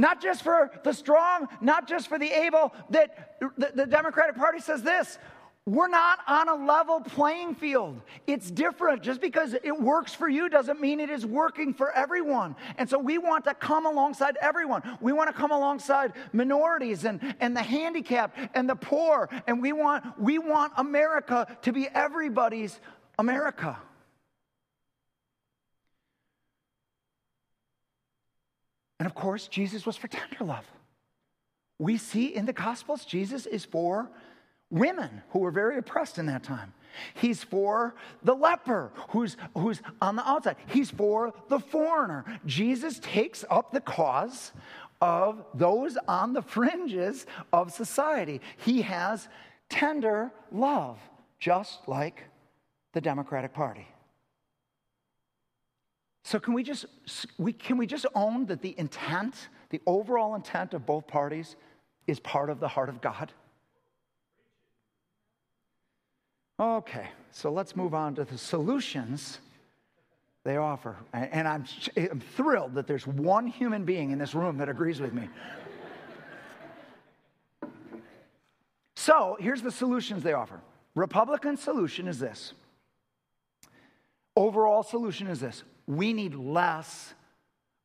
not 0.00 0.20
just 0.20 0.42
for 0.42 0.70
the 0.82 0.92
strong, 0.92 1.46
not 1.60 1.86
just 1.86 2.08
for 2.08 2.18
the 2.18 2.30
able. 2.30 2.72
That 2.90 3.36
the, 3.58 3.72
the, 3.74 3.86
Democratic 3.86 4.36
Party 4.36 4.58
says 4.60 4.82
this 4.82 5.18
we're 5.66 5.88
not 5.88 6.20
on 6.26 6.48
a 6.48 6.54
level 6.54 7.00
playing 7.00 7.54
field. 7.54 8.00
It's 8.26 8.50
different. 8.50 9.02
Just 9.02 9.20
because 9.20 9.54
it 9.54 9.78
works 9.78 10.14
for 10.14 10.28
you 10.28 10.48
doesn't 10.48 10.80
mean 10.80 11.00
it 11.00 11.10
is 11.10 11.26
working 11.26 11.74
for 11.74 11.92
everyone. 11.92 12.56
And 12.78 12.88
so 12.88 12.98
we 12.98 13.18
want 13.18 13.44
to 13.44 13.54
come 13.54 13.84
alongside 13.84 14.38
everyone. 14.40 14.82
We 15.02 15.12
want 15.12 15.28
to 15.28 15.34
come 15.34 15.50
alongside 15.50 16.14
minorities 16.32 17.04
and, 17.04 17.36
and 17.40 17.54
the 17.54 17.62
handicapped 17.62 18.38
and 18.54 18.68
the 18.68 18.74
poor. 18.74 19.28
And 19.46 19.60
we 19.60 19.72
want, 19.72 20.18
we 20.18 20.38
want 20.38 20.72
America 20.78 21.46
to 21.62 21.72
be 21.72 21.88
everybody's 21.88 22.80
America. 23.18 23.76
And 29.00 29.06
of 29.06 29.14
course, 29.14 29.48
Jesus 29.48 29.86
was 29.86 29.96
for 29.96 30.08
tender 30.08 30.44
love. 30.44 30.70
We 31.78 31.96
see 31.96 32.26
in 32.26 32.44
the 32.44 32.52
Gospels, 32.52 33.06
Jesus 33.06 33.46
is 33.46 33.64
for 33.64 34.10
women 34.68 35.22
who 35.30 35.38
were 35.38 35.50
very 35.50 35.78
oppressed 35.78 36.18
in 36.18 36.26
that 36.26 36.44
time. 36.44 36.74
He's 37.14 37.42
for 37.42 37.94
the 38.22 38.34
leper 38.34 38.92
who's, 39.08 39.38
who's 39.56 39.80
on 40.02 40.16
the 40.16 40.28
outside. 40.28 40.56
He's 40.66 40.90
for 40.90 41.32
the 41.48 41.58
foreigner. 41.58 42.26
Jesus 42.44 42.98
takes 42.98 43.42
up 43.48 43.72
the 43.72 43.80
cause 43.80 44.52
of 45.00 45.46
those 45.54 45.96
on 46.06 46.34
the 46.34 46.42
fringes 46.42 47.24
of 47.54 47.72
society. 47.72 48.42
He 48.58 48.82
has 48.82 49.28
tender 49.70 50.30
love, 50.52 50.98
just 51.38 51.88
like 51.88 52.24
the 52.92 53.00
Democratic 53.00 53.54
Party. 53.54 53.86
So 56.22 56.38
can 56.38 56.54
we 56.54 56.62
just 56.62 56.86
we, 57.38 57.52
can 57.52 57.76
we 57.76 57.86
just 57.86 58.06
own 58.14 58.46
that 58.46 58.60
the 58.62 58.74
intent, 58.78 59.48
the 59.70 59.80
overall 59.86 60.34
intent 60.34 60.74
of 60.74 60.86
both 60.86 61.06
parties 61.06 61.56
is 62.06 62.20
part 62.20 62.50
of 62.50 62.60
the 62.60 62.68
heart 62.68 62.88
of 62.88 63.00
God? 63.00 63.32
Okay, 66.58 67.08
so 67.32 67.50
let's 67.50 67.74
move 67.74 67.94
on 67.94 68.14
to 68.16 68.24
the 68.24 68.36
solutions 68.36 69.38
they 70.44 70.58
offer. 70.58 70.96
And 71.12 71.48
I'm, 71.48 71.64
I'm 71.96 72.20
thrilled 72.20 72.74
that 72.74 72.86
there's 72.86 73.06
one 73.06 73.46
human 73.46 73.84
being 73.84 74.10
in 74.10 74.18
this 74.18 74.34
room 74.34 74.58
that 74.58 74.68
agrees 74.68 75.00
with 75.00 75.14
me. 75.14 75.28
so 78.94 79.38
here's 79.40 79.62
the 79.62 79.70
solutions 79.70 80.22
they 80.22 80.34
offer. 80.34 80.60
Republican 80.94 81.56
solution 81.56 82.06
is 82.06 82.18
this. 82.18 82.52
Overall 84.36 84.82
solution 84.82 85.26
is 85.26 85.40
this 85.40 85.64
we 85.90 86.12
need 86.12 86.34
less 86.36 87.14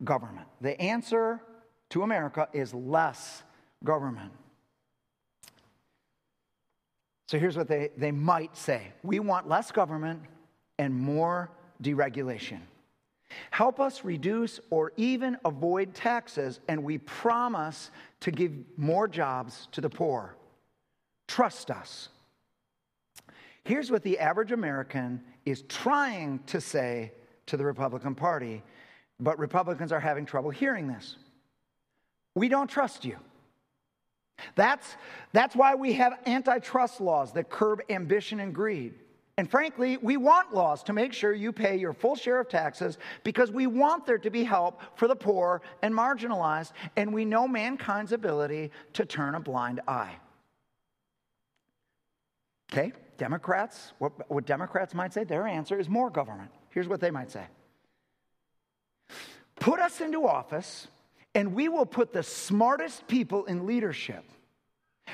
government. 0.04 0.48
The 0.62 0.80
answer 0.80 1.42
to 1.90 2.04
America 2.04 2.48
is 2.54 2.72
less 2.74 3.42
government. 3.84 4.32
So 7.28 7.40
here's 7.40 7.58
what 7.58 7.68
they, 7.68 7.90
they 7.98 8.12
might 8.12 8.56
say 8.56 8.94
We 9.02 9.20
want 9.20 9.50
less 9.50 9.72
government 9.72 10.22
and 10.78 10.94
more 10.94 11.50
deregulation. 11.82 12.60
Help 13.50 13.80
us 13.80 14.06
reduce 14.06 14.60
or 14.70 14.94
even 14.98 15.36
avoid 15.44 15.96
taxes, 15.96 16.60
and 16.68 16.84
we 16.84 17.00
promise 17.00 17.90
to 18.20 18.30
give 18.30 18.52
more 18.78 19.08
jobs 19.08 19.68
to 19.72 19.82
the 19.82 19.90
poor. 19.90 20.36
Trust 21.28 21.72
us. 21.72 22.10
Here's 23.64 23.90
what 23.90 24.04
the 24.04 24.20
average 24.20 24.52
American 24.52 25.24
is 25.44 25.64
trying 25.64 26.40
to 26.46 26.62
say 26.62 27.12
to 27.48 27.58
the 27.58 27.66
Republican 27.66 28.16
Party, 28.16 28.64
but 29.20 29.38
Republicans 29.40 29.92
are 29.92 30.00
having 30.00 30.26
trouble 30.26 30.50
hearing 30.50 30.88
this. 30.88 31.16
We 32.34 32.50
don't 32.50 32.68
trust 32.68 33.06
you. 33.06 33.18
That's, 34.56 34.98
that's 35.32 35.56
why 35.56 35.76
we 35.76 35.94
have 35.94 36.20
antitrust 36.26 37.00
laws 37.00 37.32
that 37.34 37.50
curb 37.50 37.82
ambition 37.90 38.40
and 38.40 38.54
greed. 38.54 38.94
And 39.38 39.50
frankly, 39.50 39.98
we 39.98 40.16
want 40.16 40.54
laws 40.54 40.82
to 40.84 40.94
make 40.94 41.12
sure 41.12 41.34
you 41.34 41.52
pay 41.52 41.78
your 41.78 41.94
full 41.94 42.16
share 42.16 42.40
of 42.40 42.48
taxes 42.48 42.98
because 43.24 43.52
we 43.52 43.68
want 43.68 44.06
there 44.06 44.18
to 44.18 44.30
be 44.30 44.44
help 44.44 44.82
for 44.96 45.08
the 45.08 45.16
poor 45.16 45.62
and 45.82 45.94
marginalized, 45.94 46.72
and 46.96 47.14
we 47.14 47.26
know 47.26 47.48
mankind's 47.48 48.14
ability 48.14 48.72
to 48.94 49.06
turn 49.06 49.36
a 49.36 49.40
blind 49.40 49.82
eye. 49.88 50.16
Okay, 52.72 52.94
Democrats, 53.18 53.92
what, 54.00 54.30
what 54.32 54.46
Democrats 54.46 54.94
might 54.94 55.14
say, 55.14 55.24
their 55.24 55.48
answer 55.48 55.80
is 55.80 55.90
more 55.90 56.10
government. 56.10 56.52
Here's 56.76 56.90
what 56.90 57.00
they 57.00 57.10
might 57.10 57.32
say 57.32 57.46
Put 59.56 59.80
us 59.80 60.02
into 60.02 60.28
office, 60.28 60.88
and 61.34 61.56
we 61.56 61.70
will 61.70 61.86
put 61.88 62.14
the 62.14 62.22
smartest 62.22 63.08
people 63.08 63.46
in 63.46 63.66
leadership. 63.66 64.24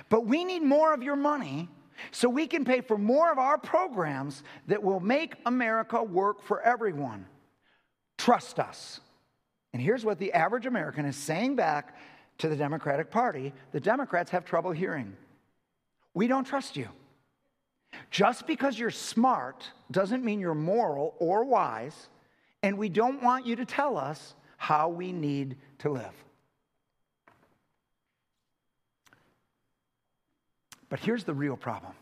But 0.09 0.25
we 0.25 0.43
need 0.43 0.63
more 0.63 0.93
of 0.93 1.03
your 1.03 1.15
money 1.15 1.69
so 2.09 2.27
we 2.27 2.47
can 2.47 2.65
pay 2.65 2.81
for 2.81 2.97
more 2.97 3.31
of 3.31 3.37
our 3.37 3.57
programs 3.57 4.43
that 4.67 4.81
will 4.81 4.99
make 4.99 5.35
America 5.45 6.01
work 6.01 6.41
for 6.41 6.61
everyone. 6.61 7.27
Trust 8.17 8.59
us. 8.59 8.99
And 9.73 9.81
here's 9.81 10.03
what 10.03 10.17
the 10.17 10.33
average 10.33 10.65
American 10.65 11.05
is 11.05 11.15
saying 11.15 11.55
back 11.55 11.95
to 12.39 12.49
the 12.49 12.55
Democratic 12.55 13.11
Party 13.11 13.53
the 13.71 13.79
Democrats 13.79 14.31
have 14.31 14.45
trouble 14.45 14.71
hearing. 14.71 15.15
We 16.13 16.27
don't 16.27 16.45
trust 16.45 16.75
you. 16.75 16.89
Just 18.09 18.45
because 18.45 18.77
you're 18.77 18.91
smart 18.91 19.69
doesn't 19.89 20.23
mean 20.23 20.39
you're 20.39 20.53
moral 20.53 21.15
or 21.19 21.43
wise, 21.45 22.09
and 22.63 22.77
we 22.77 22.89
don't 22.89 23.21
want 23.23 23.45
you 23.45 23.55
to 23.55 23.65
tell 23.65 23.97
us 23.97 24.35
how 24.57 24.89
we 24.89 25.11
need 25.11 25.57
to 25.79 25.89
live. 25.89 26.13
But 30.89 30.99
here's 30.99 31.23
the 31.23 31.33
real 31.33 31.55
problem 31.55 31.93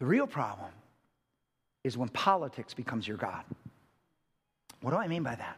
the 0.00 0.06
real 0.06 0.26
problem 0.26 0.72
is 1.84 1.96
when 1.96 2.08
politics 2.08 2.74
becomes 2.74 3.06
your 3.06 3.16
God. 3.16 3.44
What 4.80 4.90
do 4.90 4.96
I 4.96 5.06
mean 5.06 5.22
by 5.22 5.36
that? 5.36 5.56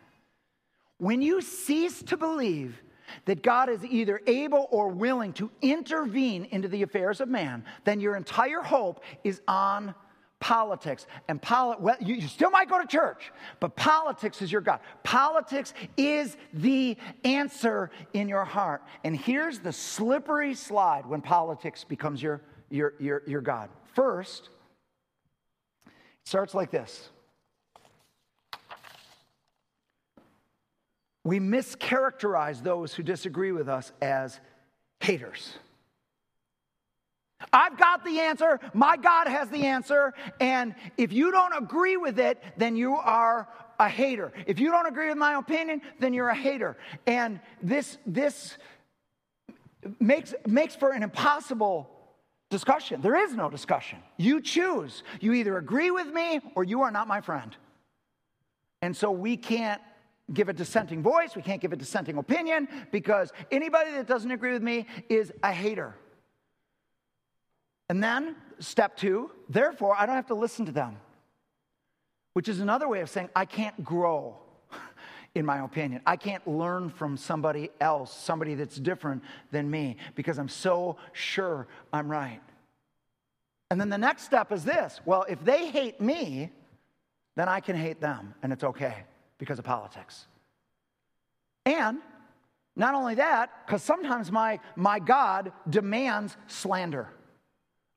When 0.99 1.22
you 1.22 1.41
cease 1.41 2.03
to 2.05 2.18
believe 2.18 2.82
that 3.27 3.43
God 3.43 3.69
is 3.69 3.85
either 3.85 4.21
able 4.27 4.69
or 4.71 4.89
willing 4.89 5.33
to 5.35 5.51
intervene 5.63 6.47
into 6.47 6.69
the 6.69 6.83
affairs 6.83 7.21
of 7.21 7.29
man, 7.29 7.65
then 7.85 8.01
your 8.01 8.17
entire 8.17 8.63
hope 8.63 9.03
is 9.23 9.41
on 9.49 9.95
politics. 10.41 11.07
And 11.29 11.41
poli- 11.41 11.77
well, 11.81 11.97
you, 12.01 12.17
you 12.17 12.29
still 12.29 12.51
might 12.51 12.69
go 12.69 12.79
to 12.79 12.87
church, 12.87 13.33
but 13.61 13.77
politics 13.77 14.43
is 14.43 14.53
your 14.53 14.61
God. 14.61 14.81
Politics 15.03 15.73
is 15.97 16.37
the 16.53 16.99
answer 17.25 17.91
in 18.13 18.29
your 18.29 18.45
heart. 18.45 18.83
And 19.05 19.17
here's 19.17 19.61
the 19.61 19.73
slippery 19.73 20.55
slide 20.55 21.07
when 21.07 21.23
politics 21.23 21.85
becomes 21.85 22.23
your, 22.23 22.43
your, 22.69 22.93
your, 22.99 23.23
your 23.27 23.41
God. 23.41 23.71
First, 23.95 24.51
it 25.87 25.93
starts 26.25 26.55
like 26.55 26.71
this 26.71 27.09
We 31.25 31.41
mischaracterize 31.41 32.62
those 32.62 32.95
who 32.95 33.03
disagree 33.03 33.53
with 33.53 33.68
us 33.68 33.93
as 34.03 34.39
haters. 35.01 35.55
I've 37.53 37.79
got 37.79 38.05
the 38.05 38.20
answer. 38.20 38.61
My 38.72 38.97
God 38.97 39.29
has 39.29 39.49
the 39.49 39.66
answer. 39.66 40.14
And 40.41 40.75
if 40.97 41.12
you 41.12 41.31
don't 41.31 41.57
agree 41.57 41.97
with 41.97 42.18
it, 42.18 42.43
then 42.57 42.77
you 42.77 42.95
are 42.95 43.49
a 43.79 43.89
hater. 43.89 44.33
If 44.47 44.61
you 44.61 44.70
don't 44.70 44.87
agree 44.87 45.09
with 45.09 45.18
my 45.18 45.35
opinion, 45.35 45.83
then 45.99 46.12
you're 46.14 46.29
a 46.29 46.35
hater. 46.35 46.77
And 47.07 47.41
this, 47.62 47.99
this 48.07 48.57
makes, 49.99 50.35
makes 50.47 50.77
for 50.77 50.93
an 50.93 51.03
impossible 51.03 51.91
discussion. 52.51 53.01
There 53.01 53.16
is 53.16 53.35
no 53.35 53.51
discussion. 53.51 53.99
You 54.16 54.41
choose. 54.41 55.03
You 55.20 55.33
either 55.33 55.57
agree 55.59 55.91
with 55.91 56.07
me 56.07 56.41
or 56.55 56.64
you 56.64 56.83
are 56.83 56.91
not 56.91 57.09
my 57.09 57.20
friend. 57.20 57.55
And 58.81 58.97
so 58.97 59.11
we 59.11 59.37
can't 59.37 59.81
give 60.33 60.49
a 60.49 60.53
dissenting 60.53 61.03
voice, 61.03 61.37
we 61.37 61.43
can't 61.43 61.61
give 61.61 61.72
a 61.72 61.77
dissenting 61.77 62.16
opinion 62.16 62.68
because 62.91 63.33
anybody 63.51 63.91
that 63.93 64.07
doesn't 64.07 64.31
agree 64.31 64.53
with 64.53 64.62
me 64.62 64.87
is 65.09 65.33
a 65.43 65.53
hater. 65.53 65.95
And 67.91 68.03
then, 68.03 68.37
step 68.61 68.97
two, 68.97 69.31
therefore, 69.49 69.95
I 69.99 70.07
don't 70.07 70.14
have 70.14 70.29
to 70.29 70.35
listen 70.35 70.64
to 70.66 70.72
them, 70.72 70.97
which 72.33 72.49
is 72.49 72.61
another 72.61 72.89
way 72.89 73.01
of 73.01 73.11
saying 73.11 73.29
I 73.37 73.45
can't 73.45 73.85
grow, 73.85 74.39
in 75.35 75.45
my 75.45 75.62
opinion. 75.62 76.01
I 76.07 76.16
can't 76.16 76.47
learn 76.49 76.89
from 76.89 77.18
somebody 77.18 77.68
else, 77.81 78.12
somebody 78.12 78.55
that's 78.55 78.77
different 78.77 79.22
than 79.51 79.70
me, 79.70 79.97
because 80.14 80.39
I'm 80.39 80.49
so 80.49 80.97
sure 81.12 81.68
I'm 81.93 82.11
right. 82.11 82.41
And 83.70 83.79
then 83.79 83.91
the 83.91 83.99
next 83.99 84.22
step 84.22 84.53
is 84.53 84.64
this 84.64 85.01
well, 85.05 85.27
if 85.29 85.45
they 85.45 85.66
hate 85.66 86.01
me, 86.01 86.51
then 87.37 87.49
I 87.49 87.61
can 87.61 87.77
hate 87.77 88.01
them, 88.01 88.35
and 88.43 88.51
it's 88.51 88.64
okay 88.64 89.05
because 89.45 89.59
of 89.59 89.64
politics. 89.64 90.26
And 91.66 91.99
not 92.76 92.95
only 92.95 93.16
that, 93.16 93.51
because 93.66 93.82
sometimes 93.82 94.32
my, 94.32 94.59
my 94.74 94.99
God 94.99 95.53
demands 95.68 96.36
slander. 96.47 97.09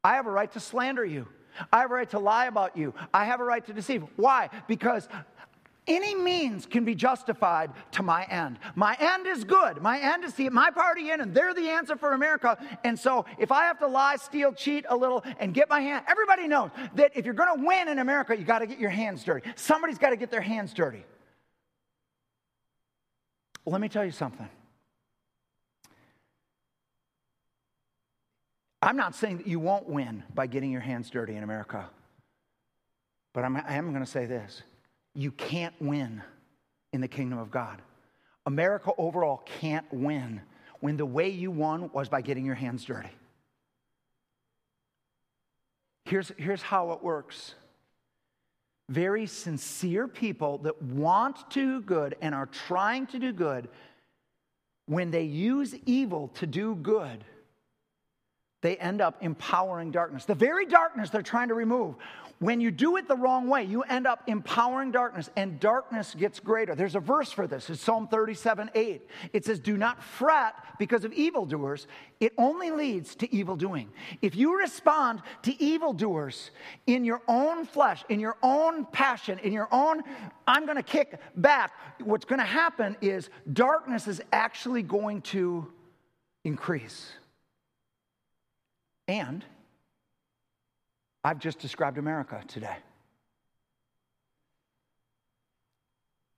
I 0.04 0.16
have 0.16 0.28
a 0.28 0.32
right 0.32 0.52
to 0.52 0.60
slander 0.60 1.06
you. 1.06 1.28
I 1.72 1.80
have 1.80 1.92
a 1.92 1.94
right 1.94 2.10
to 2.10 2.20
lie 2.20 2.46
about 2.46 2.76
you. 2.76 2.94
I 3.14 3.26
have 3.26 3.40
a 3.40 3.44
right 3.44 3.66
to 3.66 3.74
deceive. 3.74 4.04
Why? 4.18 4.50
Because 4.68 5.08
any 5.88 6.14
means 6.16 6.66
can 6.66 6.84
be 6.84 6.94
justified 6.94 7.72
to 7.92 8.04
my 8.04 8.26
end. 8.26 8.60
My 8.76 8.96
end 9.00 9.26
is 9.26 9.44
good. 9.44 9.82
My 9.82 10.00
end 10.00 10.26
is 10.26 10.34
to 10.34 10.44
get 10.44 10.54
my 10.54 10.70
party 10.70 11.12
in, 11.12 11.22
and 11.22 11.34
they're 11.34 11.54
the 11.54 11.70
answer 11.70 11.96
for 11.96 12.12
America. 12.14 12.58
And 12.84 13.00
so, 13.00 13.26
if 13.40 13.52
I 13.52 13.64
have 13.64 13.80
to 13.80 13.88
lie, 13.88 14.18
steal, 14.18 14.52
cheat 14.52 14.86
a 14.90 14.96
little, 14.96 15.24
and 15.40 15.54
get 15.54 15.70
my 15.70 15.80
hand, 15.80 16.06
everybody 16.08 16.48
knows 16.48 16.72
that 16.96 17.14
if 17.16 17.26
you're 17.26 17.34
going 17.34 17.58
to 17.58 17.66
win 17.66 17.88
in 17.88 18.00
America, 18.00 18.38
you 18.38 18.44
got 18.44 18.60
to 18.60 18.68
get 18.68 18.80
your 18.80 18.90
hands 18.90 19.24
dirty. 19.24 19.50
Somebody's 19.56 19.98
got 19.98 20.10
to 20.10 20.18
get 20.18 20.30
their 20.30 20.42
hands 20.42 20.74
dirty. 20.74 21.06
Let 23.68 23.82
me 23.82 23.90
tell 23.90 24.06
you 24.06 24.12
something. 24.12 24.48
I'm 28.82 28.96
not 28.96 29.14
saying 29.14 29.40
that 29.40 29.48
you 29.48 29.60
won't 29.60 29.90
win 29.90 30.24
by 30.34 30.48
getting 30.48 30.72
your 30.72 30.80
hands 30.80 31.10
dirty 31.10 31.36
in 31.36 31.44
America, 31.44 31.90
but 33.34 33.44
I'm, 33.44 33.58
I 33.58 33.74
am 33.74 33.92
going 33.92 34.06
to 34.06 34.10
say 34.10 34.26
this 34.26 34.62
you 35.14 35.32
can't 35.32 35.74
win 35.82 36.22
in 36.94 37.02
the 37.02 37.10
kingdom 37.10 37.40
of 37.40 37.52
God. 37.52 37.82
America 38.46 38.92
overall 38.98 39.44
can't 39.60 39.86
win 39.92 40.40
when 40.80 40.96
the 40.96 41.06
way 41.06 41.28
you 41.28 41.52
won 41.52 41.90
was 41.92 42.08
by 42.08 42.22
getting 42.22 42.46
your 42.46 42.56
hands 42.56 42.86
dirty. 42.86 43.10
Here's, 46.06 46.32
here's 46.38 46.62
how 46.62 46.94
it 46.94 47.04
works 47.04 47.56
very 48.90 49.26
sincere 49.26 50.08
people 50.08 50.60
that 50.60 50.82
want 50.82 51.50
to 51.52 51.60
do 51.60 51.82
good 51.82 52.16
and 52.22 52.34
are 52.34 52.46
trying 52.46 53.06
to 53.08 53.20
do 53.20 53.34
good, 53.34 53.70
when 54.86 55.12
they 55.12 55.24
use 55.24 55.76
evil 55.86 56.30
to 56.30 56.48
do 56.48 56.76
good, 56.76 57.24
they 58.68 58.76
end 58.76 59.00
up 59.00 59.16
empowering 59.22 59.92
darkness. 59.92 60.26
The 60.26 60.36
very 60.36 60.66
darkness 60.66 61.10
they're 61.10 61.22
trying 61.22 61.48
to 61.48 61.54
remove. 61.54 61.96
When 62.40 62.60
you 62.60 62.70
do 62.70 62.98
it 62.98 63.08
the 63.08 63.16
wrong 63.16 63.48
way, 63.48 63.64
you 63.64 63.82
end 63.84 64.06
up 64.06 64.24
empowering 64.28 64.92
darkness, 64.92 65.30
and 65.38 65.58
darkness 65.58 66.14
gets 66.14 66.42
greater. 66.42 66.76
There's 66.76 66.96
a 66.96 67.00
verse 67.00 67.32
for 67.32 67.48
this. 67.48 67.70
It's 67.70 67.82
Psalm 67.82 68.10
37 68.10 68.70
8. 68.76 69.10
It 69.32 69.46
says, 69.46 69.62
Do 69.62 69.78
not 69.78 70.04
fret 70.04 70.54
because 70.78 71.06
of 71.06 71.14
evildoers. 71.14 71.88
It 72.20 72.34
only 72.38 72.70
leads 72.70 73.16
to 73.16 73.34
evil 73.34 73.56
doing. 73.56 73.90
If 74.22 74.36
you 74.36 74.60
respond 74.60 75.22
to 75.44 75.64
evildoers 75.64 76.52
in 76.88 77.06
your 77.06 77.22
own 77.30 77.66
flesh, 77.66 78.04
in 78.10 78.20
your 78.20 78.36
own 78.44 78.86
passion, 78.88 79.40
in 79.40 79.54
your 79.54 79.70
own, 79.72 80.04
I'm 80.46 80.66
going 80.66 80.76
to 80.76 80.84
kick 80.84 81.22
back, 81.38 81.72
what's 82.04 82.26
going 82.26 82.40
to 82.40 82.46
happen 82.46 82.98
is 83.00 83.30
darkness 83.54 84.10
is 84.10 84.22
actually 84.34 84.84
going 84.84 85.22
to 85.22 85.72
increase. 86.44 87.14
And 89.08 89.44
I've 91.24 91.40
just 91.40 91.60
described 91.60 91.98
America 91.98 92.42
today. 92.48 92.76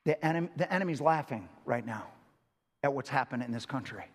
The, 0.06 0.24
enemy, 0.26 0.50
the 0.56 0.72
enemy's 0.72 1.02
laughing 1.02 1.50
right 1.66 1.86
now 1.86 2.08
at 2.84 2.94
what's 2.94 3.10
happened 3.10 3.44
in 3.44 3.52
this 3.52 3.66
country. 3.66 4.06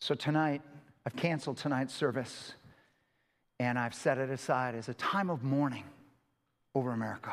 So 0.00 0.14
tonight, 0.14 0.62
I've 1.06 1.16
canceled 1.16 1.58
tonight's 1.58 1.94
service 1.94 2.54
and 3.60 3.78
I've 3.78 3.94
set 3.94 4.18
it 4.18 4.30
aside 4.30 4.74
as 4.74 4.88
a 4.88 4.94
time 4.94 5.30
of 5.30 5.42
mourning 5.42 5.84
over 6.74 6.92
America. 6.92 7.32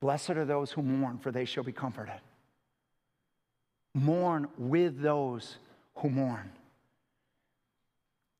Blessed 0.00 0.30
are 0.30 0.44
those 0.44 0.70
who 0.70 0.82
mourn, 0.82 1.18
for 1.18 1.30
they 1.30 1.44
shall 1.44 1.64
be 1.64 1.72
comforted. 1.72 2.20
Mourn 3.94 4.48
with 4.58 5.00
those 5.00 5.56
who 5.96 6.10
mourn. 6.10 6.50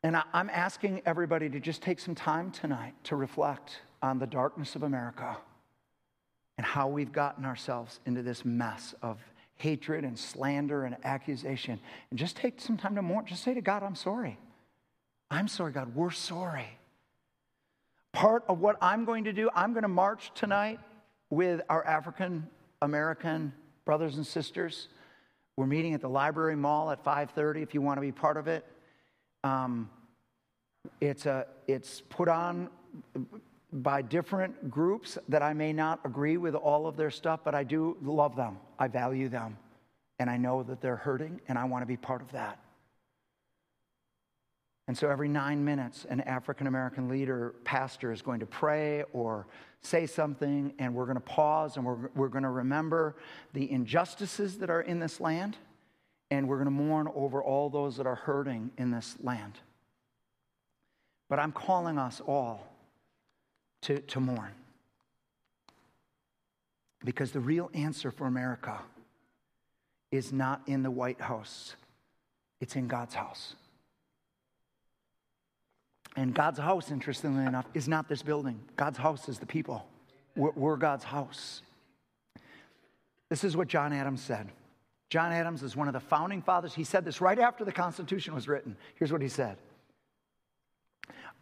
And 0.03 0.17
I'm 0.33 0.49
asking 0.51 1.03
everybody 1.05 1.51
to 1.51 1.61
just 1.61 1.83
take 1.83 2.01
some 2.01 2.15
time 2.15 2.51
tonight 2.51 2.95
to 3.05 3.17
reflect 3.17 3.83
on 4.03 4.19
the 4.19 4.27
darkness 4.27 4.75
of 4.75 4.83
America 4.83 5.37
and 6.57 6.67
how 6.67 6.89
we've 6.89 7.13
gotten 7.13 7.45
ourselves 7.45 8.01
into 8.07 8.23
this 8.23 8.45
mess 8.45 8.95
of 9.03 9.19
hatred 9.57 10.05
and 10.05 10.19
slander 10.19 10.85
and 10.85 10.97
accusation. 11.05 11.79
And 12.11 12.19
just 12.19 12.37
take 12.37 12.61
some 12.61 12.79
time 12.79 12.95
to 12.95 13.03
mourn. 13.03 13.27
Just 13.27 13.45
say 13.45 13.53
to 13.53 13.61
God, 13.61 13.83
I'm 13.83 13.95
sorry. 13.95 14.39
I'm 15.31 15.49
sorry, 15.49 15.73
God. 15.73 15.95
We're 15.95 16.11
sorry. 16.11 16.79
Part 18.13 18.45
of 18.49 18.59
what 18.59 18.77
I'm 18.81 19.05
going 19.05 19.25
to 19.25 19.33
do, 19.33 19.51
I'm 19.55 19.73
going 19.73 19.83
to 19.83 19.89
march 19.89 20.33
tonight 20.35 20.81
with 21.29 21.61
our 21.69 21.87
African 21.87 22.49
American 22.83 23.53
brothers 23.85 24.17
and 24.17 24.27
sisters. 24.27 24.89
We're 25.57 25.67
meeting 25.67 25.93
at 25.93 26.01
the 26.01 26.09
library 26.09 26.57
mall 26.57 26.91
at 26.91 27.05
5:30 27.05 27.63
if 27.63 27.75
you 27.75 27.83
want 27.83 27.99
to 27.99 28.01
be 28.01 28.13
part 28.13 28.37
of 28.37 28.49
it. 28.49 28.65
Um, 29.45 29.91
it's, 31.01 31.27
a, 31.27 31.47
it's 31.67 32.01
put 32.03 32.29
on 32.29 32.69
by 33.73 34.03
different 34.03 34.71
groups 34.71 35.17
that 35.29 35.43
I 35.43 35.53
may 35.53 35.73
not 35.73 36.01
agree 36.05 36.37
with 36.37 36.55
all 36.55 36.87
of 36.87 36.97
their 36.97 37.11
stuff, 37.11 37.41
but 37.45 37.55
I 37.55 37.65
do 37.65 37.97
love 38.03 38.37
them. 38.37 38.59
I 38.79 38.89
value 38.89 39.29
them. 39.29 39.57
And 40.19 40.29
I 40.29 40.37
know 40.37 40.63
that 40.65 40.81
they're 40.81 40.97
hurting, 40.97 41.41
and 41.49 41.59
I 41.59 41.65
want 41.65 41.83
to 41.83 41.87
be 41.87 41.97
part 41.97 42.21
of 42.21 42.31
that. 42.33 42.59
And 44.87 44.99
so 44.99 45.09
every 45.09 45.29
nine 45.29 45.65
minutes, 45.65 46.05
an 46.11 46.21
African 46.23 46.67
American 46.67 47.09
leader, 47.09 47.55
pastor, 47.63 48.11
is 48.13 48.23
going 48.23 48.41
to 48.41 48.47
pray 48.47 49.05
or 49.13 49.47
say 49.83 50.05
something, 50.05 50.75
and 50.81 50.93
we're 50.95 51.05
going 51.05 51.17
to 51.17 51.21
pause 51.21 51.77
and 51.77 51.87
we're, 51.87 52.11
we're 52.17 52.29
going 52.29 52.43
to 52.43 52.51
remember 52.51 53.15
the 53.53 53.71
injustices 53.71 54.59
that 54.59 54.69
are 54.69 54.81
in 54.81 54.99
this 54.99 55.21
land 55.21 55.57
and 56.31 56.49
we're 56.49 56.57
going 56.57 56.67
to 56.67 56.71
mourn 56.71 57.09
over 57.15 57.43
all 57.43 57.71
those 57.71 57.97
that 57.97 58.07
are 58.07 58.15
hurting 58.15 58.71
in 58.79 58.91
this 58.91 59.17
land. 59.23 59.55
But 61.29 61.39
I'm 61.39 61.53
calling 61.53 61.99
us 61.99 62.21
all 62.27 62.67
to, 63.83 63.99
to 64.01 64.21
mourn. 64.21 64.53
Because 67.05 67.33
the 67.33 67.41
real 67.41 67.71
answer 67.73 68.11
for 68.11 68.27
America 68.27 68.79
is 70.11 70.33
not 70.33 70.63
in 70.67 70.83
the 70.83 70.91
White 70.91 71.21
House, 71.21 71.77
it's 72.61 72.77
in 72.77 72.89
God's 72.89 73.15
house. 73.15 73.55
And 76.17 76.35
God's 76.35 76.59
house, 76.59 76.91
interestingly 76.91 77.47
enough, 77.47 77.67
is 77.73 77.87
not 77.87 78.09
this 78.09 78.23
building. 78.23 78.61
God's 78.77 78.99
house 78.99 79.29
is 79.29 79.39
the 79.39 79.47
people. 79.47 79.87
We're, 80.35 80.51
we're 80.51 80.77
God's 80.77 81.05
house. 81.05 81.63
This 83.29 83.45
is 83.45 83.57
what 83.57 83.69
John 83.69 83.93
Adams 83.93 84.21
said. 84.21 84.49
John 85.11 85.33
Adams 85.33 85.65
is 85.65 85.77
one 85.77 85.89
of 85.89 85.93
the 85.93 86.01
founding 86.01 86.41
fathers. 86.41 86.73
He 86.73 86.85
said 86.85 87.05
this 87.05 87.21
right 87.21 87.39
after 87.39 87.65
the 87.65 87.73
Constitution 87.73 88.33
was 88.33 88.47
written. 88.47 88.77
Here's 88.95 89.13
what 89.13 89.21
he 89.21 89.29
said 89.29 89.59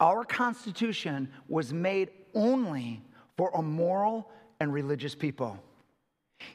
Our 0.00 0.24
Constitution 0.24 1.30
was 1.48 1.72
made 1.72 2.10
only 2.34 3.02
for 3.36 3.50
a 3.54 3.62
moral 3.62 4.30
and 4.58 4.72
religious 4.72 5.14
people. 5.14 5.62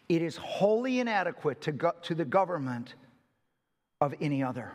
It 0.10 0.22
is 0.22 0.38
wholly 0.38 1.00
inadequate 1.00 1.62
to, 1.62 1.72
go, 1.72 1.92
to 2.04 2.16
the 2.16 2.26
government 2.26 2.96
of 4.02 4.16
any 4.20 4.42
other. 4.42 4.72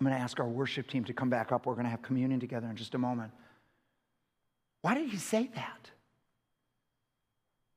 I'm 0.00 0.06
going 0.06 0.16
to 0.16 0.22
ask 0.22 0.40
our 0.40 0.48
worship 0.48 0.88
team 0.88 1.04
to 1.04 1.12
come 1.12 1.30
back 1.30 1.52
up. 1.52 1.66
We're 1.66 1.74
going 1.74 1.84
to 1.84 1.90
have 1.90 2.02
communion 2.02 2.40
together 2.40 2.68
in 2.68 2.76
just 2.76 2.94
a 2.94 2.98
moment. 2.98 3.32
Why 4.82 4.94
did 4.94 5.08
he 5.10 5.16
say 5.16 5.50
that? 5.54 5.90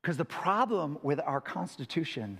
Because 0.01 0.17
the 0.17 0.25
problem 0.25 0.97
with 1.03 1.19
our 1.19 1.41
Constitution 1.41 2.39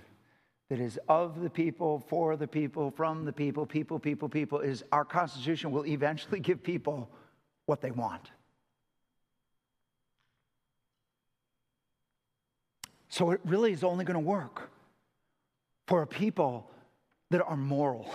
that 0.72 0.80
is 0.80 0.98
of 1.06 1.42
the 1.42 1.50
people, 1.50 2.02
for 2.08 2.34
the 2.34 2.48
people, 2.48 2.90
from 2.90 3.26
the 3.26 3.32
people, 3.32 3.66
people, 3.66 3.98
people, 3.98 4.26
people, 4.26 4.60
is 4.60 4.82
our 4.90 5.04
Constitution 5.04 5.70
will 5.70 5.84
eventually 5.84 6.40
give 6.40 6.62
people 6.62 7.10
what 7.66 7.82
they 7.82 7.90
want. 7.90 8.30
So 13.10 13.32
it 13.32 13.40
really 13.44 13.72
is 13.72 13.84
only 13.84 14.06
going 14.06 14.14
to 14.14 14.26
work 14.26 14.70
for 15.88 16.00
a 16.00 16.06
people 16.06 16.70
that 17.28 17.42
are 17.42 17.54
moral, 17.54 18.10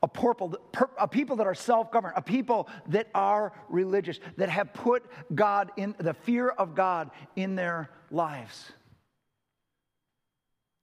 a 0.00 0.06
people, 0.06 0.54
a 0.96 1.08
people 1.08 1.34
that 1.34 1.46
are 1.48 1.56
self 1.56 1.90
governed, 1.90 2.14
a 2.16 2.22
people 2.22 2.68
that 2.86 3.08
are 3.16 3.52
religious, 3.68 4.20
that 4.36 4.48
have 4.48 4.72
put 4.74 5.02
God 5.34 5.72
in 5.76 5.96
the 5.98 6.14
fear 6.14 6.50
of 6.50 6.76
God 6.76 7.10
in 7.34 7.56
their 7.56 7.90
lives. 8.12 8.70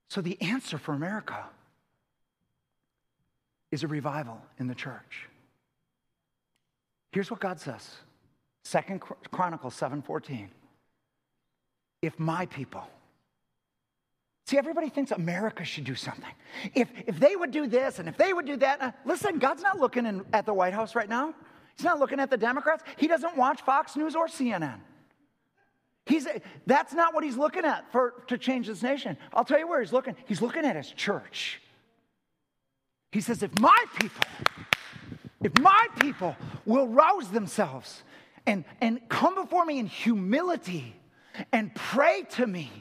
So 0.09 0.21
the 0.21 0.41
answer 0.41 0.77
for 0.77 0.93
America 0.93 1.45
is 3.71 3.83
a 3.83 3.87
revival 3.87 4.41
in 4.57 4.67
the 4.67 4.75
church. 4.75 5.27
Here's 7.11 7.29
what 7.29 7.39
God 7.39 7.59
says. 7.59 7.89
Second 8.63 9.01
Chronicles 9.31 9.75
7:14. 9.75 10.49
If 12.01 12.19
my 12.19 12.45
people 12.45 12.87
See, 14.47 14.57
everybody 14.57 14.87
thinks 14.87 15.11
America 15.11 15.65
should 15.65 15.83
do 15.83 15.93
something. 15.93 16.31
If, 16.73 16.87
if 17.05 17.19
they 17.19 17.35
would 17.35 17.51
do 17.51 17.67
this 17.67 17.99
and 17.99 18.07
if 18.07 18.15
they 18.15 18.31
would 18.31 18.45
do 18.45 18.55
that, 18.55 18.81
uh, 18.81 18.91
listen, 19.03 19.39
God's 19.39 19.61
not 19.61 19.77
looking 19.77 20.05
in, 20.05 20.23
at 20.31 20.45
the 20.45 20.53
White 20.53 20.71
House 20.71 20.95
right 20.95 21.09
now. 21.09 21.33
He's 21.75 21.83
not 21.83 21.99
looking 21.99 22.21
at 22.21 22.29
the 22.29 22.37
Democrats. 22.37 22.81
He 22.95 23.07
doesn't 23.07 23.35
watch 23.35 23.61
Fox 23.63 23.97
News 23.97 24.15
or 24.15 24.27
CNN. 24.27 24.79
He's, 26.07 26.27
that's 26.65 26.93
not 26.93 27.13
what 27.13 27.23
he's 27.23 27.37
looking 27.37 27.65
at 27.65 27.91
for, 27.91 28.23
to 28.27 28.37
change 28.37 28.67
this 28.67 28.81
nation. 28.81 29.17
I'll 29.33 29.43
tell 29.43 29.59
you 29.59 29.67
where 29.67 29.81
he's 29.81 29.91
looking. 29.91 30.15
He's 30.25 30.41
looking 30.41 30.65
at 30.65 30.75
his 30.75 30.89
church. 30.89 31.61
He 33.11 33.21
says, 33.21 33.43
if 33.43 33.57
my 33.59 33.77
people, 33.99 34.21
if 35.43 35.59
my 35.59 35.87
people 35.99 36.35
will 36.65 36.87
rouse 36.87 37.29
themselves 37.29 38.03
and, 38.45 38.63
and 38.79 39.01
come 39.09 39.35
before 39.35 39.65
me 39.65 39.79
in 39.79 39.87
humility 39.87 40.95
and 41.51 41.73
pray 41.75 42.23
to 42.31 42.47
me 42.47 42.71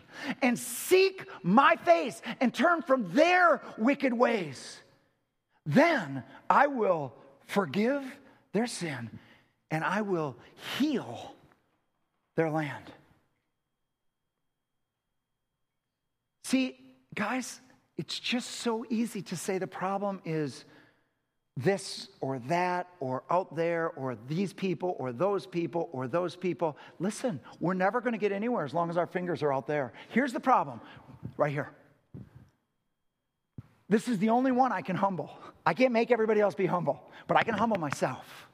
and 0.40 0.58
seek 0.58 1.26
my 1.42 1.76
face 1.76 2.22
and 2.40 2.54
turn 2.54 2.82
from 2.82 3.12
their 3.12 3.60
wicked 3.76 4.12
ways, 4.12 4.80
then 5.64 6.22
I 6.48 6.68
will 6.68 7.12
forgive 7.46 8.04
their 8.52 8.66
sin 8.66 9.10
and 9.70 9.82
I 9.82 10.02
will 10.02 10.36
heal 10.78 11.34
their 12.36 12.50
land. 12.50 12.84
See, 16.46 16.78
guys, 17.12 17.60
it's 17.96 18.20
just 18.20 18.48
so 18.48 18.86
easy 18.88 19.20
to 19.20 19.36
say 19.36 19.58
the 19.58 19.66
problem 19.66 20.20
is 20.24 20.64
this 21.56 22.06
or 22.20 22.38
that 22.46 22.86
or 23.00 23.24
out 23.28 23.56
there 23.56 23.90
or 23.90 24.16
these 24.28 24.52
people 24.52 24.94
or 25.00 25.10
those 25.10 25.44
people 25.44 25.88
or 25.90 26.06
those 26.06 26.36
people. 26.36 26.76
Listen, 27.00 27.40
we're 27.58 27.74
never 27.74 28.00
going 28.00 28.12
to 28.12 28.18
get 28.18 28.30
anywhere 28.30 28.64
as 28.64 28.72
long 28.72 28.90
as 28.90 28.96
our 28.96 29.08
fingers 29.08 29.42
are 29.42 29.52
out 29.52 29.66
there. 29.66 29.92
Here's 30.10 30.32
the 30.32 30.38
problem 30.38 30.80
right 31.36 31.50
here. 31.50 31.72
This 33.88 34.06
is 34.06 34.20
the 34.20 34.28
only 34.28 34.52
one 34.52 34.70
I 34.70 34.82
can 34.82 34.94
humble. 34.94 35.36
I 35.66 35.74
can't 35.74 35.92
make 35.92 36.12
everybody 36.12 36.40
else 36.40 36.54
be 36.54 36.66
humble, 36.66 37.10
but 37.26 37.36
I 37.36 37.42
can 37.42 37.54
humble 37.54 37.80
myself. 37.80 38.45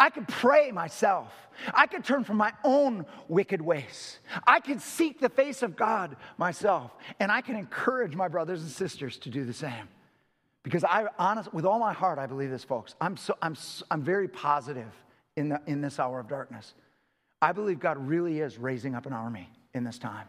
I 0.00 0.08
can 0.10 0.24
pray 0.24 0.72
myself. 0.72 1.32
I 1.74 1.86
can 1.86 2.02
turn 2.02 2.24
from 2.24 2.38
my 2.38 2.52
own 2.64 3.04
wicked 3.28 3.60
ways. 3.60 4.18
I 4.46 4.60
can 4.60 4.80
seek 4.80 5.20
the 5.20 5.28
face 5.28 5.62
of 5.62 5.76
God 5.76 6.16
myself. 6.38 6.90
And 7.20 7.30
I 7.30 7.42
can 7.42 7.54
encourage 7.54 8.16
my 8.16 8.26
brothers 8.26 8.62
and 8.62 8.70
sisters 8.70 9.18
to 9.18 9.28
do 9.28 9.44
the 9.44 9.52
same. 9.52 9.88
Because 10.62 10.84
I, 10.84 11.06
honest, 11.18 11.52
with 11.52 11.66
all 11.66 11.78
my 11.78 11.92
heart, 11.92 12.18
I 12.18 12.26
believe 12.26 12.50
this, 12.50 12.64
folks. 12.64 12.94
I'm, 13.00 13.16
so, 13.16 13.36
I'm, 13.42 13.56
I'm 13.90 14.02
very 14.02 14.26
positive 14.26 14.90
in, 15.36 15.50
the, 15.50 15.60
in 15.66 15.82
this 15.82 15.98
hour 16.00 16.18
of 16.18 16.28
darkness. 16.28 16.74
I 17.42 17.52
believe 17.52 17.78
God 17.78 17.98
really 17.98 18.40
is 18.40 18.58
raising 18.58 18.94
up 18.94 19.04
an 19.06 19.12
army 19.12 19.50
in 19.74 19.84
this 19.84 19.98
time 19.98 20.26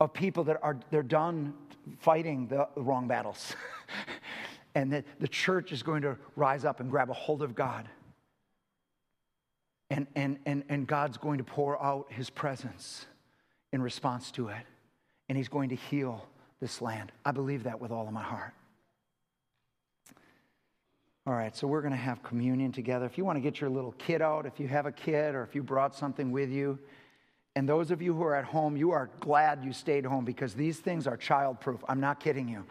of 0.00 0.12
people 0.12 0.44
that 0.44 0.58
are 0.62 0.78
they're 0.90 1.02
done 1.02 1.54
fighting 1.98 2.46
the 2.48 2.68
wrong 2.76 3.08
battles. 3.08 3.54
and 4.74 4.92
that 4.92 5.04
the 5.20 5.28
church 5.28 5.72
is 5.72 5.82
going 5.82 6.02
to 6.02 6.16
rise 6.36 6.66
up 6.66 6.80
and 6.80 6.90
grab 6.90 7.08
a 7.08 7.14
hold 7.14 7.42
of 7.42 7.54
God. 7.54 7.88
And, 9.90 10.06
and, 10.16 10.38
and, 10.46 10.64
and 10.68 10.86
God's 10.86 11.16
going 11.16 11.38
to 11.38 11.44
pour 11.44 11.80
out 11.82 12.06
his 12.10 12.28
presence 12.30 13.06
in 13.72 13.80
response 13.80 14.30
to 14.32 14.48
it. 14.48 14.62
And 15.28 15.38
he's 15.38 15.48
going 15.48 15.68
to 15.70 15.76
heal 15.76 16.26
this 16.60 16.80
land. 16.80 17.12
I 17.24 17.32
believe 17.32 17.64
that 17.64 17.80
with 17.80 17.90
all 17.90 18.06
of 18.06 18.12
my 18.12 18.22
heart. 18.22 18.54
All 21.26 21.34
right, 21.34 21.56
so 21.56 21.66
we're 21.66 21.80
going 21.80 21.92
to 21.92 21.98
have 21.98 22.22
communion 22.22 22.70
together. 22.70 23.04
If 23.04 23.18
you 23.18 23.24
want 23.24 23.36
to 23.36 23.40
get 23.40 23.60
your 23.60 23.68
little 23.68 23.92
kid 23.92 24.22
out, 24.22 24.46
if 24.46 24.60
you 24.60 24.68
have 24.68 24.86
a 24.86 24.92
kid 24.92 25.34
or 25.34 25.42
if 25.42 25.56
you 25.56 25.62
brought 25.62 25.94
something 25.94 26.30
with 26.30 26.50
you, 26.50 26.78
and 27.56 27.68
those 27.68 27.90
of 27.90 28.00
you 28.00 28.14
who 28.14 28.22
are 28.22 28.34
at 28.34 28.44
home, 28.44 28.76
you 28.76 28.92
are 28.92 29.10
glad 29.18 29.64
you 29.64 29.72
stayed 29.72 30.04
home 30.04 30.24
because 30.24 30.54
these 30.54 30.78
things 30.78 31.06
are 31.06 31.16
childproof. 31.16 31.80
I'm 31.88 32.00
not 32.00 32.20
kidding 32.20 32.48
you. 32.48 32.64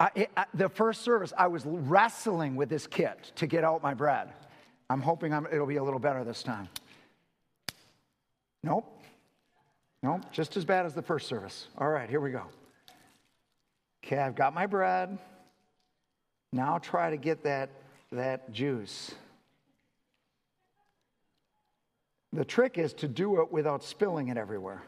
I, 0.00 0.28
I, 0.36 0.46
the 0.54 0.68
first 0.68 1.02
service, 1.02 1.32
I 1.36 1.48
was 1.48 1.66
wrestling 1.66 2.56
with 2.56 2.68
this 2.68 2.86
kit 2.86 3.32
to 3.36 3.46
get 3.46 3.62
out 3.62 3.82
my 3.82 3.92
bread. 3.92 4.32
I'm 4.90 5.00
hoping 5.00 5.32
I'm, 5.32 5.46
it'll 5.50 5.66
be 5.66 5.76
a 5.76 5.84
little 5.84 5.98
better 5.98 6.24
this 6.24 6.42
time. 6.42 6.68
Nope. 8.62 8.90
Nope, 10.02 10.20
just 10.32 10.56
as 10.58 10.66
bad 10.66 10.84
as 10.84 10.94
the 10.94 11.02
first 11.02 11.26
service. 11.28 11.68
All 11.78 11.88
right, 11.88 12.10
here 12.10 12.20
we 12.20 12.30
go. 12.30 12.42
Okay, 14.04 14.18
I've 14.18 14.34
got 14.34 14.52
my 14.52 14.66
bread. 14.66 15.18
Now 16.52 16.76
try 16.78 17.08
to 17.08 17.16
get 17.16 17.42
that, 17.44 17.70
that 18.12 18.52
juice. 18.52 19.14
The 22.34 22.44
trick 22.44 22.76
is 22.76 22.92
to 22.94 23.08
do 23.08 23.40
it 23.40 23.50
without 23.50 23.82
spilling 23.82 24.28
it 24.28 24.36
everywhere. 24.36 24.82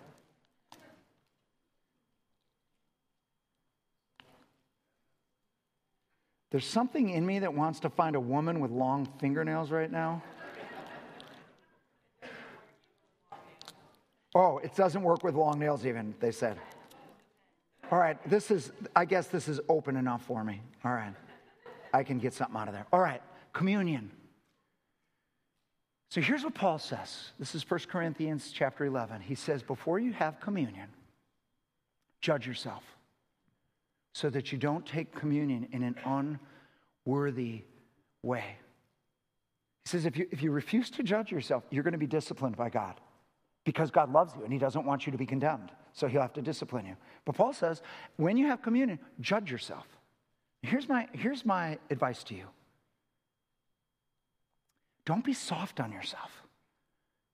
There's 6.50 6.66
something 6.66 7.10
in 7.10 7.26
me 7.26 7.40
that 7.40 7.52
wants 7.52 7.80
to 7.80 7.90
find 7.90 8.14
a 8.14 8.20
woman 8.20 8.60
with 8.60 8.70
long 8.70 9.08
fingernails 9.18 9.70
right 9.70 9.90
now. 9.90 10.22
Oh, 14.34 14.58
it 14.58 14.74
doesn't 14.76 15.02
work 15.02 15.24
with 15.24 15.34
long 15.34 15.58
nails, 15.58 15.86
even, 15.86 16.14
they 16.20 16.30
said. 16.30 16.58
All 17.90 17.98
right, 17.98 18.18
this 18.28 18.50
is, 18.50 18.70
I 18.94 19.06
guess 19.06 19.28
this 19.28 19.48
is 19.48 19.60
open 19.68 19.96
enough 19.96 20.24
for 20.24 20.44
me. 20.44 20.60
All 20.84 20.92
right. 20.92 21.14
I 21.92 22.02
can 22.02 22.18
get 22.18 22.34
something 22.34 22.56
out 22.56 22.68
of 22.68 22.74
there. 22.74 22.86
All 22.92 23.00
right, 23.00 23.22
communion. 23.52 24.10
So 26.10 26.20
here's 26.20 26.44
what 26.44 26.54
Paul 26.54 26.78
says. 26.78 27.30
This 27.38 27.54
is 27.54 27.68
1 27.68 27.80
Corinthians 27.88 28.52
chapter 28.52 28.84
11. 28.84 29.22
He 29.22 29.34
says, 29.34 29.62
Before 29.62 29.98
you 29.98 30.12
have 30.12 30.38
communion, 30.40 30.88
judge 32.20 32.46
yourself 32.46 32.95
so 34.16 34.30
that 34.30 34.50
you 34.50 34.56
don't 34.56 34.86
take 34.86 35.14
communion 35.14 35.68
in 35.72 35.82
an 35.82 36.38
unworthy 37.04 37.64
way. 38.22 38.56
He 39.84 39.90
says, 39.90 40.06
if 40.06 40.16
you, 40.16 40.26
if 40.30 40.42
you 40.42 40.52
refuse 40.52 40.88
to 40.92 41.02
judge 41.02 41.30
yourself, 41.30 41.64
you're 41.70 41.82
going 41.82 41.92
to 41.92 41.98
be 41.98 42.06
disciplined 42.06 42.56
by 42.56 42.70
God 42.70 42.98
because 43.66 43.90
God 43.90 44.10
loves 44.10 44.32
you 44.34 44.42
and 44.42 44.50
He 44.50 44.58
doesn't 44.58 44.86
want 44.86 45.04
you 45.04 45.12
to 45.12 45.18
be 45.18 45.26
condemned. 45.26 45.70
So 45.92 46.06
He'll 46.06 46.22
have 46.22 46.32
to 46.32 46.40
discipline 46.40 46.86
you. 46.86 46.96
But 47.26 47.34
Paul 47.34 47.52
says, 47.52 47.82
when 48.16 48.38
you 48.38 48.46
have 48.46 48.62
communion, 48.62 49.00
judge 49.20 49.50
yourself. 49.50 49.86
Here's 50.62 50.88
my, 50.88 51.08
here's 51.12 51.44
my 51.44 51.76
advice 51.90 52.24
to 52.24 52.34
you 52.34 52.46
don't 55.04 55.26
be 55.26 55.34
soft 55.34 55.78
on 55.78 55.92
yourself. 55.92 56.30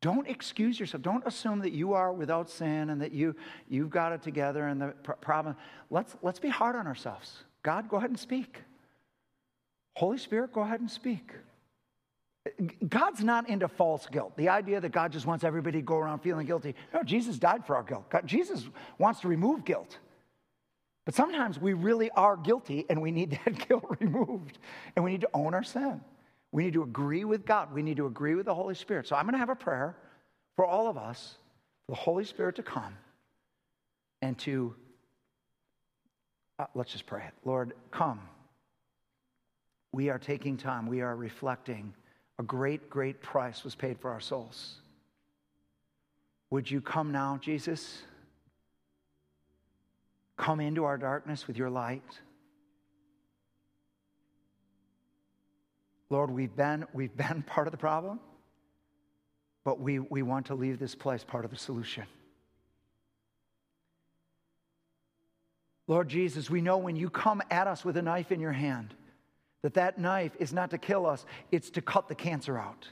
Don't 0.03 0.29
excuse 0.29 0.79
yourself. 0.79 1.03
Don't 1.03 1.25
assume 1.27 1.61
that 1.61 1.73
you 1.73 1.95
are 1.95 2.13
without 2.13 2.51
sin 2.51 2.91
and 2.91 3.01
that 3.01 3.13
you, 3.13 3.37
you've 3.69 3.89
got 3.89 4.13
it 4.13 4.21
together 4.21 4.67
and 4.67 4.81
the 4.81 4.89
problem. 5.21 5.57
Let's, 5.91 6.17
let's 6.23 6.41
be 6.41 6.49
hard 6.49 6.75
on 6.75 6.89
ourselves. 6.89 7.45
God, 7.63 7.89
go 7.89 7.97
ahead 7.97 8.11
and 8.11 8.19
speak. 8.19 8.59
Holy 9.95 10.19
Spirit, 10.19 10.53
go 10.53 10.63
ahead 10.63 10.81
and 10.81 10.91
speak. 10.91 11.31
God's 12.89 13.23
not 13.23 13.49
into 13.49 13.69
false 13.69 14.07
guilt. 14.07 14.37
The 14.37 14.49
idea 14.49 14.81
that 14.81 14.91
God 14.91 15.13
just 15.13 15.25
wants 15.25 15.45
everybody 15.45 15.79
to 15.79 15.83
go 15.83 15.97
around 15.97 16.19
feeling 16.19 16.47
guilty. 16.47 16.75
No, 16.93 17.05
Jesus 17.05 17.39
died 17.39 17.65
for 17.65 17.77
our 17.77 17.85
guilt. 17.85 18.11
God, 18.11 18.27
Jesus 18.27 18.69
wants 18.99 19.21
to 19.21 19.29
remove 19.29 19.65
guilt. 19.65 19.99
But 21.05 21.15
sometimes 21.15 21.61
we 21.61 21.75
really 21.75 22.11
are 22.11 22.37
guilty 22.37 22.87
and 22.91 23.01
we 23.01 23.13
need 23.13 23.39
that 23.45 23.69
guilt 23.69 23.85
removed. 24.01 24.59
And 24.97 25.05
we 25.05 25.13
need 25.13 25.21
to 25.21 25.31
own 25.33 25.55
our 25.55 25.63
sin. 25.63 26.01
We 26.53 26.65
need 26.65 26.75
to 26.75 26.83
agree 26.83 27.25
with 27.25 27.47
God. 27.47 27.73
We 27.73 27.83
need 27.83 27.97
to 27.97 28.07
agree 28.07 28.35
with 28.35 28.47
the 28.47 28.55
Holy 28.55 28.75
Spirit. 28.75 29.09
So 29.09 29.17
I'm 29.17 29.25
going 29.25 29.33
to 29.33 29.39
have 29.39 29.49
a 29.49 29.57
prayer 29.57 29.97
for 30.55 30.67
all 30.67 30.87
of 30.87 30.99
us, 30.99 31.37
for 31.87 31.93
the 31.93 32.01
Holy 32.01 32.25
Spirit 32.25 32.57
to 32.57 32.63
come 32.63 32.95
and 34.21 34.39
to, 34.41 34.75
uh, 36.59 36.67
let's 36.75 36.93
just 36.93 37.07
pray 37.07 37.25
it. 37.27 37.33
Lord, 37.45 37.73
come. 37.91 38.21
We 39.93 40.11
are 40.11 40.19
taking 40.19 40.57
time, 40.57 40.87
we 40.87 41.01
are 41.01 41.17
reflecting. 41.17 41.93
A 42.39 42.43
great, 42.43 42.89
great 42.89 43.23
price 43.23 43.65
was 43.65 43.75
paid 43.75 43.99
for 43.99 44.11
our 44.11 44.21
souls. 44.21 44.77
Would 46.51 46.71
you 46.71 46.81
come 46.81 47.13
now, 47.13 47.39
Jesus? 47.41 48.03
Come 50.37 50.61
into 50.61 50.85
our 50.85 50.99
darkness 50.99 51.47
with 51.47 51.57
your 51.57 51.71
light. 51.71 52.03
Lord, 56.13 56.31
we've 56.31 56.55
been, 56.55 56.85
we've 56.93 57.17
been 57.17 57.43
part 57.47 57.67
of 57.67 57.71
the 57.71 57.79
problem, 57.79 58.21
but 59.65 59.81
we, 59.81 59.99
we 59.99 60.23
want 60.23 60.47
to 60.47 60.55
leave 60.55 60.79
this 60.79 60.95
place 60.95 61.25
part 61.25 61.47
of 61.47 61.51
the 61.51 61.57
solution. 61.57 62.05
Lord 65.89 66.11
Jesus, 66.11 66.51
we 66.51 66.61
know 66.61 66.77
when 66.77 66.97
you 66.97 67.09
come 67.09 67.43
at 67.51 67.67
us 67.67 67.83
with 67.83 67.97
a 67.97 68.03
knife 68.03 68.31
in 68.31 68.41
your 68.41 68.53
hand, 68.53 68.93
that 69.63 69.73
that 69.75 69.99
knife 69.99 70.33
is 70.39 70.53
not 70.53 70.71
to 70.71 70.79
kill 70.79 71.07
us, 71.07 71.25
it's 71.51 71.71
to 71.71 71.81
cut 71.81 72.09
the 72.09 72.15
cancer 72.15 72.59
out. 72.59 72.87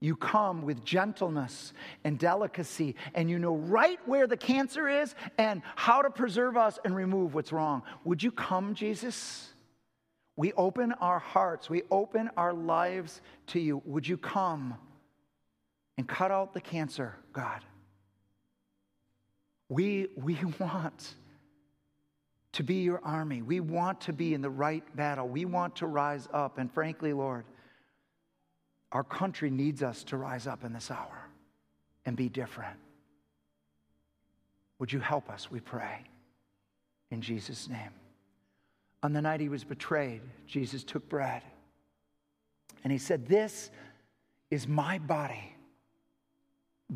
You 0.00 0.16
come 0.16 0.62
with 0.62 0.84
gentleness 0.84 1.74
and 2.02 2.18
delicacy, 2.18 2.96
and 3.14 3.28
you 3.28 3.38
know 3.38 3.56
right 3.56 3.98
where 4.06 4.26
the 4.26 4.36
cancer 4.38 4.88
is 4.88 5.14
and 5.36 5.60
how 5.76 6.00
to 6.00 6.08
preserve 6.08 6.56
us 6.56 6.78
and 6.82 6.96
remove 6.96 7.34
what's 7.34 7.52
wrong. 7.52 7.82
Would 8.04 8.22
you 8.22 8.30
come, 8.30 8.74
Jesus? 8.74 9.53
We 10.36 10.52
open 10.54 10.92
our 10.92 11.18
hearts, 11.18 11.70
we 11.70 11.82
open 11.90 12.30
our 12.36 12.52
lives 12.52 13.20
to 13.48 13.60
you. 13.60 13.82
Would 13.84 14.06
you 14.06 14.16
come 14.16 14.74
and 15.96 16.08
cut 16.08 16.30
out 16.30 16.54
the 16.54 16.60
cancer, 16.60 17.16
God? 17.32 17.60
We, 19.68 20.08
we 20.16 20.38
want 20.58 21.14
to 22.52 22.62
be 22.62 22.82
your 22.82 23.00
army. 23.04 23.42
We 23.42 23.60
want 23.60 24.00
to 24.02 24.12
be 24.12 24.34
in 24.34 24.40
the 24.40 24.50
right 24.50 24.84
battle. 24.96 25.28
We 25.28 25.44
want 25.44 25.76
to 25.76 25.86
rise 25.86 26.28
up. 26.32 26.58
And 26.58 26.72
frankly, 26.72 27.12
Lord, 27.12 27.44
our 28.92 29.04
country 29.04 29.50
needs 29.50 29.82
us 29.82 30.04
to 30.04 30.16
rise 30.16 30.46
up 30.46 30.64
in 30.64 30.72
this 30.72 30.90
hour 30.90 31.28
and 32.06 32.16
be 32.16 32.28
different. 32.28 32.76
Would 34.78 34.92
you 34.92 35.00
help 35.00 35.30
us, 35.30 35.50
we 35.50 35.60
pray, 35.60 36.04
in 37.10 37.20
Jesus' 37.20 37.68
name? 37.68 37.90
On 39.04 39.12
the 39.12 39.20
night 39.20 39.38
he 39.38 39.50
was 39.50 39.64
betrayed, 39.64 40.22
Jesus 40.46 40.82
took 40.82 41.06
bread 41.10 41.42
and 42.82 42.90
he 42.90 42.98
said, 42.98 43.26
This 43.26 43.70
is 44.50 44.66
my 44.66 44.96
body 44.96 45.54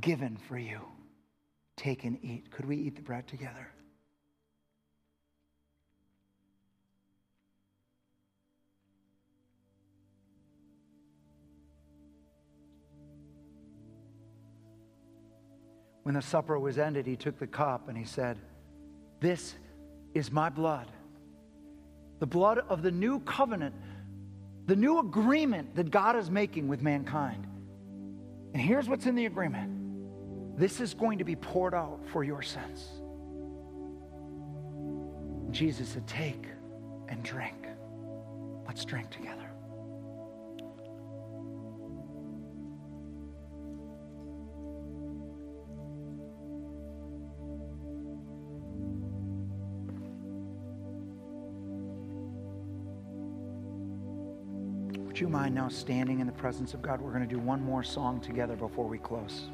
given 0.01 0.39
for 0.39 0.57
you. 0.57 0.81
Take 1.77 2.05
and 2.05 2.19
eat. 2.25 2.51
Could 2.51 2.65
we 2.65 2.79
eat 2.79 2.97
the 2.97 3.03
bread 3.03 3.29
together? 3.29 3.69
When 16.05 16.15
the 16.15 16.23
supper 16.23 16.59
was 16.59 16.79
ended, 16.79 17.07
he 17.07 17.17
took 17.17 17.39
the 17.39 17.47
cup 17.47 17.91
and 17.91 17.99
he 17.99 18.05
said, 18.05 18.39
This 19.21 19.57
is 20.15 20.33
my 20.33 20.49
blood, 20.49 20.91
the 22.19 22.27
blood 22.27 22.59
of 22.69 22.83
the 22.83 22.91
new 22.91 23.21
covenant, 23.21 23.75
the 24.67 24.77
new 24.77 24.99
agreement 24.99 25.75
that 25.77 25.91
God 25.91 26.17
is 26.17 26.31
making 26.31 26.69
with 26.69 26.83
mankind. 26.83 27.47
And 28.53 28.63
here's 28.63 28.89
what's 28.89 29.07
in 29.07 29.15
the 29.15 29.27
agreement 29.27 30.59
this 30.59 30.81
is 30.81 30.93
going 30.93 31.19
to 31.19 31.25
be 31.25 31.37
poured 31.37 31.75
out 31.75 32.01
for 32.11 32.25
your 32.25 32.43
sins. 32.43 32.89
Jesus 35.53 35.91
said, 35.91 36.07
Take 36.07 36.47
and 37.09 37.23
drink. 37.23 37.67
Let's 38.67 38.85
drink 38.85 39.11
together. 39.11 39.48
You 55.29 55.33
mind 55.33 55.55
now 55.55 55.69
standing 55.69 56.21
in 56.21 56.27
the 56.27 56.33
presence 56.33 56.73
of 56.73 56.81
God? 56.81 57.03
We're 57.03 57.13
going 57.13 57.29
to 57.29 57.29
do 57.29 57.39
one 57.39 57.61
more 57.61 57.83
song 57.83 58.19
together 58.19 58.57
before 58.57 58.87
we 58.87 58.97
close. 58.97 59.51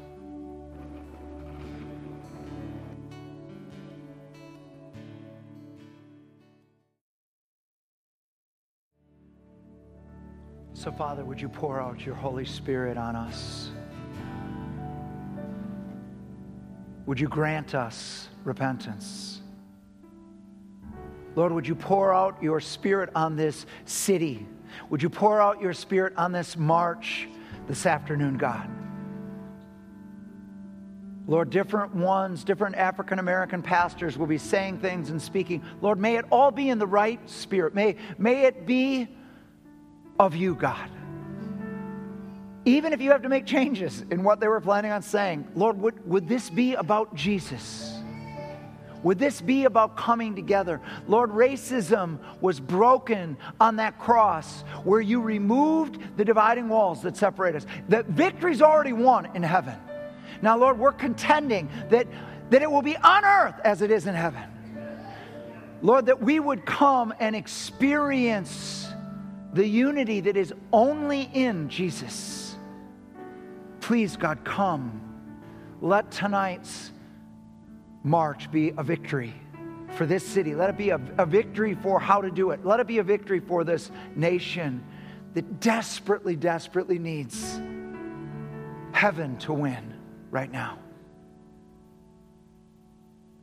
So, 10.71 10.93
Father, 10.93 11.25
would 11.25 11.41
you 11.41 11.49
pour 11.49 11.81
out 11.81 12.05
your 12.05 12.15
Holy 12.15 12.45
Spirit 12.45 12.97
on 12.97 13.17
us? 13.17 13.69
Would 17.05 17.19
you 17.19 17.27
grant 17.27 17.75
us 17.75 18.29
repentance? 18.45 19.41
Lord, 21.35 21.51
would 21.51 21.67
you 21.67 21.75
pour 21.75 22.13
out 22.13 22.41
your 22.41 22.59
Spirit 22.59 23.09
on 23.15 23.35
this 23.35 23.65
city? 23.85 24.45
Would 24.89 25.01
you 25.03 25.09
pour 25.09 25.41
out 25.41 25.61
your 25.61 25.73
spirit 25.73 26.13
on 26.17 26.31
this 26.31 26.57
march 26.57 27.27
this 27.67 27.85
afternoon, 27.85 28.37
God? 28.37 28.69
Lord, 31.27 31.49
different 31.49 31.95
ones, 31.95 32.43
different 32.43 32.75
African 32.75 33.17
American 33.17 33.63
pastors 33.63 34.15
will 34.15 34.27
be 34.27 34.37
saying 34.37 34.77
things 34.77 35.09
and 35.09 35.19
speaking. 35.19 35.63
Lord, 35.81 35.99
may 35.99 36.17
it 36.17 36.25
all 36.31 36.51
be 36.51 36.69
in 36.69 36.77
the 36.77 36.85
right 36.85 37.19
spirit. 37.27 37.73
May, 37.73 37.95
may 38.19 38.43
it 38.43 38.67
be 38.67 39.07
of 40.19 40.35
you, 40.35 40.53
God. 40.53 40.89
Even 42.65 42.93
if 42.93 43.01
you 43.01 43.11
have 43.11 43.23
to 43.23 43.29
make 43.29 43.45
changes 43.45 44.03
in 44.11 44.23
what 44.23 44.39
they 44.39 44.47
were 44.47 44.61
planning 44.61 44.91
on 44.91 45.01
saying, 45.01 45.47
Lord, 45.55 45.79
would, 45.79 46.07
would 46.07 46.27
this 46.27 46.49
be 46.49 46.75
about 46.75 47.15
Jesus? 47.15 47.94
Would 49.05 49.19
this 49.19 49.39
be 49.39 49.65
about 49.65 49.95
coming 49.95 50.35
together? 50.35 50.81
Lord, 51.07 51.29
racism 51.29 52.17
was 52.41 52.59
broken 52.59 53.37
on 53.61 53.75
that 53.75 53.99
cross 53.99 54.63
where 54.83 54.99
you 54.99 55.21
removed 55.21 55.99
the 56.17 56.25
dividing 56.25 56.67
walls 56.69 57.03
that 57.03 57.15
separate 57.15 57.55
us. 57.55 57.67
That 57.87 58.07
victory's 58.07 58.63
already 58.63 58.93
won 58.93 59.27
in 59.35 59.43
heaven. 59.43 59.75
Now, 60.41 60.57
Lord, 60.57 60.79
we're 60.79 60.91
contending 60.91 61.69
that, 61.89 62.07
that 62.49 62.63
it 62.63 62.71
will 62.71 62.81
be 62.81 62.97
on 62.97 63.23
earth 63.23 63.53
as 63.63 63.83
it 63.83 63.91
is 63.91 64.07
in 64.07 64.15
heaven. 64.15 64.41
Lord, 65.83 66.07
that 66.07 66.19
we 66.19 66.39
would 66.39 66.65
come 66.65 67.13
and 67.19 67.35
experience 67.35 68.87
the 69.53 69.67
unity 69.67 70.19
that 70.21 70.35
is 70.35 70.51
only 70.73 71.29
in 71.31 71.69
Jesus. 71.69 72.55
Please, 73.81 74.17
God, 74.17 74.43
come. 74.43 74.99
Let 75.79 76.09
tonight's 76.09 76.91
march 78.05 78.51
be 78.51 78.71
a 78.77 78.83
victory 78.83 79.33
for 79.95 80.05
this 80.05 80.25
city. 80.25 80.53
Let 80.55 80.69
it 80.69 80.77
be 80.77 80.91
a, 80.91 81.01
a, 81.17 81.25
victory 81.25 81.73
for 81.73 81.99
how 81.99 82.21
to 82.21 82.29
do 82.29 82.51
it. 82.51 82.63
Let 82.63 82.79
it 82.79 82.87
be 82.87 82.99
a 82.99 83.03
victory 83.03 83.39
for 83.39 83.63
this 83.63 83.89
nation 84.15 84.83
that 85.33 85.59
desperately, 85.59 86.35
desperately 86.35 86.99
needs 86.99 87.59
heaven 88.91 89.37
to 89.39 89.53
win 89.53 89.93
right 90.29 90.51
now. 90.51 90.77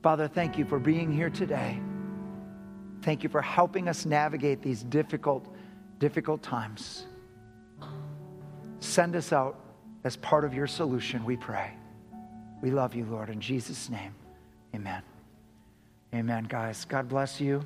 Father, 0.02 0.28
thank 0.28 0.56
you 0.56 0.64
for 0.64 0.78
being 0.78 1.12
here 1.12 1.30
today. 1.30 1.80
Thank 3.02 3.22
you 3.22 3.28
for 3.28 3.42
helping 3.42 3.88
us 3.88 4.06
navigate 4.06 4.62
these 4.62 4.82
difficult, 4.84 5.52
difficult 5.98 6.42
times. 6.42 7.06
Send 8.78 9.16
us 9.16 9.32
out 9.32 9.58
as 10.04 10.16
part 10.16 10.44
of 10.44 10.54
your 10.54 10.66
solution, 10.66 11.24
we 11.24 11.36
pray. 11.36 11.72
We 12.60 12.70
love 12.70 12.94
you, 12.94 13.04
Lord, 13.04 13.28
in 13.28 13.40
Jesus' 13.40 13.90
name. 13.90 14.14
Amen. 14.74 15.02
Amen, 16.14 16.44
guys. 16.48 16.84
God 16.84 17.08
bless 17.08 17.40
you. 17.40 17.62